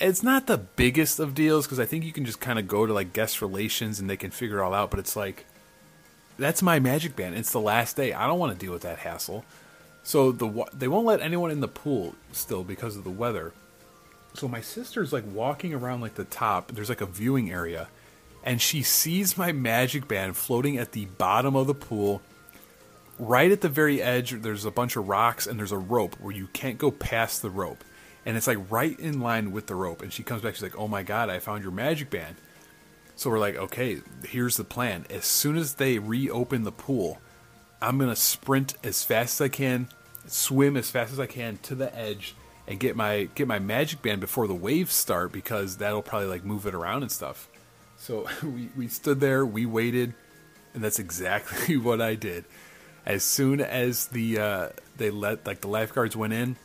It's 0.00 0.22
not 0.22 0.46
the 0.46 0.58
biggest 0.58 1.18
of 1.18 1.34
deals 1.34 1.66
because 1.66 1.80
I 1.80 1.84
think 1.84 2.04
you 2.04 2.12
can 2.12 2.24
just 2.24 2.38
kind 2.38 2.56
of 2.56 2.68
go 2.68 2.86
to 2.86 2.92
like 2.92 3.12
guest 3.12 3.42
relations 3.42 3.98
and 3.98 4.08
they 4.08 4.16
can 4.16 4.30
figure 4.30 4.60
it 4.60 4.62
all 4.62 4.72
out. 4.72 4.92
But 4.92 5.00
it's 5.00 5.16
like, 5.16 5.44
that's 6.38 6.62
my 6.62 6.78
magic 6.78 7.16
band. 7.16 7.34
It's 7.34 7.50
the 7.50 7.60
last 7.60 7.96
day. 7.96 8.12
I 8.12 8.28
don't 8.28 8.38
want 8.38 8.52
to 8.52 8.64
deal 8.64 8.72
with 8.72 8.82
that 8.82 9.00
hassle. 9.00 9.44
So 10.04 10.30
the 10.30 10.66
they 10.72 10.88
won't 10.88 11.04
let 11.04 11.20
anyone 11.20 11.50
in 11.50 11.60
the 11.60 11.68
pool 11.68 12.14
still 12.32 12.62
because 12.64 12.96
of 12.96 13.04
the 13.04 13.10
weather. 13.10 13.52
So 14.34 14.46
my 14.46 14.60
sister's 14.60 15.12
like 15.12 15.24
walking 15.26 15.74
around 15.74 16.00
like 16.00 16.14
the 16.14 16.24
top. 16.24 16.70
There's 16.70 16.88
like 16.88 17.00
a 17.00 17.06
viewing 17.06 17.50
area, 17.50 17.88
and 18.44 18.62
she 18.62 18.82
sees 18.82 19.36
my 19.36 19.50
magic 19.50 20.06
band 20.06 20.36
floating 20.36 20.78
at 20.78 20.92
the 20.92 21.06
bottom 21.06 21.56
of 21.56 21.66
the 21.66 21.74
pool. 21.74 22.22
Right 23.18 23.50
at 23.50 23.60
the 23.62 23.68
very 23.68 24.00
edge, 24.00 24.30
there's 24.30 24.64
a 24.64 24.70
bunch 24.70 24.96
of 24.96 25.08
rocks 25.08 25.46
and 25.46 25.58
there's 25.58 25.72
a 25.72 25.78
rope 25.78 26.14
where 26.20 26.34
you 26.34 26.48
can't 26.52 26.78
go 26.78 26.90
past 26.90 27.42
the 27.42 27.50
rope, 27.50 27.82
and 28.24 28.36
it's 28.36 28.46
like 28.46 28.70
right 28.70 28.98
in 28.98 29.20
line 29.20 29.50
with 29.50 29.66
the 29.66 29.74
rope. 29.74 30.02
And 30.02 30.12
she 30.12 30.22
comes 30.22 30.42
back, 30.42 30.54
she's 30.54 30.62
like, 30.62 30.78
"Oh 30.78 30.88
my 30.88 31.02
god, 31.02 31.28
I 31.28 31.40
found 31.40 31.62
your 31.62 31.72
magic 31.72 32.10
band." 32.10 32.36
So 33.16 33.30
we're 33.30 33.40
like, 33.40 33.56
okay, 33.56 34.00
here's 34.24 34.56
the 34.56 34.62
plan. 34.62 35.04
As 35.10 35.24
soon 35.24 35.56
as 35.56 35.74
they 35.74 35.98
reopen 35.98 36.62
the 36.62 36.70
pool, 36.70 37.18
I'm 37.82 37.98
gonna 37.98 38.14
sprint 38.14 38.74
as 38.84 39.02
fast 39.02 39.40
as 39.40 39.46
I 39.46 39.48
can, 39.48 39.88
swim 40.28 40.76
as 40.76 40.88
fast 40.88 41.12
as 41.12 41.18
I 41.18 41.26
can 41.26 41.58
to 41.64 41.74
the 41.74 41.92
edge, 41.98 42.36
and 42.68 42.78
get 42.78 42.94
my 42.94 43.28
get 43.34 43.48
my 43.48 43.58
magic 43.58 44.02
band 44.02 44.20
before 44.20 44.46
the 44.46 44.54
waves 44.54 44.94
start 44.94 45.32
because 45.32 45.78
that'll 45.78 46.02
probably 46.02 46.28
like 46.28 46.44
move 46.44 46.64
it 46.66 46.74
around 46.74 47.02
and 47.02 47.10
stuff. 47.10 47.48
So 47.96 48.28
we, 48.44 48.68
we 48.76 48.86
stood 48.86 49.18
there, 49.18 49.44
we 49.44 49.66
waited, 49.66 50.14
and 50.72 50.84
that's 50.84 51.00
exactly 51.00 51.76
what 51.88 52.00
I 52.00 52.14
did. 52.14 52.44
As 53.06 53.24
soon 53.24 53.60
as 53.60 54.08
the 54.08 54.38
uh, 54.38 54.68
they 54.96 55.10
let 55.10 55.46
like 55.46 55.60
the 55.60 55.68
lifeguards 55.68 56.16
went 56.16 56.32
in, 56.32 56.56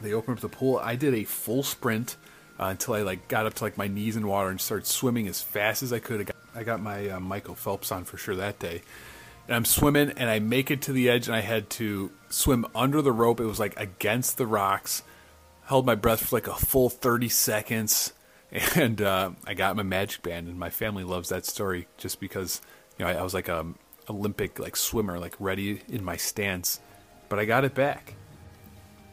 they 0.00 0.12
opened 0.12 0.38
up 0.38 0.42
the 0.42 0.48
pool. 0.48 0.78
I 0.82 0.96
did 0.96 1.14
a 1.14 1.24
full 1.24 1.62
sprint 1.62 2.16
uh, 2.58 2.66
until 2.66 2.94
I 2.94 3.02
like 3.02 3.28
got 3.28 3.46
up 3.46 3.54
to 3.54 3.64
like 3.64 3.76
my 3.76 3.88
knees 3.88 4.16
in 4.16 4.26
water 4.26 4.48
and 4.48 4.60
started 4.60 4.86
swimming 4.86 5.28
as 5.28 5.42
fast 5.42 5.82
as 5.82 5.92
I 5.92 5.98
could. 5.98 6.20
I 6.20 6.24
got, 6.24 6.36
I 6.54 6.62
got 6.62 6.80
my 6.80 7.10
uh, 7.10 7.20
Michael 7.20 7.54
Phelps 7.54 7.92
on 7.92 8.04
for 8.04 8.16
sure 8.16 8.36
that 8.36 8.58
day. 8.58 8.82
And 9.46 9.54
I'm 9.54 9.64
swimming 9.64 10.10
and 10.16 10.28
I 10.28 10.40
make 10.40 10.70
it 10.70 10.82
to 10.82 10.92
the 10.92 11.08
edge 11.08 11.28
and 11.28 11.36
I 11.36 11.40
had 11.40 11.70
to 11.70 12.10
swim 12.30 12.66
under 12.74 13.00
the 13.00 13.12
rope. 13.12 13.38
It 13.38 13.46
was 13.46 13.60
like 13.60 13.78
against 13.78 14.38
the 14.38 14.46
rocks. 14.46 15.02
Held 15.66 15.86
my 15.86 15.94
breath 15.94 16.26
for 16.26 16.36
like 16.36 16.48
a 16.48 16.54
full 16.54 16.88
30 16.88 17.28
seconds 17.28 18.12
and 18.74 19.00
uh, 19.02 19.30
I 19.46 19.54
got 19.54 19.76
my 19.76 19.82
magic 19.82 20.22
band 20.22 20.48
and 20.48 20.58
my 20.58 20.70
family 20.70 21.04
loves 21.04 21.28
that 21.30 21.44
story 21.44 21.86
just 21.96 22.20
because 22.20 22.60
you 22.98 23.04
know 23.04 23.10
I, 23.10 23.14
I 23.14 23.22
was 23.22 23.34
like 23.34 23.48
a 23.48 23.66
Olympic 24.08 24.58
like 24.58 24.76
swimmer 24.76 25.18
like 25.18 25.34
ready 25.38 25.82
in 25.88 26.04
my 26.04 26.16
stance, 26.16 26.80
but 27.28 27.38
I 27.38 27.44
got 27.44 27.64
it 27.64 27.74
back. 27.74 28.14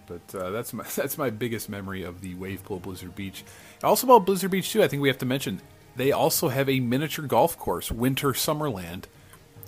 But 0.07 0.35
uh, 0.35 0.49
that's 0.51 0.73
my 0.73 0.83
that's 0.95 1.17
my 1.17 1.29
biggest 1.29 1.69
memory 1.69 2.03
of 2.03 2.21
the 2.21 2.35
wave 2.35 2.63
pool 2.63 2.79
Blizzard 2.79 3.15
Beach. 3.15 3.43
Also 3.83 4.07
about 4.07 4.25
Blizzard 4.25 4.51
Beach 4.51 4.71
too, 4.71 4.83
I 4.83 4.87
think 4.87 5.01
we 5.01 5.09
have 5.09 5.17
to 5.19 5.25
mention 5.25 5.61
they 5.95 6.11
also 6.11 6.49
have 6.49 6.69
a 6.69 6.79
miniature 6.79 7.25
golf 7.25 7.57
course, 7.57 7.91
Winter 7.91 8.31
Summerland, 8.31 9.05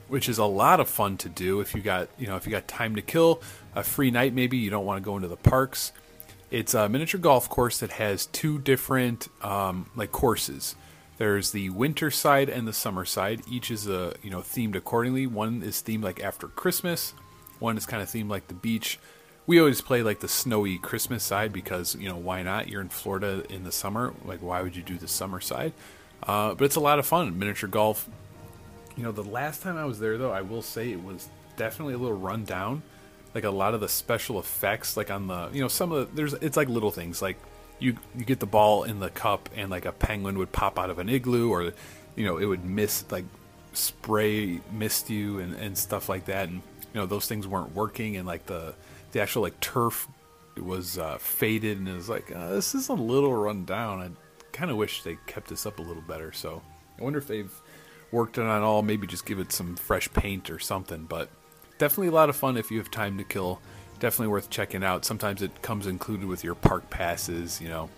which 0.07 0.27
is 0.27 0.37
a 0.37 0.45
lot 0.45 0.79
of 0.79 0.89
fun 0.89 1.17
to 1.17 1.29
do 1.29 1.59
if 1.59 1.75
you 1.75 1.81
got 1.81 2.09
you 2.17 2.27
know 2.27 2.35
if 2.35 2.45
you 2.45 2.51
got 2.51 2.67
time 2.67 2.95
to 2.95 3.01
kill, 3.01 3.41
a 3.75 3.83
free 3.83 4.11
night 4.11 4.33
maybe 4.33 4.57
you 4.57 4.69
don't 4.69 4.85
want 4.85 5.01
to 5.01 5.05
go 5.05 5.15
into 5.15 5.27
the 5.27 5.37
parks. 5.37 5.91
It's 6.51 6.73
a 6.73 6.87
miniature 6.87 7.19
golf 7.19 7.49
course 7.49 7.79
that 7.79 7.91
has 7.91 8.27
two 8.27 8.59
different 8.59 9.27
um, 9.43 9.89
like 9.95 10.11
courses. 10.11 10.75
There's 11.17 11.51
the 11.51 11.69
winter 11.69 12.11
side 12.11 12.49
and 12.49 12.67
the 12.67 12.73
summer 12.73 13.05
side. 13.05 13.41
Each 13.49 13.71
is 13.71 13.87
a 13.87 14.15
you 14.21 14.29
know 14.29 14.39
themed 14.39 14.75
accordingly. 14.75 15.27
One 15.27 15.63
is 15.63 15.81
themed 15.81 16.03
like 16.03 16.21
after 16.21 16.47
Christmas. 16.47 17.13
One 17.59 17.77
is 17.77 17.85
kind 17.85 18.03
of 18.03 18.09
themed 18.09 18.29
like 18.29 18.47
the 18.47 18.53
beach 18.53 18.99
we 19.47 19.59
always 19.59 19.81
play 19.81 20.01
like 20.01 20.19
the 20.19 20.27
snowy 20.27 20.77
Christmas 20.77 21.23
side 21.23 21.53
because 21.53 21.95
you 21.95 22.09
know 22.09 22.17
why 22.17 22.41
not? 22.41 22.67
You're 22.67 22.81
in 22.81 22.89
Florida 22.89 23.43
in 23.49 23.63
the 23.63 23.71
summer. 23.71 24.13
Like 24.23 24.41
why 24.41 24.61
would 24.61 24.75
you 24.75 24.83
do 24.83 24.97
the 24.97 25.07
summer 25.07 25.39
side? 25.39 25.73
Uh, 26.23 26.55
but 26.55 26.65
it's 26.65 26.75
a 26.75 26.81
lot 26.81 26.99
of 26.99 27.05
fun. 27.05 27.37
Miniature 27.37 27.69
golf. 27.69 28.09
You 28.95 29.03
know, 29.03 29.11
the 29.11 29.23
last 29.23 29.61
time 29.61 29.77
I 29.77 29.85
was 29.85 29.99
there 29.99 30.17
though, 30.17 30.31
I 30.31 30.41
will 30.41 30.61
say 30.61 30.91
it 30.91 31.03
was 31.03 31.29
definitely 31.57 31.93
a 31.93 31.97
little 31.97 32.17
run 32.17 32.43
down. 32.43 32.81
Like 33.33 33.43
a 33.43 33.51
lot 33.51 33.73
of 33.73 33.81
the 33.81 33.89
special 33.89 34.39
effects, 34.39 34.95
like 34.95 35.11
on 35.11 35.27
the 35.27 35.49
you 35.51 35.61
know 35.61 35.67
some 35.67 35.91
of 35.91 36.09
the 36.09 36.15
there's 36.15 36.33
it's 36.35 36.57
like 36.57 36.69
little 36.69 36.91
things 36.91 37.21
like 37.21 37.37
you 37.79 37.97
you 38.15 38.25
get 38.25 38.39
the 38.39 38.45
ball 38.45 38.83
in 38.83 38.99
the 38.99 39.09
cup 39.09 39.49
and 39.55 39.69
like 39.69 39.85
a 39.85 39.91
penguin 39.91 40.37
would 40.37 40.51
pop 40.51 40.79
out 40.79 40.89
of 40.89 40.99
an 40.99 41.09
igloo 41.09 41.49
or 41.49 41.73
you 42.15 42.25
know 42.25 42.37
it 42.37 42.45
would 42.45 42.63
miss 42.63 43.03
like 43.11 43.25
spray 43.73 44.61
mist 44.71 45.09
you 45.09 45.39
and, 45.39 45.53
and 45.55 45.77
stuff 45.77 46.07
like 46.07 46.25
that 46.25 46.47
and 46.47 46.61
you 46.93 47.01
know 47.01 47.05
those 47.05 47.27
things 47.27 47.45
weren't 47.45 47.75
working 47.75 48.15
and 48.15 48.25
like 48.25 48.45
the 48.45 48.73
the 49.11 49.21
actual 49.21 49.41
like 49.41 49.59
turf 49.59 50.07
was 50.61 50.97
uh, 50.97 51.17
faded 51.17 51.77
and 51.77 51.87
it 51.87 51.93
was 51.93 52.09
like 52.09 52.33
uh, 52.35 52.49
this 52.49 52.75
is 52.75 52.89
a 52.89 52.93
little 52.93 53.33
run 53.33 53.65
down. 53.65 54.01
I 54.01 54.09
kind 54.51 54.71
of 54.71 54.77
wish 54.77 55.03
they 55.03 55.17
kept 55.25 55.49
this 55.49 55.65
up 55.65 55.79
a 55.79 55.81
little 55.81 56.03
better. 56.03 56.31
So 56.31 56.61
I 56.99 57.03
wonder 57.03 57.19
if 57.19 57.27
they've 57.27 57.53
worked 58.11 58.37
on 58.37 58.45
it 58.45 58.63
all. 58.63 58.81
Maybe 58.81 59.07
just 59.07 59.25
give 59.25 59.39
it 59.39 59.51
some 59.51 59.75
fresh 59.75 60.11
paint 60.13 60.49
or 60.49 60.59
something. 60.59 61.05
But 61.05 61.29
definitely 61.77 62.07
a 62.07 62.11
lot 62.11 62.29
of 62.29 62.35
fun 62.35 62.57
if 62.57 62.71
you 62.71 62.77
have 62.77 62.91
time 62.91 63.17
to 63.17 63.23
kill. 63.23 63.61
Definitely 63.99 64.27
worth 64.27 64.49
checking 64.49 64.83
out. 64.83 65.05
Sometimes 65.05 65.41
it 65.41 65.61
comes 65.61 65.87
included 65.87 66.27
with 66.27 66.43
your 66.43 66.55
park 66.55 66.89
passes. 66.89 67.61
You 67.61 67.69
know, 67.69 67.89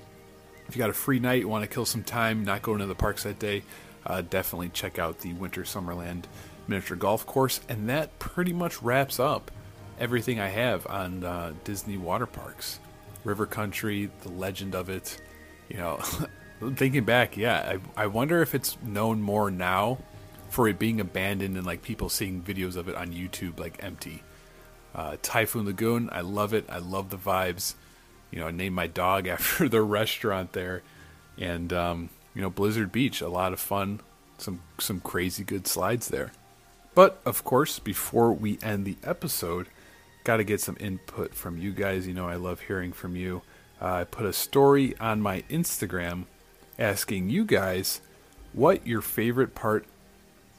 if 0.68 0.76
you 0.76 0.80
got 0.80 0.90
a 0.90 0.94
free 0.94 1.20
night, 1.20 1.42
you 1.42 1.48
want 1.48 1.64
to 1.64 1.74
kill 1.74 1.86
some 1.86 2.04
time, 2.04 2.44
not 2.44 2.62
going 2.62 2.80
to 2.80 2.86
the 2.86 2.96
parks 2.96 3.24
that 3.24 3.40
day, 3.40 3.64
uh, 4.06 4.22
definitely 4.22 4.70
check 4.70 5.00
out 5.00 5.20
the 5.20 5.34
Winter 5.34 5.64
Summerland 5.64 6.24
miniature 6.68 6.98
golf 6.98 7.26
course. 7.26 7.62
And 7.70 7.90
that 7.90 8.18
pretty 8.20 8.54
much 8.54 8.82
wraps 8.82 9.20
up 9.20 9.52
everything 10.00 10.40
I 10.40 10.50
have 10.50 10.86
on 10.88 11.24
uh, 11.24 11.54
Disney 11.64 11.98
water 11.98 12.26
parks, 12.26 12.80
River 13.24 13.46
Country, 13.46 14.10
the 14.22 14.30
legend 14.30 14.76
of 14.76 14.90
it. 14.90 15.20
You 15.70 15.78
know, 15.78 15.98
thinking 16.76 17.04
back, 17.04 17.38
yeah, 17.38 17.80
I, 17.96 18.04
I 18.04 18.08
wonder 18.08 18.42
if 18.42 18.56
it's 18.56 18.78
known 18.84 19.22
more 19.22 19.52
now 19.52 19.98
for 20.50 20.68
it 20.68 20.80
being 20.80 21.00
abandoned 21.02 21.58
and 21.58 21.66
like 21.66 21.82
people 21.82 22.10
seeing 22.10 22.42
videos 22.42 22.76
of 22.76 22.88
it 22.88 22.96
on 22.96 23.10
YouTube 23.10 23.60
like 23.60 23.84
empty. 23.84 24.24
Uh, 24.96 25.18
Typhoon 25.22 25.66
Lagoon, 25.66 26.10
I 26.12 26.22
love 26.22 26.54
it. 26.54 26.66
I 26.70 26.80
love 26.80 27.10
the 27.10 27.18
vibes. 27.18 27.76
You 28.32 28.40
know, 28.40 28.48
I 28.48 28.52
named 28.52 28.76
my 28.76 28.88
dog 28.88 29.28
after 29.28 29.70
the 29.70 29.82
restaurant 29.82 30.54
there, 30.54 30.84
and 31.38 31.72
um, 31.74 32.10
you 32.34 32.42
know, 32.42 32.50
Blizzard 32.50 32.92
Beach, 32.92 33.22
a 33.22 33.30
lot 33.30 33.54
of 33.54 33.60
fun, 33.60 34.02
some 34.38 34.62
some 34.78 35.00
crazy 35.00 35.44
good 35.44 35.68
slides 35.68 36.08
there. 36.08 36.32
But 36.96 37.22
of 37.26 37.44
course, 37.44 37.80
before 37.80 38.34
we 38.34 38.58
end 38.64 38.86
the 38.86 38.98
episode, 39.04 39.68
got 40.24 40.38
to 40.38 40.44
get 40.44 40.60
some 40.60 40.78
input 40.80 41.36
from 41.36 41.58
you 41.58 41.72
guys. 41.72 42.08
You 42.08 42.14
know, 42.14 42.28
I 42.28 42.36
love 42.36 42.62
hearing 42.62 42.92
from 42.92 43.16
you. 43.16 43.44
Uh, 43.82 43.94
I 43.94 44.04
put 44.04 44.26
a 44.26 44.34
story 44.34 44.98
on 45.00 45.22
my 45.22 45.44
Instagram 45.44 46.26
asking 46.80 47.30
you 47.30 47.46
guys 47.46 48.02
what 48.54 48.86
your 48.88 49.02
favorite 49.02 49.54
part 49.54 49.86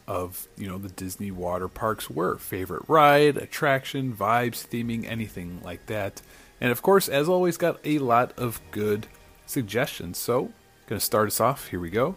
of 0.08 0.48
you 0.56 0.66
know 0.66 0.78
the 0.78 0.88
Disney 0.88 1.30
water 1.30 1.68
parks 1.68 2.10
were. 2.10 2.38
Favorite 2.38 2.82
ride, 2.88 3.36
attraction, 3.36 4.14
vibes, 4.14 4.66
theming, 4.66 5.08
anything 5.08 5.60
like 5.62 5.86
that. 5.86 6.20
And 6.60 6.72
of 6.72 6.82
course, 6.82 7.08
as 7.08 7.28
always, 7.28 7.56
got 7.56 7.78
a 7.84 7.98
lot 7.98 8.36
of 8.36 8.60
good 8.72 9.06
suggestions. 9.46 10.18
So, 10.18 10.52
gonna 10.86 11.00
start 11.00 11.28
us 11.28 11.40
off. 11.40 11.68
Here 11.68 11.78
we 11.78 11.90
go. 11.90 12.16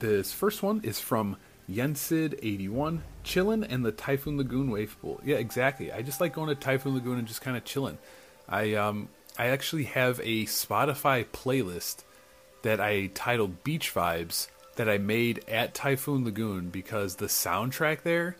This 0.00 0.32
first 0.32 0.62
one 0.62 0.80
is 0.82 1.00
from 1.00 1.36
Yensid81, 1.70 3.00
chillin' 3.24 3.66
and 3.68 3.84
the 3.84 3.92
Typhoon 3.92 4.36
Lagoon 4.36 4.70
wave 4.70 4.96
pool. 5.00 5.20
Yeah, 5.24 5.36
exactly. 5.36 5.92
I 5.92 6.02
just 6.02 6.20
like 6.20 6.32
going 6.32 6.48
to 6.48 6.54
Typhoon 6.54 6.94
Lagoon 6.94 7.18
and 7.18 7.28
just 7.28 7.42
kind 7.42 7.56
of 7.56 7.64
chilling. 7.64 7.98
I 8.48 8.74
um 8.74 9.08
I 9.38 9.46
actually 9.46 9.84
have 9.84 10.18
a 10.20 10.44
Spotify 10.46 11.24
playlist 11.24 12.02
that 12.62 12.80
I 12.80 13.06
titled 13.14 13.62
Beach 13.62 13.94
Vibes 13.94 14.48
that 14.78 14.88
I 14.88 14.96
made 14.98 15.44
at 15.48 15.74
Typhoon 15.74 16.24
Lagoon 16.24 16.70
because 16.70 17.16
the 17.16 17.26
soundtrack 17.26 18.02
there. 18.02 18.36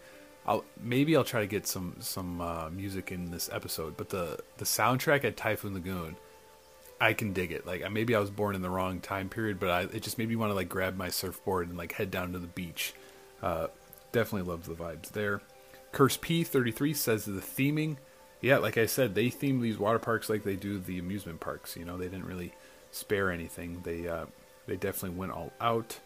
I'll 0.47 0.65
maybe 0.81 1.17
I'll 1.17 1.25
try 1.25 1.41
to 1.41 1.47
get 1.49 1.67
some 1.67 1.97
some 1.99 2.41
uh, 2.41 2.71
music 2.71 3.11
in 3.11 3.33
this 3.33 3.51
episode, 3.53 3.97
but 3.97 4.09
the 4.09 4.39
the 4.57 4.65
soundtrack 4.65 5.25
at 5.25 5.37
Typhoon 5.37 5.75
Lagoon, 5.75 6.17
I 7.01 7.13
can 7.13 7.33
dig 7.33 7.51
it. 7.51 7.67
Like 7.67 7.91
maybe 7.91 8.15
I 8.15 8.21
was 8.21 8.31
born 8.31 8.55
in 8.55 8.63
the 8.63 8.71
wrong 8.71 9.01
time 9.01 9.29
period, 9.29 9.59
but 9.59 9.69
I, 9.69 9.81
it 9.83 10.03
just 10.03 10.17
made 10.17 10.29
me 10.29 10.37
want 10.37 10.51
to 10.51 10.55
like 10.55 10.69
grab 10.69 10.97
my 10.97 11.09
surfboard 11.09 11.69
and 11.69 11.77
like 11.77 11.93
head 11.93 12.11
down 12.11 12.33
to 12.33 12.39
the 12.39 12.47
beach. 12.47 12.95
Uh, 13.43 13.67
definitely 14.13 14.49
love 14.49 14.65
the 14.65 14.75
vibes 14.75 15.11
there. 15.11 15.43
Curse 15.91 16.19
P 16.21 16.45
thirty 16.45 16.71
three 16.71 16.95
says 16.95 17.25
the 17.25 17.33
theming, 17.33 17.97
yeah, 18.41 18.59
like 18.59 18.79
I 18.79 18.87
said, 18.87 19.17
they 19.17 19.31
theme 19.31 19.61
these 19.61 19.77
water 19.77 19.99
parks 19.99 20.31
like 20.31 20.45
they 20.45 20.57
do 20.57 20.79
the 20.79 21.01
amusement 21.01 21.41
parks. 21.41 21.77
You 21.77 21.85
know, 21.85 21.99
they 21.99 22.09
didn't 22.09 22.27
really 22.27 22.53
spare 22.93 23.33
anything. 23.33 23.81
They 23.83 24.07
uh, 24.07 24.27
they 24.67 24.77
definitely 24.77 25.19
went 25.19 25.33
all 25.33 25.53
out. 25.61 25.99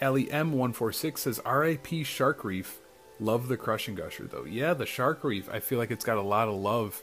Ellie 0.00 0.30
M 0.30 0.52
one 0.52 0.72
four 0.72 0.92
six 0.92 1.22
says 1.22 1.40
R.I.P. 1.40 2.04
Shark 2.04 2.44
Reef. 2.44 2.78
Love 3.20 3.48
the 3.48 3.56
Crush 3.56 3.88
'n' 3.88 3.94
Gusher 3.96 4.26
though. 4.26 4.44
Yeah, 4.44 4.74
the 4.74 4.86
Shark 4.86 5.24
Reef. 5.24 5.48
I 5.50 5.60
feel 5.60 5.78
like 5.78 5.90
it's 5.90 6.04
got 6.04 6.18
a 6.18 6.22
lot 6.22 6.48
of 6.48 6.54
love. 6.54 7.02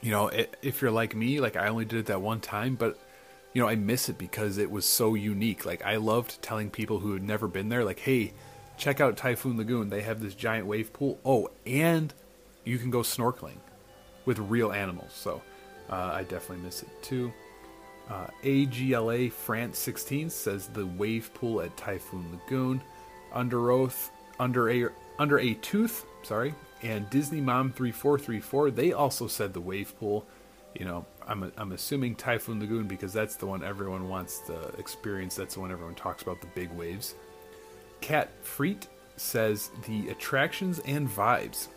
You 0.00 0.10
know, 0.10 0.28
it, 0.28 0.56
if 0.62 0.80
you're 0.82 0.90
like 0.90 1.16
me, 1.16 1.40
like 1.40 1.56
I 1.56 1.68
only 1.68 1.84
did 1.84 1.98
it 1.98 2.06
that 2.06 2.20
one 2.20 2.40
time, 2.40 2.76
but 2.76 2.98
you 3.52 3.62
know, 3.62 3.68
I 3.68 3.74
miss 3.74 4.08
it 4.08 4.18
because 4.18 4.58
it 4.58 4.70
was 4.70 4.84
so 4.84 5.14
unique. 5.14 5.64
Like 5.64 5.84
I 5.84 5.96
loved 5.96 6.42
telling 6.42 6.70
people 6.70 7.00
who 7.00 7.14
had 7.14 7.22
never 7.22 7.48
been 7.48 7.70
there, 7.70 7.84
like, 7.84 8.00
hey, 8.00 8.34
check 8.76 9.00
out 9.00 9.16
Typhoon 9.16 9.56
Lagoon. 9.56 9.88
They 9.88 10.02
have 10.02 10.20
this 10.20 10.34
giant 10.34 10.66
wave 10.66 10.92
pool. 10.92 11.18
Oh, 11.24 11.48
and 11.64 12.12
you 12.64 12.78
can 12.78 12.90
go 12.90 13.00
snorkeling 13.00 13.56
with 14.26 14.38
real 14.38 14.72
animals. 14.72 15.12
So 15.12 15.42
uh, 15.88 16.10
I 16.14 16.22
definitely 16.22 16.64
miss 16.64 16.82
it 16.82 17.02
too. 17.02 17.32
Uh, 18.08 18.26
AGLA 18.44 19.32
France 19.32 19.78
16 19.78 20.30
says 20.30 20.68
the 20.68 20.86
wave 20.86 21.32
pool 21.34 21.60
at 21.60 21.76
Typhoon 21.76 22.24
Lagoon, 22.30 22.80
Under 23.32 23.70
Oath, 23.70 24.10
Under 24.38 24.70
a 24.70 24.88
Under 25.18 25.38
a 25.40 25.54
Tooth, 25.54 26.06
sorry, 26.22 26.54
and 26.82 27.08
Disney 27.10 27.40
Mom 27.40 27.72
3434. 27.72 28.70
They 28.70 28.92
also 28.92 29.26
said 29.26 29.52
the 29.52 29.60
wave 29.60 29.98
pool. 29.98 30.24
You 30.78 30.84
know, 30.84 31.06
I'm 31.26 31.52
I'm 31.56 31.72
assuming 31.72 32.14
Typhoon 32.14 32.60
Lagoon 32.60 32.86
because 32.86 33.12
that's 33.12 33.36
the 33.36 33.46
one 33.46 33.64
everyone 33.64 34.08
wants 34.08 34.38
to 34.46 34.68
experience. 34.78 35.34
That's 35.34 35.54
the 35.54 35.60
one 35.60 35.72
everyone 35.72 35.94
talks 35.94 36.22
about 36.22 36.40
the 36.40 36.46
big 36.48 36.70
waves. 36.72 37.14
Cat 38.00 38.28
Freet 38.42 38.86
says 39.16 39.70
the 39.86 40.10
attractions 40.10 40.78
and 40.80 41.08
vibes. 41.08 41.68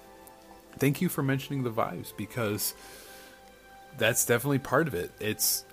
Thank 0.78 1.02
you 1.02 1.10
for 1.10 1.24
mentioning 1.24 1.64
the 1.64 1.72
vibes 1.72 2.14
because 2.16 2.76
that's 3.98 4.26
definitely 4.26 4.60
part 4.60 4.88
of 4.88 4.94
it. 4.94 5.12
It's 5.20 5.66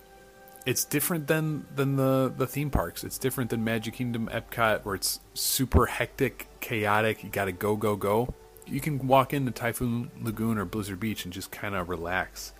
it's 0.67 0.83
different 0.83 1.27
than 1.27 1.65
than 1.73 1.95
the 1.95 2.31
the 2.35 2.45
theme 2.45 2.69
parks. 2.69 3.05
It's 3.05 3.17
different 3.17 3.49
than 3.49 3.63
Magic 3.63 3.93
Kingdom, 3.93 4.27
Epcot, 4.27 4.83
where 4.83 4.95
it's 4.95 5.21
super 5.33 5.85
hectic, 5.85 6.47
chaotic. 6.59 7.23
You 7.23 7.29
got 7.29 7.45
to 7.45 7.53
go, 7.53 7.77
go, 7.77 7.95
go. 7.95 8.33
You 8.65 8.81
can 8.81 9.07
walk 9.07 9.33
into 9.33 9.51
Typhoon 9.51 10.11
Lagoon 10.21 10.57
or 10.57 10.65
Blizzard 10.65 10.99
Beach 10.99 11.23
and 11.23 11.33
just 11.33 11.51
kind 11.51 11.73
of 11.73 11.87
relax 11.87 12.51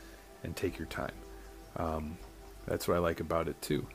and 0.42 0.56
take 0.56 0.80
your 0.80 0.88
time. 0.88 1.12
Um, 1.76 2.18
that's 2.66 2.88
what 2.88 2.96
I 2.96 3.00
like 3.00 3.20
about 3.20 3.50
it 3.50 3.62
too. 3.62 3.86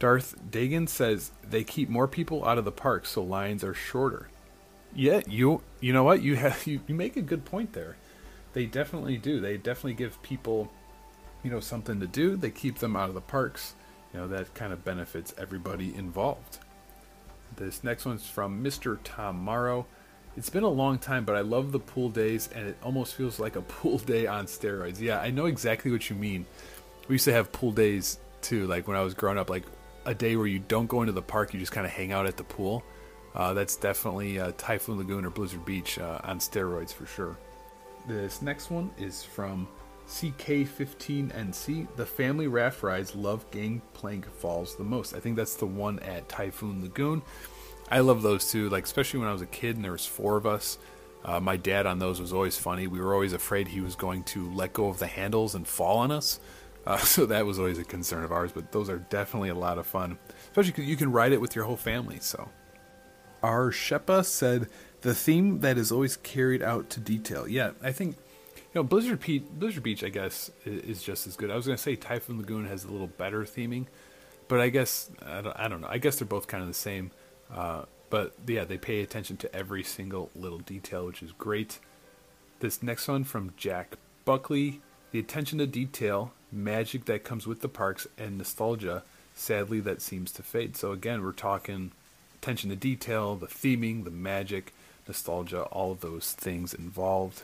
Darth 0.00 0.34
Dagan 0.50 0.88
says 0.88 1.30
they 1.48 1.62
keep 1.62 1.88
more 1.88 2.08
people 2.08 2.44
out 2.44 2.58
of 2.58 2.64
the 2.64 2.72
park, 2.72 3.06
so 3.06 3.22
lines 3.22 3.62
are 3.62 3.74
shorter. 3.74 4.28
Yeah, 4.92 5.20
you 5.28 5.62
you 5.80 5.92
know 5.92 6.02
what 6.02 6.20
you 6.20 6.34
have 6.34 6.66
you, 6.66 6.80
you 6.88 6.96
make 6.96 7.16
a 7.16 7.22
good 7.22 7.44
point 7.44 7.74
there. 7.74 7.96
They 8.54 8.66
definitely 8.66 9.18
do. 9.18 9.38
They 9.38 9.56
definitely 9.56 9.94
give 9.94 10.20
people 10.24 10.72
you 11.42 11.50
know 11.50 11.60
something 11.60 12.00
to 12.00 12.06
do. 12.06 12.36
They 12.36 12.50
keep 12.50 12.78
them 12.78 12.96
out 12.96 13.08
of 13.08 13.14
the 13.14 13.20
parks. 13.20 13.74
You 14.12 14.20
know 14.20 14.28
that 14.28 14.54
kind 14.54 14.72
of 14.72 14.84
benefits 14.84 15.34
everybody 15.38 15.94
involved. 15.94 16.58
This 17.56 17.84
next 17.84 18.04
one's 18.04 18.26
from 18.26 18.62
Mr. 18.62 18.98
Tom 19.04 19.36
Morrow. 19.36 19.86
It's 20.36 20.48
been 20.48 20.62
a 20.62 20.68
long 20.68 20.98
time, 20.98 21.24
but 21.24 21.36
I 21.36 21.40
love 21.42 21.72
the 21.72 21.78
pool 21.78 22.08
days, 22.08 22.48
and 22.54 22.66
it 22.66 22.76
almost 22.82 23.14
feels 23.14 23.38
like 23.38 23.56
a 23.56 23.62
pool 23.62 23.98
day 23.98 24.26
on 24.26 24.46
steroids. 24.46 25.00
Yeah, 25.00 25.20
I 25.20 25.30
know 25.30 25.46
exactly 25.46 25.90
what 25.90 26.08
you 26.08 26.16
mean. 26.16 26.46
We 27.08 27.14
used 27.14 27.26
to 27.26 27.32
have 27.32 27.52
pool 27.52 27.72
days 27.72 28.18
too, 28.40 28.66
like 28.66 28.88
when 28.88 28.96
I 28.96 29.02
was 29.02 29.14
growing 29.14 29.38
up, 29.38 29.50
like 29.50 29.64
a 30.04 30.14
day 30.14 30.36
where 30.36 30.46
you 30.46 30.58
don't 30.58 30.86
go 30.86 31.02
into 31.02 31.12
the 31.12 31.22
park, 31.22 31.52
you 31.52 31.60
just 31.60 31.72
kind 31.72 31.86
of 31.86 31.92
hang 31.92 32.12
out 32.12 32.26
at 32.26 32.36
the 32.36 32.44
pool. 32.44 32.82
Uh, 33.34 33.54
that's 33.54 33.76
definitely 33.76 34.38
uh, 34.38 34.52
Typhoon 34.58 34.98
Lagoon 34.98 35.24
or 35.24 35.30
Blizzard 35.30 35.64
Beach 35.64 35.98
uh, 35.98 36.20
on 36.24 36.38
steroids 36.38 36.92
for 36.92 37.06
sure. 37.06 37.36
This 38.06 38.42
next 38.42 38.70
one 38.70 38.90
is 38.98 39.22
from 39.22 39.68
CK15NC, 40.08 41.96
the 41.96 42.06
family 42.06 42.46
raft 42.46 42.82
rides 42.82 43.14
love 43.14 43.50
Gangplank 43.50 44.30
Falls 44.30 44.76
the 44.76 44.84
most. 44.84 45.14
I 45.14 45.20
think 45.20 45.36
that's 45.36 45.54
the 45.54 45.66
one 45.66 45.98
at 46.00 46.28
Typhoon 46.28 46.82
Lagoon. 46.82 47.22
I 47.90 48.00
love 48.00 48.22
those 48.22 48.50
too, 48.50 48.68
like 48.68 48.84
especially 48.84 49.20
when 49.20 49.28
I 49.28 49.32
was 49.32 49.42
a 49.42 49.46
kid 49.46 49.76
and 49.76 49.84
there 49.84 49.92
was 49.92 50.06
four 50.06 50.36
of 50.36 50.46
us. 50.46 50.78
Uh, 51.24 51.40
my 51.40 51.56
dad 51.56 51.86
on 51.86 51.98
those 51.98 52.20
was 52.20 52.32
always 52.32 52.58
funny. 52.58 52.86
We 52.86 53.00
were 53.00 53.14
always 53.14 53.32
afraid 53.32 53.68
he 53.68 53.80
was 53.80 53.94
going 53.94 54.24
to 54.24 54.50
let 54.52 54.72
go 54.72 54.88
of 54.88 54.98
the 54.98 55.06
handles 55.06 55.54
and 55.54 55.66
fall 55.66 55.98
on 55.98 56.10
us. 56.10 56.40
Uh, 56.84 56.96
so 56.96 57.26
that 57.26 57.46
was 57.46 57.60
always 57.60 57.78
a 57.78 57.84
concern 57.84 58.24
of 58.24 58.32
ours. 58.32 58.50
But 58.50 58.72
those 58.72 58.90
are 58.90 58.98
definitely 58.98 59.50
a 59.50 59.54
lot 59.54 59.78
of 59.78 59.86
fun, 59.86 60.18
especially 60.50 60.72
because 60.72 60.86
you 60.86 60.96
can 60.96 61.12
ride 61.12 61.30
it 61.30 61.40
with 61.40 61.54
your 61.54 61.64
whole 61.64 61.76
family. 61.76 62.18
So, 62.20 62.48
our 63.40 63.70
Shepa 63.70 64.24
said 64.24 64.66
the 65.02 65.14
theme 65.14 65.60
that 65.60 65.78
is 65.78 65.92
always 65.92 66.16
carried 66.16 66.60
out 66.60 66.90
to 66.90 66.98
detail. 66.98 67.46
Yeah, 67.46 67.70
I 67.84 67.92
think 67.92 68.16
know, 68.74 68.82
Blizzard, 68.82 69.20
Pe- 69.20 69.38
Blizzard 69.38 69.82
Beach, 69.82 70.02
I 70.02 70.08
guess, 70.08 70.50
is 70.64 71.02
just 71.02 71.26
as 71.26 71.36
good. 71.36 71.50
I 71.50 71.56
was 71.56 71.66
going 71.66 71.76
to 71.76 71.82
say 71.82 71.96
Typhoon 71.96 72.38
Lagoon 72.38 72.66
has 72.66 72.84
a 72.84 72.90
little 72.90 73.06
better 73.06 73.42
theming, 73.42 73.86
but 74.48 74.60
I 74.60 74.68
guess 74.68 75.10
I 75.24 75.40
don't, 75.42 75.56
I 75.58 75.68
don't 75.68 75.80
know. 75.80 75.88
I 75.90 75.98
guess 75.98 76.18
they're 76.18 76.26
both 76.26 76.46
kind 76.46 76.62
of 76.62 76.68
the 76.68 76.74
same. 76.74 77.10
Uh, 77.52 77.84
but 78.10 78.34
yeah, 78.46 78.64
they 78.64 78.78
pay 78.78 79.02
attention 79.02 79.36
to 79.38 79.54
every 79.54 79.82
single 79.82 80.30
little 80.34 80.58
detail, 80.58 81.06
which 81.06 81.22
is 81.22 81.32
great. 81.32 81.78
This 82.60 82.82
next 82.82 83.08
one 83.08 83.24
from 83.24 83.52
Jack 83.56 83.96
Buckley: 84.24 84.80
the 85.10 85.18
attention 85.18 85.58
to 85.58 85.66
detail, 85.66 86.32
magic 86.50 87.06
that 87.06 87.24
comes 87.24 87.46
with 87.46 87.60
the 87.60 87.68
parks, 87.68 88.06
and 88.16 88.38
nostalgia. 88.38 89.02
Sadly, 89.34 89.80
that 89.80 90.02
seems 90.02 90.30
to 90.32 90.42
fade. 90.42 90.76
So 90.76 90.92
again, 90.92 91.22
we're 91.22 91.32
talking 91.32 91.92
attention 92.34 92.70
to 92.70 92.76
detail, 92.76 93.34
the 93.34 93.46
theming, 93.46 94.04
the 94.04 94.10
magic, 94.10 94.74
nostalgia, 95.06 95.62
all 95.64 95.94
those 95.94 96.32
things 96.32 96.74
involved. 96.74 97.42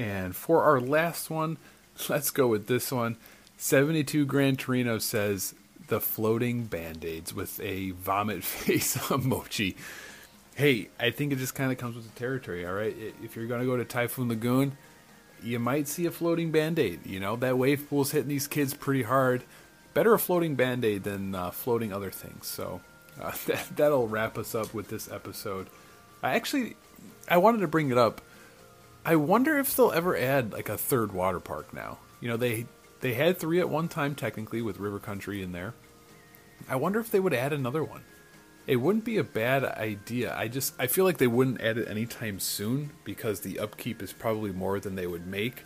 And 0.00 0.34
for 0.34 0.62
our 0.62 0.80
last 0.80 1.28
one, 1.28 1.58
let's 2.08 2.30
go 2.30 2.46
with 2.46 2.66
this 2.66 2.90
one. 2.90 3.18
72 3.58 4.24
Gran 4.24 4.56
Torino 4.56 4.96
says 4.96 5.54
the 5.88 6.00
floating 6.00 6.64
band 6.64 7.04
aids 7.04 7.34
with 7.34 7.60
a 7.60 7.90
vomit 7.90 8.42
face 8.44 8.96
emoji. 8.96 9.76
Hey, 10.54 10.88
I 10.98 11.10
think 11.10 11.32
it 11.32 11.36
just 11.36 11.54
kind 11.54 11.70
of 11.70 11.76
comes 11.76 11.96
with 11.96 12.12
the 12.12 12.18
territory, 12.18 12.66
all 12.66 12.72
right? 12.72 12.96
If 13.22 13.36
you're 13.36 13.46
going 13.46 13.60
to 13.60 13.66
go 13.66 13.76
to 13.76 13.84
Typhoon 13.84 14.28
Lagoon, 14.28 14.78
you 15.42 15.58
might 15.58 15.86
see 15.86 16.06
a 16.06 16.10
floating 16.10 16.50
band 16.50 16.78
aid. 16.78 17.00
You 17.04 17.20
know, 17.20 17.36
that 17.36 17.58
wave 17.58 17.86
pool's 17.88 18.12
hitting 18.12 18.28
these 18.28 18.46
kids 18.46 18.72
pretty 18.72 19.02
hard. 19.02 19.42
Better 19.92 20.14
a 20.14 20.18
floating 20.18 20.54
band 20.54 20.82
aid 20.82 21.04
than 21.04 21.34
uh, 21.34 21.50
floating 21.50 21.92
other 21.92 22.10
things. 22.10 22.46
So 22.46 22.80
uh, 23.20 23.32
that, 23.46 23.76
that'll 23.76 24.08
wrap 24.08 24.38
us 24.38 24.54
up 24.54 24.72
with 24.72 24.88
this 24.88 25.10
episode. 25.10 25.66
I 26.22 26.36
actually, 26.36 26.76
I 27.28 27.36
wanted 27.36 27.60
to 27.60 27.68
bring 27.68 27.90
it 27.90 27.98
up 27.98 28.22
I 29.04 29.16
wonder 29.16 29.58
if 29.58 29.74
they'll 29.74 29.92
ever 29.92 30.16
add 30.16 30.52
like 30.52 30.68
a 30.68 30.78
third 30.78 31.12
water 31.12 31.40
park 31.40 31.72
now. 31.72 31.98
You 32.20 32.28
know, 32.28 32.36
they 32.36 32.66
they 33.00 33.14
had 33.14 33.38
three 33.38 33.60
at 33.60 33.68
one 33.68 33.88
time 33.88 34.14
technically 34.14 34.62
with 34.62 34.78
River 34.78 34.98
Country 34.98 35.42
in 35.42 35.52
there. 35.52 35.74
I 36.68 36.76
wonder 36.76 37.00
if 37.00 37.10
they 37.10 37.20
would 37.20 37.34
add 37.34 37.52
another 37.52 37.82
one. 37.82 38.02
It 38.66 38.76
wouldn't 38.76 39.04
be 39.04 39.16
a 39.16 39.24
bad 39.24 39.64
idea. 39.64 40.36
I 40.36 40.48
just 40.48 40.74
I 40.78 40.86
feel 40.86 41.04
like 41.04 41.18
they 41.18 41.26
wouldn't 41.26 41.60
add 41.60 41.78
it 41.78 41.88
anytime 41.88 42.38
soon 42.38 42.90
because 43.04 43.40
the 43.40 43.58
upkeep 43.58 44.02
is 44.02 44.12
probably 44.12 44.52
more 44.52 44.78
than 44.78 44.96
they 44.96 45.06
would 45.06 45.26
make. 45.26 45.64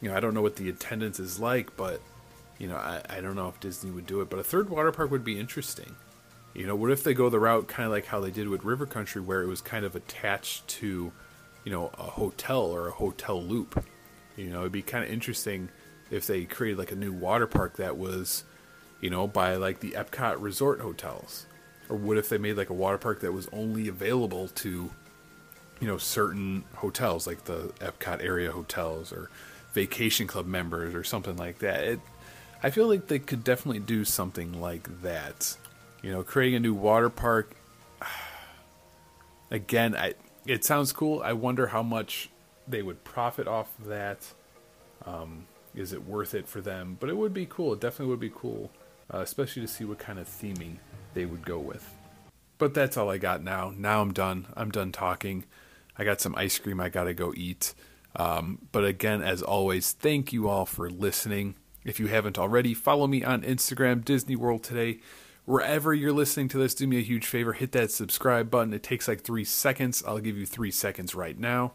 You 0.00 0.08
know, 0.08 0.16
I 0.16 0.20
don't 0.20 0.34
know 0.34 0.42
what 0.42 0.56
the 0.56 0.68
attendance 0.68 1.20
is 1.20 1.38
like, 1.38 1.76
but 1.76 2.00
you 2.58 2.68
know, 2.68 2.76
I, 2.76 3.02
I 3.08 3.20
don't 3.20 3.36
know 3.36 3.48
if 3.48 3.60
Disney 3.60 3.90
would 3.90 4.06
do 4.06 4.20
it, 4.20 4.30
but 4.30 4.38
a 4.38 4.44
third 4.44 4.70
water 4.70 4.92
park 4.92 5.10
would 5.10 5.24
be 5.24 5.38
interesting. 5.38 5.96
You 6.54 6.66
know, 6.66 6.76
what 6.76 6.90
if 6.90 7.02
they 7.02 7.14
go 7.14 7.28
the 7.28 7.40
route 7.40 7.66
kind 7.66 7.86
of 7.86 7.92
like 7.92 8.06
how 8.06 8.20
they 8.20 8.30
did 8.30 8.48
with 8.48 8.64
River 8.64 8.86
Country, 8.86 9.22
where 9.22 9.42
it 9.42 9.46
was 9.46 9.60
kind 9.60 9.84
of 9.84 9.96
attached 9.96 10.68
to, 10.68 11.12
you 11.64 11.72
know, 11.72 11.90
a 11.98 12.02
hotel 12.02 12.60
or 12.60 12.88
a 12.88 12.92
hotel 12.92 13.42
loop? 13.42 13.84
You 14.36 14.50
know, 14.50 14.60
it'd 14.60 14.72
be 14.72 14.82
kind 14.82 15.04
of 15.04 15.10
interesting 15.10 15.68
if 16.10 16.26
they 16.26 16.44
created 16.44 16.78
like 16.78 16.92
a 16.92 16.96
new 16.96 17.12
water 17.12 17.46
park 17.46 17.76
that 17.76 17.96
was, 17.96 18.44
you 19.00 19.10
know, 19.10 19.26
by 19.26 19.56
like 19.56 19.80
the 19.80 19.92
Epcot 19.92 20.40
resort 20.40 20.80
hotels. 20.80 21.46
Or 21.88 21.96
what 21.96 22.18
if 22.18 22.28
they 22.28 22.38
made 22.38 22.56
like 22.56 22.70
a 22.70 22.74
water 22.74 22.98
park 22.98 23.20
that 23.20 23.32
was 23.32 23.48
only 23.52 23.88
available 23.88 24.48
to, 24.48 24.90
you 25.80 25.86
know, 25.86 25.98
certain 25.98 26.64
hotels, 26.74 27.26
like 27.26 27.44
the 27.44 27.72
Epcot 27.80 28.22
area 28.22 28.52
hotels 28.52 29.12
or 29.12 29.30
vacation 29.72 30.26
club 30.26 30.46
members 30.46 30.94
or 30.94 31.04
something 31.04 31.36
like 31.36 31.58
that? 31.58 31.84
It, 31.84 32.00
I 32.62 32.70
feel 32.70 32.86
like 32.86 33.08
they 33.08 33.18
could 33.18 33.42
definitely 33.42 33.80
do 33.80 34.04
something 34.04 34.60
like 34.60 35.02
that. 35.02 35.56
You 36.02 36.12
know, 36.12 36.22
creating 36.22 36.56
a 36.56 36.60
new 36.60 36.74
water 36.74 37.10
park. 37.10 37.54
Again, 39.50 39.94
I 39.94 40.14
it 40.46 40.64
sounds 40.64 40.92
cool. 40.92 41.20
I 41.24 41.32
wonder 41.32 41.68
how 41.68 41.82
much 41.82 42.30
they 42.66 42.82
would 42.82 43.04
profit 43.04 43.46
off 43.46 43.78
of 43.78 43.86
that. 43.86 44.26
Um, 45.04 45.46
is 45.74 45.92
it 45.92 46.06
worth 46.06 46.34
it 46.34 46.48
for 46.48 46.60
them? 46.60 46.96
But 47.00 47.10
it 47.10 47.16
would 47.16 47.34
be 47.34 47.46
cool. 47.46 47.72
It 47.72 47.80
definitely 47.80 48.10
would 48.10 48.20
be 48.20 48.32
cool, 48.34 48.70
uh, 49.12 49.18
especially 49.18 49.62
to 49.62 49.68
see 49.68 49.84
what 49.84 49.98
kind 49.98 50.18
of 50.18 50.28
theming 50.28 50.76
they 51.14 51.24
would 51.24 51.44
go 51.44 51.58
with. 51.58 51.94
But 52.58 52.74
that's 52.74 52.96
all 52.96 53.10
I 53.10 53.18
got 53.18 53.42
now. 53.42 53.72
Now 53.76 54.02
I'm 54.02 54.12
done. 54.12 54.46
I'm 54.56 54.70
done 54.70 54.92
talking. 54.92 55.44
I 55.96 56.04
got 56.04 56.20
some 56.20 56.34
ice 56.36 56.58
cream 56.58 56.80
I 56.80 56.88
got 56.88 57.04
to 57.04 57.14
go 57.14 57.32
eat. 57.36 57.74
Um, 58.14 58.58
but 58.72 58.84
again, 58.84 59.22
as 59.22 59.42
always, 59.42 59.92
thank 59.92 60.32
you 60.32 60.48
all 60.48 60.66
for 60.66 60.90
listening. 60.90 61.56
If 61.84 61.98
you 61.98 62.06
haven't 62.06 62.38
already, 62.38 62.74
follow 62.74 63.06
me 63.06 63.24
on 63.24 63.42
Instagram, 63.42 64.04
Disney 64.04 64.36
World 64.36 64.62
Today. 64.62 65.00
Wherever 65.44 65.92
you're 65.92 66.12
listening 66.12 66.48
to 66.48 66.58
this, 66.58 66.74
do 66.74 66.86
me 66.86 66.98
a 66.98 67.02
huge 67.02 67.26
favor 67.26 67.52
hit 67.52 67.72
that 67.72 67.90
subscribe 67.90 68.50
button. 68.50 68.72
It 68.72 68.82
takes 68.82 69.08
like 69.08 69.22
three 69.22 69.44
seconds. 69.44 70.02
I'll 70.06 70.20
give 70.20 70.36
you 70.36 70.46
three 70.46 70.70
seconds 70.70 71.14
right 71.14 71.38
now. 71.38 71.72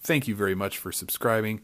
Thank 0.00 0.28
you 0.28 0.36
very 0.36 0.54
much 0.54 0.78
for 0.78 0.92
subscribing. 0.92 1.60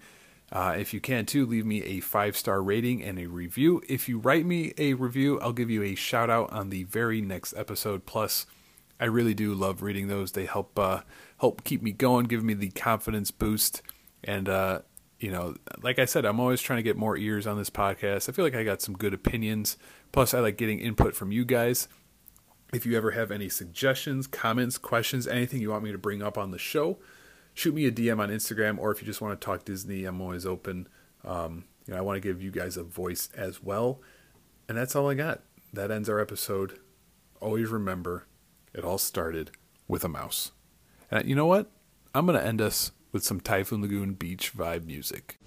Uh, 0.50 0.74
if 0.78 0.92
you 0.92 1.00
can 1.00 1.24
too, 1.24 1.46
leave 1.46 1.64
me 1.64 1.82
a 1.82 2.00
five 2.00 2.36
star 2.36 2.62
rating 2.62 3.02
and 3.02 3.18
a 3.18 3.26
review. 3.26 3.80
If 3.88 4.09
you 4.09 4.18
write 4.18 4.44
me 4.44 4.74
a 4.76 4.94
review, 4.94 5.40
I'll 5.40 5.52
give 5.52 5.70
you 5.70 5.82
a 5.82 5.94
shout 5.94 6.30
out 6.30 6.52
on 6.52 6.70
the 6.70 6.84
very 6.84 7.20
next 7.20 7.55
episode. 7.57 8.07
Plus, 8.07 8.46
I 9.00 9.07
really 9.07 9.34
do 9.34 9.55
love 9.55 9.82
reading 9.82 10.09
those. 10.09 10.32
They 10.32 10.46
help 10.46 10.78
uh, 10.78 11.00
help 11.38 11.64
keep 11.64 11.82
me 11.82 11.92
going, 11.92 12.26
give 12.26 12.44
me 12.44 12.55
the 12.55 12.70
confidence 12.70 13.30
boost, 13.30 13.82
and 14.22 14.48
uh, 14.48 14.80
you 15.24 15.30
know, 15.30 15.54
like 15.80 15.98
I 15.98 16.04
said, 16.04 16.26
I'm 16.26 16.38
always 16.38 16.60
trying 16.60 16.76
to 16.76 16.82
get 16.82 16.98
more 16.98 17.16
ears 17.16 17.46
on 17.46 17.56
this 17.56 17.70
podcast. 17.70 18.28
I 18.28 18.32
feel 18.32 18.44
like 18.44 18.54
I 18.54 18.62
got 18.62 18.82
some 18.82 18.94
good 18.94 19.14
opinions. 19.14 19.78
Plus, 20.12 20.34
I 20.34 20.40
like 20.40 20.58
getting 20.58 20.80
input 20.80 21.16
from 21.16 21.32
you 21.32 21.46
guys. 21.46 21.88
If 22.74 22.84
you 22.84 22.94
ever 22.94 23.12
have 23.12 23.30
any 23.30 23.48
suggestions, 23.48 24.26
comments, 24.26 24.76
questions, 24.76 25.26
anything 25.26 25.62
you 25.62 25.70
want 25.70 25.82
me 25.82 25.92
to 25.92 25.98
bring 25.98 26.22
up 26.22 26.36
on 26.36 26.50
the 26.50 26.58
show, 26.58 26.98
shoot 27.54 27.74
me 27.74 27.86
a 27.86 27.90
DM 27.90 28.18
on 28.18 28.28
Instagram, 28.28 28.78
or 28.78 28.92
if 28.92 29.00
you 29.00 29.06
just 29.06 29.22
want 29.22 29.40
to 29.40 29.42
talk 29.42 29.64
Disney, 29.64 30.04
I'm 30.04 30.20
always 30.20 30.44
open. 30.44 30.88
Um, 31.24 31.64
you 31.86 31.94
know, 31.94 32.00
I 32.00 32.02
want 32.02 32.16
to 32.16 32.28
give 32.28 32.42
you 32.42 32.50
guys 32.50 32.76
a 32.76 32.82
voice 32.82 33.30
as 33.34 33.62
well. 33.62 34.02
And 34.68 34.76
that's 34.76 34.94
all 34.94 35.08
I 35.08 35.14
got. 35.14 35.40
That 35.72 35.90
ends 35.90 36.10
our 36.10 36.20
episode. 36.20 36.78
Always 37.40 37.70
remember, 37.70 38.26
it 38.74 38.84
all 38.84 38.98
started 38.98 39.52
with 39.88 40.04
a 40.04 40.08
mouse. 40.08 40.52
And 41.10 41.26
you 41.26 41.34
know 41.34 41.46
what? 41.46 41.70
I'm 42.14 42.26
going 42.26 42.38
to 42.38 42.46
end 42.46 42.60
us 42.60 42.92
with 43.14 43.24
some 43.24 43.40
Typhoon 43.40 43.80
Lagoon 43.80 44.12
beach 44.14 44.52
vibe 44.54 44.84
music. 44.84 45.38